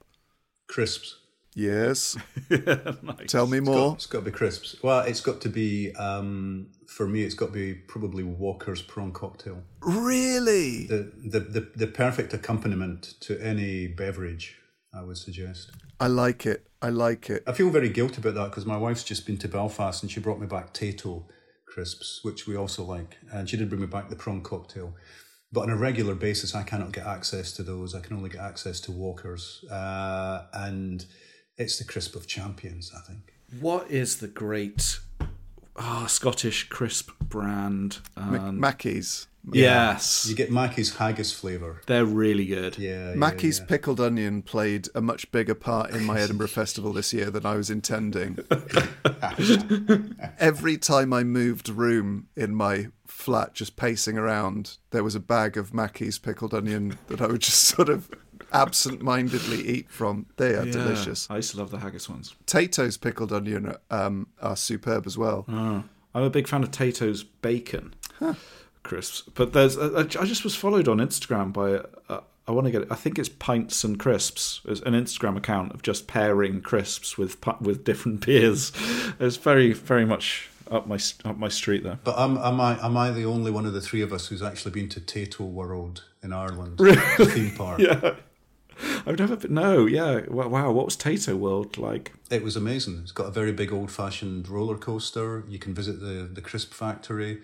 Crisps. 0.68 1.18
Yes. 1.56 2.16
nice. 2.50 3.28
Tell 3.28 3.48
me 3.48 3.58
It's 3.58 3.66
more. 3.68 3.90
got, 3.90 3.94
it's 3.96 4.06
got 4.06 4.20
to 4.20 4.26
be 4.26 4.32
crisps. 4.32 4.78
Well, 4.84 5.02
it's 5.02 5.20
got 5.22 5.42
to 5.42 5.50
be, 5.50 5.94
um, 5.96 6.68
for 6.88 7.08
me, 7.08 7.24
it's 7.24 7.34
got 7.36 7.48
to 7.48 7.52
be 7.52 7.74
probably 7.74 8.24
Walker's 8.24 8.82
prawn 8.82 9.12
cocktail. 9.12 9.64
Really? 9.82 10.88
The, 10.88 11.12
the, 11.26 11.40
the, 11.40 11.72
the 11.76 11.88
perfect 11.88 12.34
accompaniment 12.34 13.16
to 13.22 13.42
any 13.42 13.88
beverage, 13.88 14.58
I 14.94 15.02
would 15.04 15.18
suggest. 15.18 15.72
I 16.00 16.08
like 16.08 16.46
it. 16.46 16.68
I 16.82 16.90
like 16.90 17.30
it. 17.30 17.44
I 17.48 17.52
feel 17.52 17.70
very 17.72 17.90
guilty 17.90 18.18
about 18.22 18.36
that 18.36 18.52
because 18.52 18.66
my 18.66 18.78
wife's 18.78 19.04
just 19.04 19.26
been 19.26 19.38
to 19.40 19.48
Belfast 19.50 20.02
and 20.04 20.10
she 20.12 20.20
brought 20.22 20.40
me 20.40 20.48
back 20.48 20.74
Tayto 20.74 21.26
crisps, 21.74 22.20
which 22.24 22.48
we 22.48 22.56
also 22.58 22.84
like. 22.84 23.18
And 23.32 23.50
she 23.50 23.58
did 23.58 23.70
bring 23.70 23.82
me 23.82 23.88
back 23.88 24.10
the 24.10 24.16
prawn 24.16 24.42
cocktail. 24.42 24.94
But 25.52 25.62
on 25.62 25.70
a 25.70 25.76
regular 25.76 26.16
basis, 26.16 26.54
I 26.54 26.64
cannot 26.64 26.92
get 26.92 27.06
access 27.08 27.52
to 27.54 27.64
those. 27.64 27.96
I 27.96 28.02
can 28.02 28.16
only 28.18 28.30
get 28.30 28.42
access 28.42 28.80
to 28.82 28.92
Walkers. 28.92 29.64
Uh, 29.72 30.46
and 30.54 31.06
it's 31.58 31.78
the 31.80 31.86
crisp 31.86 32.16
of 32.16 32.28
champions, 32.28 32.92
I 32.96 33.02
think. 33.08 33.34
What 33.60 33.90
is 33.90 34.18
the 34.18 34.28
great 34.28 35.00
ah, 35.76 36.06
Scottish 36.08 36.70
crisp 36.70 37.12
brand? 37.20 37.98
Mac- 38.16 38.42
Um, 38.42 38.60
Mackie's. 38.60 39.28
Yes, 39.52 40.28
You 40.30 40.36
get 40.36 40.52
Mackie's 40.52 40.96
haggis 40.98 41.32
flavour. 41.34 41.82
they're 41.88 42.06
really 42.06 42.46
good. 42.46 42.78
Yeah. 42.78 43.10
yeah, 43.10 43.16
Mackie's 43.16 43.60
yeah. 43.60 43.66
pickled 43.66 44.00
onion 44.00 44.42
played 44.42 44.88
a 44.94 45.02
much 45.02 45.32
bigger 45.32 45.56
part 45.56 45.92
in 45.92 46.04
my 46.06 46.20
Edinburgh 46.20 46.50
Festival 46.50 46.94
this 46.94 47.14
year 47.14 47.32
than 47.32 47.46
I 47.46 47.56
was 47.56 47.70
intending. 47.70 48.38
Every 50.40 50.78
time 50.78 51.14
I 51.14 51.24
moved 51.24 51.70
room 51.70 52.28
in 52.36 52.54
my 52.56 52.88
flat, 53.08 53.54
just 53.54 53.76
pacing 53.76 54.18
around, 54.18 54.78
there 54.92 55.04
was 55.04 55.16
a 55.16 55.20
bag 55.20 55.58
of 55.58 55.74
Mackie's 55.74 56.20
pickled 56.20 56.54
onion 56.54 56.98
that 57.08 57.22
I 57.22 57.28
would 57.28 57.42
just 57.42 57.64
sort 57.64 57.90
of 57.90 58.10
absent 58.52 59.02
mindedly 59.02 59.62
eat 59.68 59.90
from. 59.90 60.26
They 60.38 60.56
are 60.56 60.66
Yeah, 60.66 60.72
delicious. 60.74 61.28
I 61.30 61.38
used 61.38 61.52
to 61.52 61.58
love 61.58 61.72
the 61.72 61.80
haggis 61.80 62.10
ones. 62.10 62.36
Tayto's 62.46 62.98
pickled 62.98 63.32
onion 63.34 63.76
um, 63.90 64.28
are 64.42 64.56
superb 64.56 65.06
as 65.08 65.18
well. 65.18 65.46
Oh, 65.48 65.84
I'm 66.14 66.24
a 66.24 66.30
big 66.30 66.48
fan 66.48 66.64
of 66.64 66.72
Tayto's 66.72 67.24
bacon 67.24 67.94
crisps, 68.84 69.24
but 69.34 69.54
there's 69.54 69.78
I 69.78 70.02
I 70.02 70.04
just 70.04 70.44
was 70.44 70.56
followed 70.56 70.88
on 70.88 70.98
Instagram 70.98 71.54
by 71.54 71.84
uh, 72.14 72.22
I 72.48 72.52
want 72.52 72.66
to 72.66 72.72
get 72.72 72.82
it. 72.82 72.88
I 72.92 72.96
think 72.96 73.20
it's 73.20 73.30
Pints 73.30 73.84
and 73.84 74.00
Crisps, 74.00 74.62
It's 74.66 74.82
an 74.82 74.94
Instagram 74.94 75.38
account 75.38 75.72
of 75.74 75.84
just 75.84 76.08
pairing 76.08 76.62
crisps 76.62 77.18
with 77.18 77.38
with 77.62 77.84
different 77.84 78.26
beers. 78.26 78.72
It's 79.20 79.38
very 79.38 79.74
very 79.74 80.06
much 80.06 80.50
up 80.72 80.88
my 80.88 80.98
up 81.26 81.38
my 81.38 81.50
street 81.50 81.84
there. 81.84 82.00
But 82.04 82.18
am, 82.18 82.38
am 82.38 82.60
I 82.60 82.84
am 82.84 82.98
I 82.98 83.12
the 83.12 83.26
only 83.26 83.52
one 83.52 83.66
of 83.68 83.74
the 83.74 83.82
three 83.82 84.02
of 84.02 84.12
us 84.12 84.28
who's 84.28 84.42
actually 84.42 84.72
been 84.72 84.90
to 84.90 85.00
Tayto 85.00 85.42
World 85.42 86.06
in 86.24 86.34
Ireland, 86.34 86.80
the 86.80 87.30
theme 87.32 87.56
park? 87.56 87.80
Yeah. 87.90 88.16
I've 89.06 89.20
never 89.20 89.36
been. 89.36 89.54
No, 89.54 89.86
yeah. 89.86 90.22
Wow, 90.30 90.72
what 90.72 90.86
was 90.86 90.96
Tayto 90.96 91.36
World 91.38 91.78
like? 91.78 92.14
It 92.32 92.44
was 92.44 92.56
amazing. 92.56 93.00
It's 93.04 93.12
got 93.12 93.26
a 93.26 93.32
very 93.32 93.52
big 93.52 93.74
old 93.74 93.92
fashioned 93.92 94.48
roller 94.48 94.78
coaster. 94.78 95.44
You 95.50 95.60
can 95.60 95.74
visit 95.74 96.00
the 96.00 96.30
the 96.32 96.42
crisp 96.42 96.74
factory. 96.74 97.42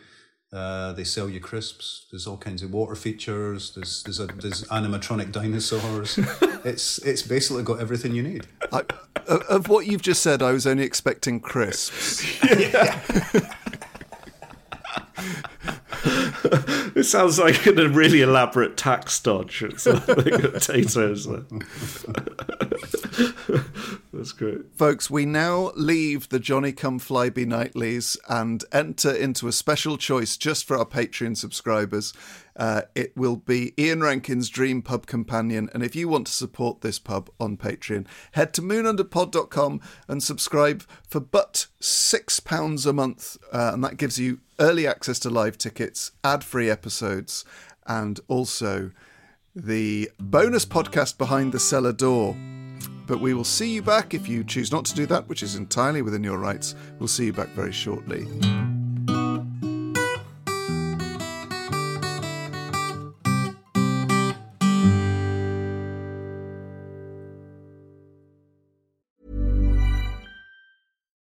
Uh, 0.55 0.93
they 0.93 1.03
sell 1.03 1.29
you 1.29 1.41
crisps. 1.41 2.05
There's 2.09 2.25
all 2.25 2.37
kinds 2.37 2.63
of 2.63 2.71
water 2.71 2.95
features. 2.95 3.71
There's 3.71 4.03
there's, 4.03 4.21
a, 4.21 4.27
there's 4.27 4.63
animatronic 4.65 5.33
dinosaurs. 5.33 6.17
it's 6.63 6.97
it's 6.99 7.23
basically 7.23 7.63
got 7.63 7.81
everything 7.81 8.15
you 8.15 8.23
need. 8.23 8.47
I, 8.71 8.83
of 9.27 9.67
what 9.67 9.85
you've 9.85 10.01
just 10.01 10.23
said, 10.23 10.41
I 10.41 10.53
was 10.53 10.65
only 10.65 10.85
expecting 10.85 11.41
crisps. 11.41 12.41
it 16.95 17.05
sounds 17.05 17.39
like 17.39 17.65
a 17.65 17.89
really 17.89 18.21
elaborate 18.21 18.77
tax 18.77 19.19
dodge. 19.19 19.63
It's 19.63 19.85
like 19.85 20.05
potatoes. 20.05 21.27
That's 24.13 24.31
great. 24.31 24.73
Folks, 24.75 25.09
we 25.09 25.25
now 25.25 25.71
leave 25.75 26.29
the 26.29 26.39
Johnny 26.39 26.71
Come 26.71 26.99
Fly 26.99 27.29
Be 27.29 27.45
Nightlies 27.45 28.17
and 28.29 28.63
enter 28.71 29.11
into 29.11 29.47
a 29.47 29.51
special 29.51 29.97
choice 29.97 30.37
just 30.37 30.65
for 30.65 30.77
our 30.77 30.85
Patreon 30.85 31.35
subscribers. 31.35 32.13
Uh, 32.55 32.83
it 32.93 33.15
will 33.17 33.35
be 33.35 33.73
Ian 33.77 34.01
Rankin's 34.01 34.49
Dream 34.49 34.81
Pub 34.81 35.05
Companion. 35.05 35.69
And 35.73 35.83
if 35.83 35.95
you 35.95 36.07
want 36.07 36.27
to 36.27 36.33
support 36.33 36.81
this 36.81 36.99
pub 36.99 37.29
on 37.39 37.57
Patreon, 37.57 38.07
head 38.31 38.53
to 38.53 38.61
moonunderpod.com 38.61 39.81
and 40.07 40.23
subscribe 40.23 40.85
for 41.07 41.19
but 41.19 41.67
£6 41.81 42.85
a 42.85 42.93
month. 42.93 43.37
Uh, 43.51 43.71
and 43.73 43.83
that 43.83 43.97
gives 43.97 44.17
you 44.17 44.39
early 44.59 44.87
access 44.87 45.19
to 45.19 45.29
live 45.29 45.57
tickets, 45.57 46.11
ad 46.23 46.43
free 46.43 46.69
episodes, 46.69 47.45
and 47.87 48.19
also 48.27 48.91
the 49.55 50.09
bonus 50.19 50.65
podcast 50.65 51.17
Behind 51.17 51.51
the 51.51 51.59
Cellar 51.59 51.93
Door. 51.93 52.35
But 53.07 53.21
we 53.21 53.33
will 53.33 53.43
see 53.43 53.73
you 53.73 53.81
back 53.81 54.13
if 54.13 54.27
you 54.27 54.43
choose 54.43 54.71
not 54.71 54.85
to 54.85 54.95
do 54.95 55.05
that, 55.07 55.27
which 55.27 55.43
is 55.43 55.55
entirely 55.55 56.01
within 56.01 56.23
your 56.23 56.39
rights. 56.39 56.75
We'll 56.99 57.07
see 57.07 57.25
you 57.25 57.33
back 57.33 57.49
very 57.49 57.71
shortly. 57.71 58.27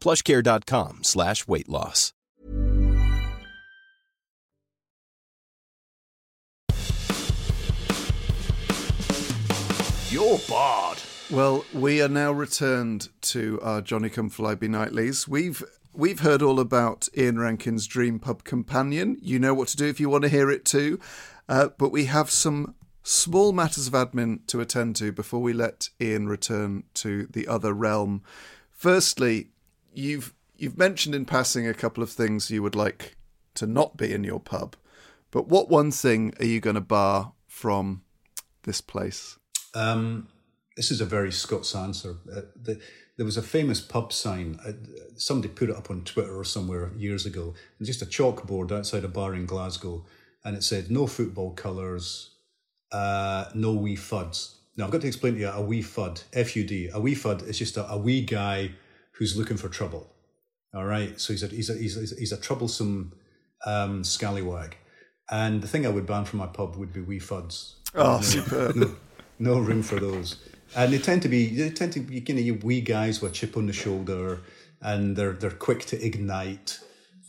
plushcare.com 0.00 1.00
slash 1.02 1.46
weight 1.46 1.68
loss. 1.68 2.12
You're 10.10 10.38
barred. 10.48 10.98
Well, 11.30 11.66
we 11.74 12.00
are 12.00 12.08
now 12.08 12.32
returned 12.32 13.10
to 13.20 13.60
our 13.62 13.82
Johnny 13.82 14.08
Come 14.08 14.30
Fly 14.30 14.54
Be 14.54 14.66
Nightlies. 14.66 15.28
We've 15.28 15.62
we've 15.92 16.20
heard 16.20 16.40
all 16.40 16.58
about 16.58 17.08
Ian 17.14 17.38
Rankin's 17.38 17.86
Dream 17.86 18.18
Pub 18.18 18.42
Companion. 18.42 19.18
You 19.20 19.38
know 19.38 19.52
what 19.52 19.68
to 19.68 19.76
do 19.76 19.86
if 19.86 20.00
you 20.00 20.08
want 20.08 20.22
to 20.22 20.30
hear 20.30 20.50
it 20.50 20.64
too. 20.64 20.98
Uh, 21.46 21.68
but 21.76 21.92
we 21.92 22.06
have 22.06 22.30
some 22.30 22.74
small 23.02 23.52
matters 23.52 23.86
of 23.86 23.92
admin 23.92 24.46
to 24.46 24.60
attend 24.60 24.96
to 24.96 25.12
before 25.12 25.40
we 25.40 25.52
let 25.52 25.90
Ian 26.00 26.26
return 26.26 26.84
to 26.94 27.26
the 27.26 27.46
other 27.46 27.74
realm. 27.74 28.22
Firstly, 28.70 29.48
you've 29.98 30.34
you've 30.56 30.78
mentioned 30.78 31.14
in 31.14 31.24
passing 31.24 31.66
a 31.66 31.74
couple 31.74 32.02
of 32.02 32.10
things 32.10 32.50
you 32.50 32.62
would 32.62 32.74
like 32.74 33.16
to 33.54 33.66
not 33.66 33.96
be 33.96 34.12
in 34.12 34.24
your 34.24 34.40
pub. 34.40 34.76
But 35.30 35.48
what 35.48 35.68
one 35.68 35.90
thing 35.90 36.32
are 36.40 36.46
you 36.46 36.60
going 36.60 36.74
to 36.74 36.80
bar 36.80 37.32
from 37.46 38.02
this 38.62 38.80
place? 38.80 39.38
Um, 39.74 40.28
this 40.76 40.90
is 40.90 41.00
a 41.00 41.04
very 41.04 41.32
Scots 41.32 41.74
answer. 41.74 42.16
Uh, 42.34 42.42
the, 42.60 42.80
there 43.16 43.26
was 43.26 43.36
a 43.36 43.42
famous 43.42 43.80
pub 43.80 44.12
sign. 44.12 44.58
Uh, 44.64 44.72
somebody 45.16 45.52
put 45.52 45.70
it 45.70 45.76
up 45.76 45.90
on 45.90 46.04
Twitter 46.04 46.38
or 46.38 46.44
somewhere 46.44 46.92
years 46.96 47.26
ago. 47.26 47.54
and 47.78 47.86
Just 47.86 48.00
a 48.00 48.06
chalkboard 48.06 48.72
outside 48.72 49.04
a 49.04 49.08
bar 49.08 49.34
in 49.34 49.44
Glasgow, 49.44 50.06
and 50.44 50.56
it 50.56 50.62
said 50.62 50.90
"No 50.90 51.06
football 51.06 51.52
colours, 51.52 52.36
uh, 52.92 53.46
no 53.54 53.72
wee 53.72 53.96
fuds." 53.96 54.54
Now 54.76 54.84
I've 54.84 54.92
got 54.92 55.00
to 55.00 55.08
explain 55.08 55.34
to 55.34 55.40
you 55.40 55.48
a 55.48 55.60
wee 55.60 55.82
fud, 55.82 56.22
F 56.32 56.54
U 56.56 56.64
D. 56.64 56.88
A 56.92 57.00
wee 57.00 57.16
fud 57.16 57.46
is 57.48 57.58
just 57.58 57.76
a, 57.76 57.90
a 57.90 57.98
wee 57.98 58.22
guy 58.22 58.70
who's 59.18 59.36
looking 59.36 59.56
for 59.56 59.68
trouble. 59.68 60.14
All 60.74 60.84
right, 60.84 61.20
so 61.20 61.32
he's 61.32 61.42
a 61.42 61.48
he's 61.48 61.70
a 61.70 61.74
he's 61.74 62.12
a, 62.12 62.16
he's 62.16 62.32
a 62.32 62.36
troublesome 62.36 63.12
um, 63.66 64.04
scallywag. 64.04 64.76
And 65.30 65.62
the 65.62 65.68
thing 65.68 65.84
I 65.86 65.90
would 65.90 66.06
ban 66.06 66.24
from 66.24 66.38
my 66.38 66.46
pub 66.46 66.76
would 66.76 66.92
be 66.92 67.00
wee 67.00 67.20
fuds. 67.20 67.74
Oh, 67.94 68.16
no, 68.16 68.20
superb. 68.22 68.76
No, 68.76 68.96
no 69.38 69.58
room 69.58 69.82
for 69.82 70.00
those. 70.00 70.36
And 70.76 70.92
they 70.92 70.98
tend 70.98 71.22
to 71.22 71.28
be 71.28 71.54
they 71.54 71.70
tend 71.70 71.92
to 71.94 72.00
be 72.00 72.22
you 72.26 72.34
know, 72.34 72.40
you 72.40 72.54
wee 72.54 72.80
guys 72.80 73.20
with 73.20 73.32
a 73.32 73.34
chip 73.34 73.56
on 73.56 73.66
the 73.66 73.72
shoulder, 73.72 74.40
and 74.80 75.16
they're 75.16 75.32
they're 75.32 75.50
quick 75.50 75.86
to 75.86 76.04
ignite, 76.04 76.78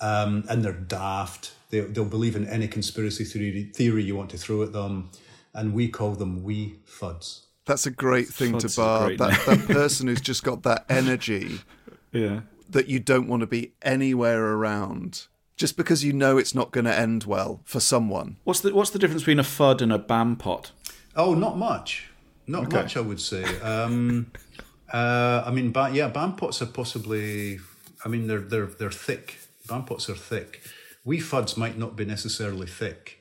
um, 0.02 0.44
and 0.50 0.64
they're 0.64 0.74
daft. 0.74 1.54
They 1.70 1.82
they'll 1.82 2.06
believe 2.06 2.36
in 2.36 2.48
any 2.48 2.68
conspiracy 2.68 3.24
theory 3.24 3.72
theory 3.74 4.04
you 4.04 4.16
want 4.16 4.30
to 4.32 4.38
throw 4.38 4.62
at 4.64 4.74
them, 4.74 5.12
and 5.54 5.74
we 5.74 5.88
call 5.88 6.16
them 6.16 6.44
wee 6.44 6.80
fuds. 6.86 7.46
That's 7.66 7.86
a 7.86 7.92
great 7.92 8.28
thing 8.28 8.54
Fud's 8.54 8.76
to 8.76 8.82
bar. 8.82 9.16
That, 9.16 9.46
that 9.46 9.68
person 9.68 10.08
who's 10.08 10.22
just 10.22 10.44
got 10.44 10.64
that 10.64 10.86
energy 10.90 11.60
Yeah. 12.12 12.42
that 12.70 12.88
you 12.88 13.00
don't 13.00 13.28
want 13.28 13.42
to 13.42 13.48
be 13.48 13.74
anywhere 13.82 14.44
around 14.54 15.28
just 15.56 15.76
because 15.78 16.04
you 16.04 16.14
know 16.14 16.38
it's 16.38 16.56
not 16.56 16.72
going 16.72 16.86
to 16.86 16.96
end 16.98 17.24
well 17.26 17.62
for 17.66 17.80
someone. 17.80 18.38
What's 18.46 18.62
the 18.62 18.74
What's 18.74 18.92
the 18.92 19.00
difference 19.00 19.24
between 19.24 19.40
a 19.40 19.44
fud 19.44 19.82
and 19.82 19.92
a 19.92 19.98
bam 20.00 20.36
pot? 20.38 20.72
Oh, 21.16 21.34
not 21.34 21.58
much. 21.58 22.10
Not 22.48 22.66
Okay. 22.68 22.78
much, 22.78 22.96
I 22.98 23.02
would 23.02 23.20
say. 23.20 23.44
Um, 23.60 24.32
uh, 24.94 25.44
I 25.46 25.52
mean, 25.52 25.72
ba- 25.72 25.92
yeah, 25.94 26.08
bam 26.08 26.36
pots 26.36 26.62
are 26.62 26.66
possibly. 26.68 27.60
I 28.06 28.08
mean, 28.08 28.28
they're 28.28 28.40
they're 28.40 28.68
they're 28.68 28.92
thick. 28.92 29.38
Bam 29.68 29.86
pots 29.86 30.10
are 30.10 30.16
thick. 30.16 30.62
Wee 31.04 31.20
fuds 31.20 31.58
might 31.58 31.78
not 31.78 31.96
be 31.96 32.06
necessarily 32.06 32.68
thick, 32.68 33.20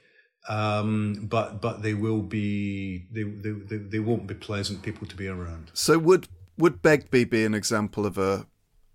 um, 0.48 1.26
but 1.28 1.60
but 1.60 1.82
they 1.82 1.94
will 1.94 2.22
be. 2.22 3.06
They, 3.10 3.22
they 3.24 3.50
they 3.50 3.76
they 3.76 3.98
won't 3.98 4.26
be 4.26 4.34
pleasant 4.34 4.82
people 4.82 5.06
to 5.08 5.16
be 5.16 5.26
around. 5.28 5.70
So 5.74 5.98
would 5.98 6.28
would 6.56 6.82
Begbie 6.82 7.24
be 7.24 7.44
an 7.44 7.54
example 7.54 8.06
of 8.06 8.16
a 8.18 8.46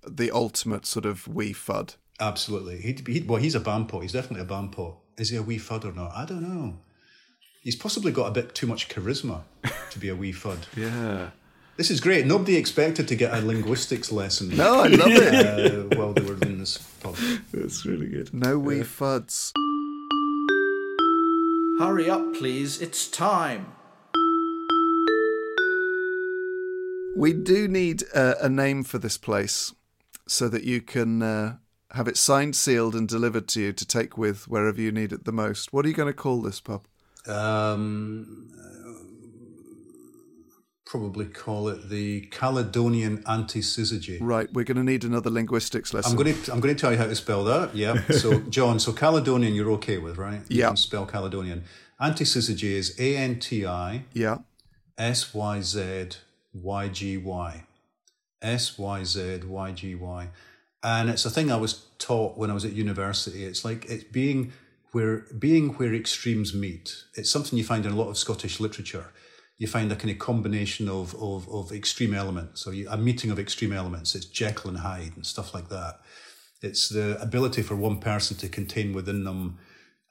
the 0.07 0.31
ultimate 0.31 0.85
sort 0.85 1.05
of 1.05 1.27
wee 1.27 1.53
fud? 1.53 1.95
Absolutely. 2.19 2.77
He'd, 2.81 3.07
he'd, 3.07 3.27
well, 3.27 3.41
he's 3.41 3.55
a 3.55 3.59
bam 3.59 3.87
pot. 3.87 4.01
He's 4.01 4.13
definitely 4.13 4.41
a 4.41 4.45
bam 4.45 4.69
pot. 4.69 4.95
Is 5.17 5.29
he 5.29 5.37
a 5.37 5.41
wee 5.43 5.59
fud 5.59 5.85
or 5.85 5.91
not? 5.91 6.11
I 6.15 6.25
don't 6.25 6.41
know. 6.41 6.77
He's 7.61 7.75
possibly 7.75 8.11
got 8.11 8.27
a 8.27 8.31
bit 8.31 8.53
too 8.53 8.67
much 8.67 8.89
charisma 8.89 9.41
to 9.91 9.99
be 9.99 10.09
a 10.09 10.15
wee 10.15 10.33
fud. 10.33 10.59
Yeah. 10.77 11.29
This 11.75 11.89
is 11.89 11.99
great. 12.01 12.27
Nobody 12.27 12.55
expected 12.55 13.07
to 13.07 13.15
get 13.15 13.33
a 13.33 13.41
linguistics 13.41 14.11
lesson. 14.11 14.55
No, 14.55 14.81
I 14.81 14.87
love 14.89 15.07
it. 15.09 15.33
uh, 15.93 15.95
while 15.97 16.13
they 16.13 16.21
were 16.21 16.37
in 16.43 16.59
this 16.59 16.77
pub. 16.77 17.15
That's 17.51 17.83
really 17.83 18.07
good. 18.07 18.31
No 18.31 18.59
wee 18.59 18.81
fuds. 18.81 19.53
Hurry 21.79 22.11
up, 22.11 22.35
please. 22.35 22.79
It's 22.79 23.07
time. 23.07 23.73
We 27.15 27.33
do 27.33 27.67
need 27.67 28.03
uh, 28.13 28.35
a 28.39 28.49
name 28.49 28.83
for 28.83 28.99
this 28.99 29.17
place 29.17 29.73
so 30.27 30.47
that 30.49 30.63
you 30.63 30.81
can 30.81 31.21
uh, 31.21 31.57
have 31.91 32.07
it 32.07 32.17
signed, 32.17 32.55
sealed, 32.55 32.95
and 32.95 33.07
delivered 33.07 33.47
to 33.49 33.61
you 33.61 33.73
to 33.73 33.85
take 33.85 34.17
with 34.17 34.47
wherever 34.47 34.79
you 34.81 34.91
need 34.91 35.11
it 35.11 35.25
the 35.25 35.31
most. 35.31 35.73
What 35.73 35.85
are 35.85 35.89
you 35.89 35.95
going 35.95 36.07
to 36.07 36.13
call 36.13 36.41
this 36.41 36.59
pub? 36.59 36.85
Um, 37.27 38.49
probably 40.85 41.25
call 41.25 41.69
it 41.69 41.89
the 41.89 42.21
Caledonian 42.27 43.23
anti-syzygy. 43.27 44.19
Right, 44.21 44.47
we're 44.53 44.63
going 44.63 44.77
to 44.77 44.83
need 44.83 45.03
another 45.03 45.29
linguistics 45.29 45.93
lesson. 45.93 46.11
I'm 46.11 46.17
going 46.23 46.35
to 46.35 46.51
I'm 46.51 46.59
going 46.59 46.75
to 46.75 46.79
tell 46.79 46.91
you 46.91 46.97
how 46.97 47.07
to 47.07 47.15
spell 47.15 47.43
that. 47.45 47.75
Yeah. 47.75 48.01
So 48.11 48.39
John, 48.41 48.79
so 48.79 48.93
Caledonian 48.93 49.53
you're 49.55 49.71
okay 49.71 49.97
with, 49.97 50.17
right? 50.17 50.41
You 50.49 50.59
Yeah. 50.59 50.67
Can 50.67 50.77
spell 50.77 51.05
Caledonian. 51.05 51.63
Anti-syzygy 51.99 52.71
is 52.71 52.95
A 52.99 53.15
N 53.17 53.39
T 53.39 53.65
I 53.65 54.03
Yeah. 54.13 54.39
S 54.97 55.33
Y 55.33 55.61
Z 55.61 56.09
Y 56.53 56.87
G 56.89 57.17
Y. 57.17 57.63
S 58.43 58.77
Y 58.77 59.03
Z 59.03 59.41
Y 59.45 59.71
G 59.71 59.95
Y. 59.95 60.29
And 60.83 61.09
it's 61.09 61.25
a 61.25 61.29
thing 61.29 61.51
I 61.51 61.55
was 61.55 61.85
taught 61.97 62.37
when 62.37 62.51
I 62.51 62.53
was 62.53 62.65
at 62.65 62.73
university. 62.73 63.45
It's 63.45 63.63
like 63.63 63.85
it's 63.85 64.03
being 64.03 64.51
where 64.91 65.25
being 65.39 65.69
where 65.75 65.93
extremes 65.93 66.53
meet. 66.53 66.93
It's 67.15 67.31
something 67.31 67.57
you 67.57 67.63
find 67.63 67.85
in 67.85 67.93
a 67.93 67.95
lot 67.95 68.09
of 68.09 68.17
Scottish 68.17 68.59
literature. 68.59 69.11
You 69.57 69.67
find 69.67 69.91
a 69.91 69.95
kind 69.95 70.11
of 70.11 70.19
combination 70.19 70.89
of 70.89 71.15
of, 71.15 71.47
of 71.49 71.71
extreme 71.71 72.13
elements. 72.13 72.67
You, 72.69 72.87
a 72.89 72.97
meeting 72.97 73.31
of 73.31 73.39
extreme 73.39 73.71
elements. 73.71 74.13
It's 74.13 74.25
Jekyll 74.25 74.69
and 74.69 74.79
Hyde 74.79 75.13
and 75.15 75.25
stuff 75.25 75.53
like 75.53 75.69
that. 75.69 76.01
It's 76.61 76.89
the 76.89 77.21
ability 77.21 77.61
for 77.61 77.75
one 77.75 77.99
person 77.99 78.37
to 78.37 78.47
contain 78.47 78.93
within 78.93 79.23
them 79.25 79.59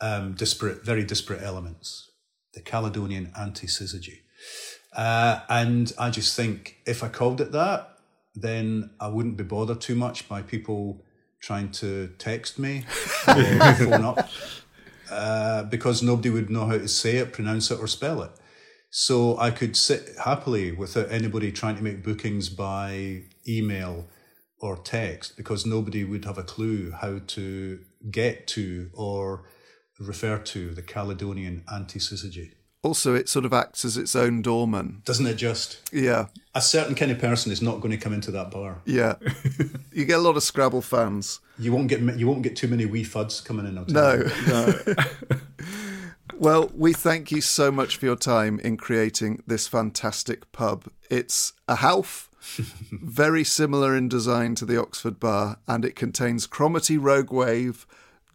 um, 0.01 0.35
disparate, 0.35 0.85
very 0.85 1.05
disparate 1.05 1.43
elements. 1.43 2.11
The 2.53 2.61
Caledonian 2.61 3.33
anti-syzygy. 3.39 4.21
Uh, 4.95 5.41
and 5.49 5.91
I 5.99 6.11
just 6.11 6.37
think 6.37 6.77
if 6.87 7.03
I 7.03 7.09
called 7.09 7.41
it 7.41 7.53
that, 7.53 7.92
then 8.35 8.91
I 9.01 9.09
wouldn't 9.09 9.37
be 9.37 9.45
bothered 9.45 9.81
too 9.81 9.95
much 9.95 10.29
by 10.29 10.43
people 10.43 11.05
trying 11.41 11.71
to 11.73 12.09
text 12.19 12.59
me 12.59 12.85
or 13.29 13.75
phone 13.75 14.05
up 14.05 14.29
uh, 15.11 15.65
because 15.65 16.03
nobody 16.03 16.31
would 16.31 16.51
know 16.51 16.67
how 16.67 16.79
to 16.79 16.89
say 16.89 17.17
it, 17.17 17.33
pronounce 17.33 17.71
it, 17.71 17.79
or 17.79 17.87
spell 17.87 18.23
it. 18.23 18.31
So 18.91 19.39
I 19.39 19.51
could 19.51 19.77
sit 19.77 20.17
happily 20.25 20.73
without 20.73 21.11
anybody 21.11 21.51
trying 21.51 21.77
to 21.77 21.83
make 21.83 22.05
bookings 22.05 22.49
by 22.49 23.23
email 23.49 24.09
or 24.61 24.77
text 24.77 25.37
because 25.37 25.67
nobody 25.67 26.05
would 26.05 26.25
have 26.25 26.39
a 26.39 26.43
clue 26.43 26.93
how 26.93 27.19
to 27.27 27.81
get 28.11 28.47
to 28.49 28.91
or 28.95 29.45
refer 29.99 30.39
to 30.39 30.75
the 30.75 30.83
Caledonian 30.83 31.65
anti-syzygy. 31.73 32.53
Also, 32.83 33.15
it 33.15 33.29
sort 33.29 33.45
of 33.45 33.53
acts 33.53 33.85
as 33.85 33.97
its 33.97 34.17
own 34.17 34.43
doorman. 34.43 35.03
Doesn't 35.05 35.27
it 35.27 35.35
just? 35.37 35.79
Yeah, 35.93 36.27
A 36.53 36.61
certain 36.61 36.97
kind 36.97 37.13
of 37.13 37.19
person 37.21 37.53
is 37.53 37.63
not 37.63 37.81
going 37.81 37.93
to 37.93 37.97
come 37.97 38.13
into 38.13 38.33
that 38.33 38.51
bar. 38.51 38.81
yeah. 38.85 39.15
you 39.93 40.05
get 40.05 40.19
a 40.19 40.23
lot 40.23 40.37
of 40.37 40.43
Scrabble 40.43 40.83
fans. 40.83 41.39
You 41.59 41.73
won't 41.73 41.87
get 41.89 42.01
you 42.19 42.27
won't 42.27 42.43
get 42.43 42.57
too 42.57 42.67
many 42.67 42.85
wee 42.87 43.05
fuds 43.05 43.45
coming 43.45 43.67
in. 43.67 43.75
No, 43.75 43.85
no. 44.49 44.75
well, 46.35 46.71
we 46.77 46.93
thank 46.93 47.31
you 47.31 47.41
so 47.41 47.71
much 47.71 47.97
for 47.97 48.07
your 48.07 48.17
time 48.17 48.59
in 48.61 48.77
creating 48.77 49.43
this 49.47 49.69
fantastic 49.69 50.51
pub. 50.53 50.87
It's 51.11 51.53
a 51.69 51.77
half 51.77 52.29
very 52.91 53.45
similar 53.45 53.97
in 53.97 54.09
design 54.09 54.55
to 54.57 54.65
the 54.65 54.81
Oxford 54.81 55.21
Bar, 55.21 55.59
and 55.69 55.85
it 55.85 55.95
contains 55.95 56.49
Cromarty 56.49 56.99
Rogue 56.99 57.33
Wave, 57.33 57.87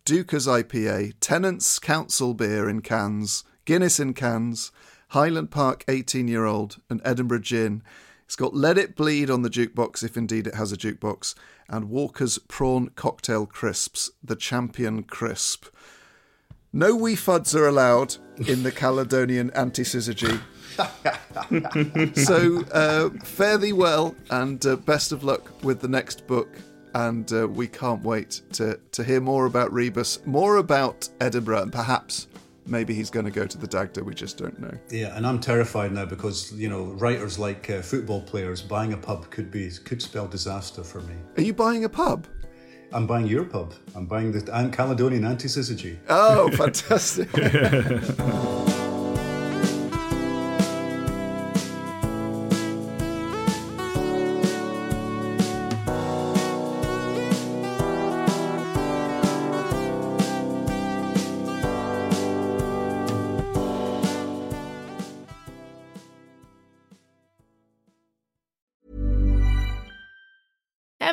Deuchars 0.06 0.48
IPA, 0.48 1.16
Tennent's 1.20 1.80
Council 1.80 2.34
beer 2.34 2.70
in 2.70 2.82
cans, 2.82 3.43
Guinness 3.68 3.99
in 3.99 4.13
cans, 4.13 4.72
Highland 5.09 5.51
Park 5.51 5.84
18 5.89 6.30
year 6.30 6.45
old, 6.45 6.78
and 6.89 7.01
Edinburgh 7.03 7.41
Gin. 7.41 7.84
It's 8.24 8.38
got 8.38 8.55
Let 8.55 8.78
It 8.78 8.95
Bleed 8.95 9.30
on 9.30 9.41
the 9.41 9.49
jukebox, 9.49 10.05
if 10.05 10.15
indeed 10.15 10.47
it 10.47 10.55
has 10.55 10.72
a 10.72 10.78
jukebox, 10.78 11.36
and 11.68 11.89
Walker's 11.89 12.38
Prawn 12.38 12.91
Cocktail 12.95 13.45
Crisps, 13.45 14.09
the 14.24 14.38
champion 14.38 15.03
crisp. 15.03 15.65
No 16.72 16.95
wee 16.95 17.18
fuds 17.18 17.53
are 17.55 17.68
allowed 17.68 18.15
in 18.47 18.63
the 18.63 18.72
Caledonian 18.72 19.51
anti-syzygy. 19.51 20.39
so 22.15 22.63
uh, 22.72 23.09
fare 23.26 23.57
thee 23.57 23.74
well 23.74 24.15
and 24.30 24.65
uh, 24.65 24.78
best 24.78 25.11
of 25.11 25.26
luck 25.26 25.51
with 25.61 25.82
the 25.82 25.89
next 25.89 26.26
book. 26.26 26.47
And 26.93 27.30
uh, 27.34 27.49
we 27.49 27.68
can't 27.68 28.01
wait 28.01 28.43
to, 28.53 28.80
to 28.93 29.03
hear 29.03 29.20
more 29.20 29.45
about 29.45 29.74
Rebus, 29.74 30.26
more 30.26 30.55
about 30.55 31.09
Edinburgh, 31.20 31.63
and 31.63 31.74
perhaps 31.74 32.28
maybe 32.68 32.93
he's 32.93 33.09
going 33.09 33.26
to 33.26 33.32
go 33.32 33.47
to 33.47 33.57
the 33.57 33.68
Dagda. 33.68 34.03
We 34.03 34.13
just 34.13 34.38
don't 34.38 34.59
know. 34.59 34.72
Yeah, 34.89 35.15
and 35.15 35.26
I'm 35.26 35.39
terrified 35.39 35.91
now 35.93 36.05
because 36.05 36.51
you 36.53 36.70
know 36.70 36.86
writers 36.86 37.39
like 37.39 37.70
uh, 37.70 37.82
football 37.82 38.22
players 38.22 38.61
buying 38.61 38.93
a 38.93 38.97
pub 38.97 39.30
could 39.32 39.49
be 39.51 39.70
could 39.86 40.01
spell 40.01 40.28
disaster 40.28 40.84
for 40.84 41.01
me. 41.01 41.15
Are 41.38 41.43
you 41.43 41.53
buying 41.53 41.86
a 41.86 41.89
pub? 41.89 42.28
I'm 42.93 43.05
buying 43.05 43.28
your 43.28 43.43
pub. 43.43 43.74
I'm 43.95 44.05
buying 44.05 44.32
the 44.32 44.49
An- 44.55 44.72
Caledonian 44.72 45.26
anti-syzygy. 45.26 45.97
Oh, 46.07 46.49
fantastic. 46.55 47.28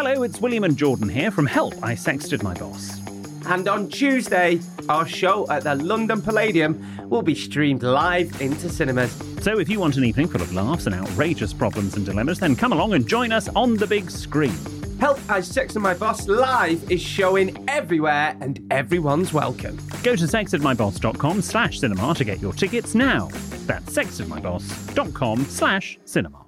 Hello, 0.00 0.22
it's 0.22 0.40
William 0.40 0.62
and 0.62 0.76
Jordan 0.76 1.08
here 1.08 1.32
from 1.32 1.44
Help, 1.44 1.74
I 1.82 1.96
Sexted 1.96 2.40
My 2.44 2.54
Boss. 2.54 3.00
And 3.46 3.66
on 3.66 3.88
Tuesday, 3.88 4.60
our 4.88 5.04
show 5.04 5.44
at 5.50 5.64
the 5.64 5.74
London 5.74 6.22
Palladium 6.22 6.80
will 7.10 7.22
be 7.22 7.34
streamed 7.34 7.82
live 7.82 8.40
into 8.40 8.68
cinemas. 8.68 9.12
So 9.42 9.58
if 9.58 9.68
you 9.68 9.80
want 9.80 9.96
an 9.96 10.04
evening 10.04 10.28
full 10.28 10.40
of 10.40 10.54
laughs 10.54 10.86
and 10.86 10.94
outrageous 10.94 11.52
problems 11.52 11.96
and 11.96 12.06
dilemmas, 12.06 12.38
then 12.38 12.54
come 12.54 12.72
along 12.72 12.92
and 12.92 13.08
join 13.08 13.32
us 13.32 13.48
on 13.56 13.74
the 13.74 13.88
big 13.88 14.08
screen. 14.08 14.54
Help 15.00 15.18
I 15.28 15.40
Sexted 15.40 15.80
My 15.80 15.94
Boss 15.94 16.28
Live 16.28 16.88
is 16.88 17.02
showing 17.02 17.68
everywhere 17.68 18.36
and 18.40 18.64
everyone's 18.70 19.32
welcome. 19.32 19.76
Go 20.04 20.14
to 20.14 20.26
sextedmyboss.com 20.26 21.42
slash 21.42 21.80
cinema 21.80 22.14
to 22.14 22.24
get 22.24 22.40
your 22.40 22.52
tickets 22.52 22.94
now. 22.94 23.30
That's 23.66 23.92
sextedmyboss.com 23.92 25.40
slash 25.46 25.98
cinema. 26.04 26.47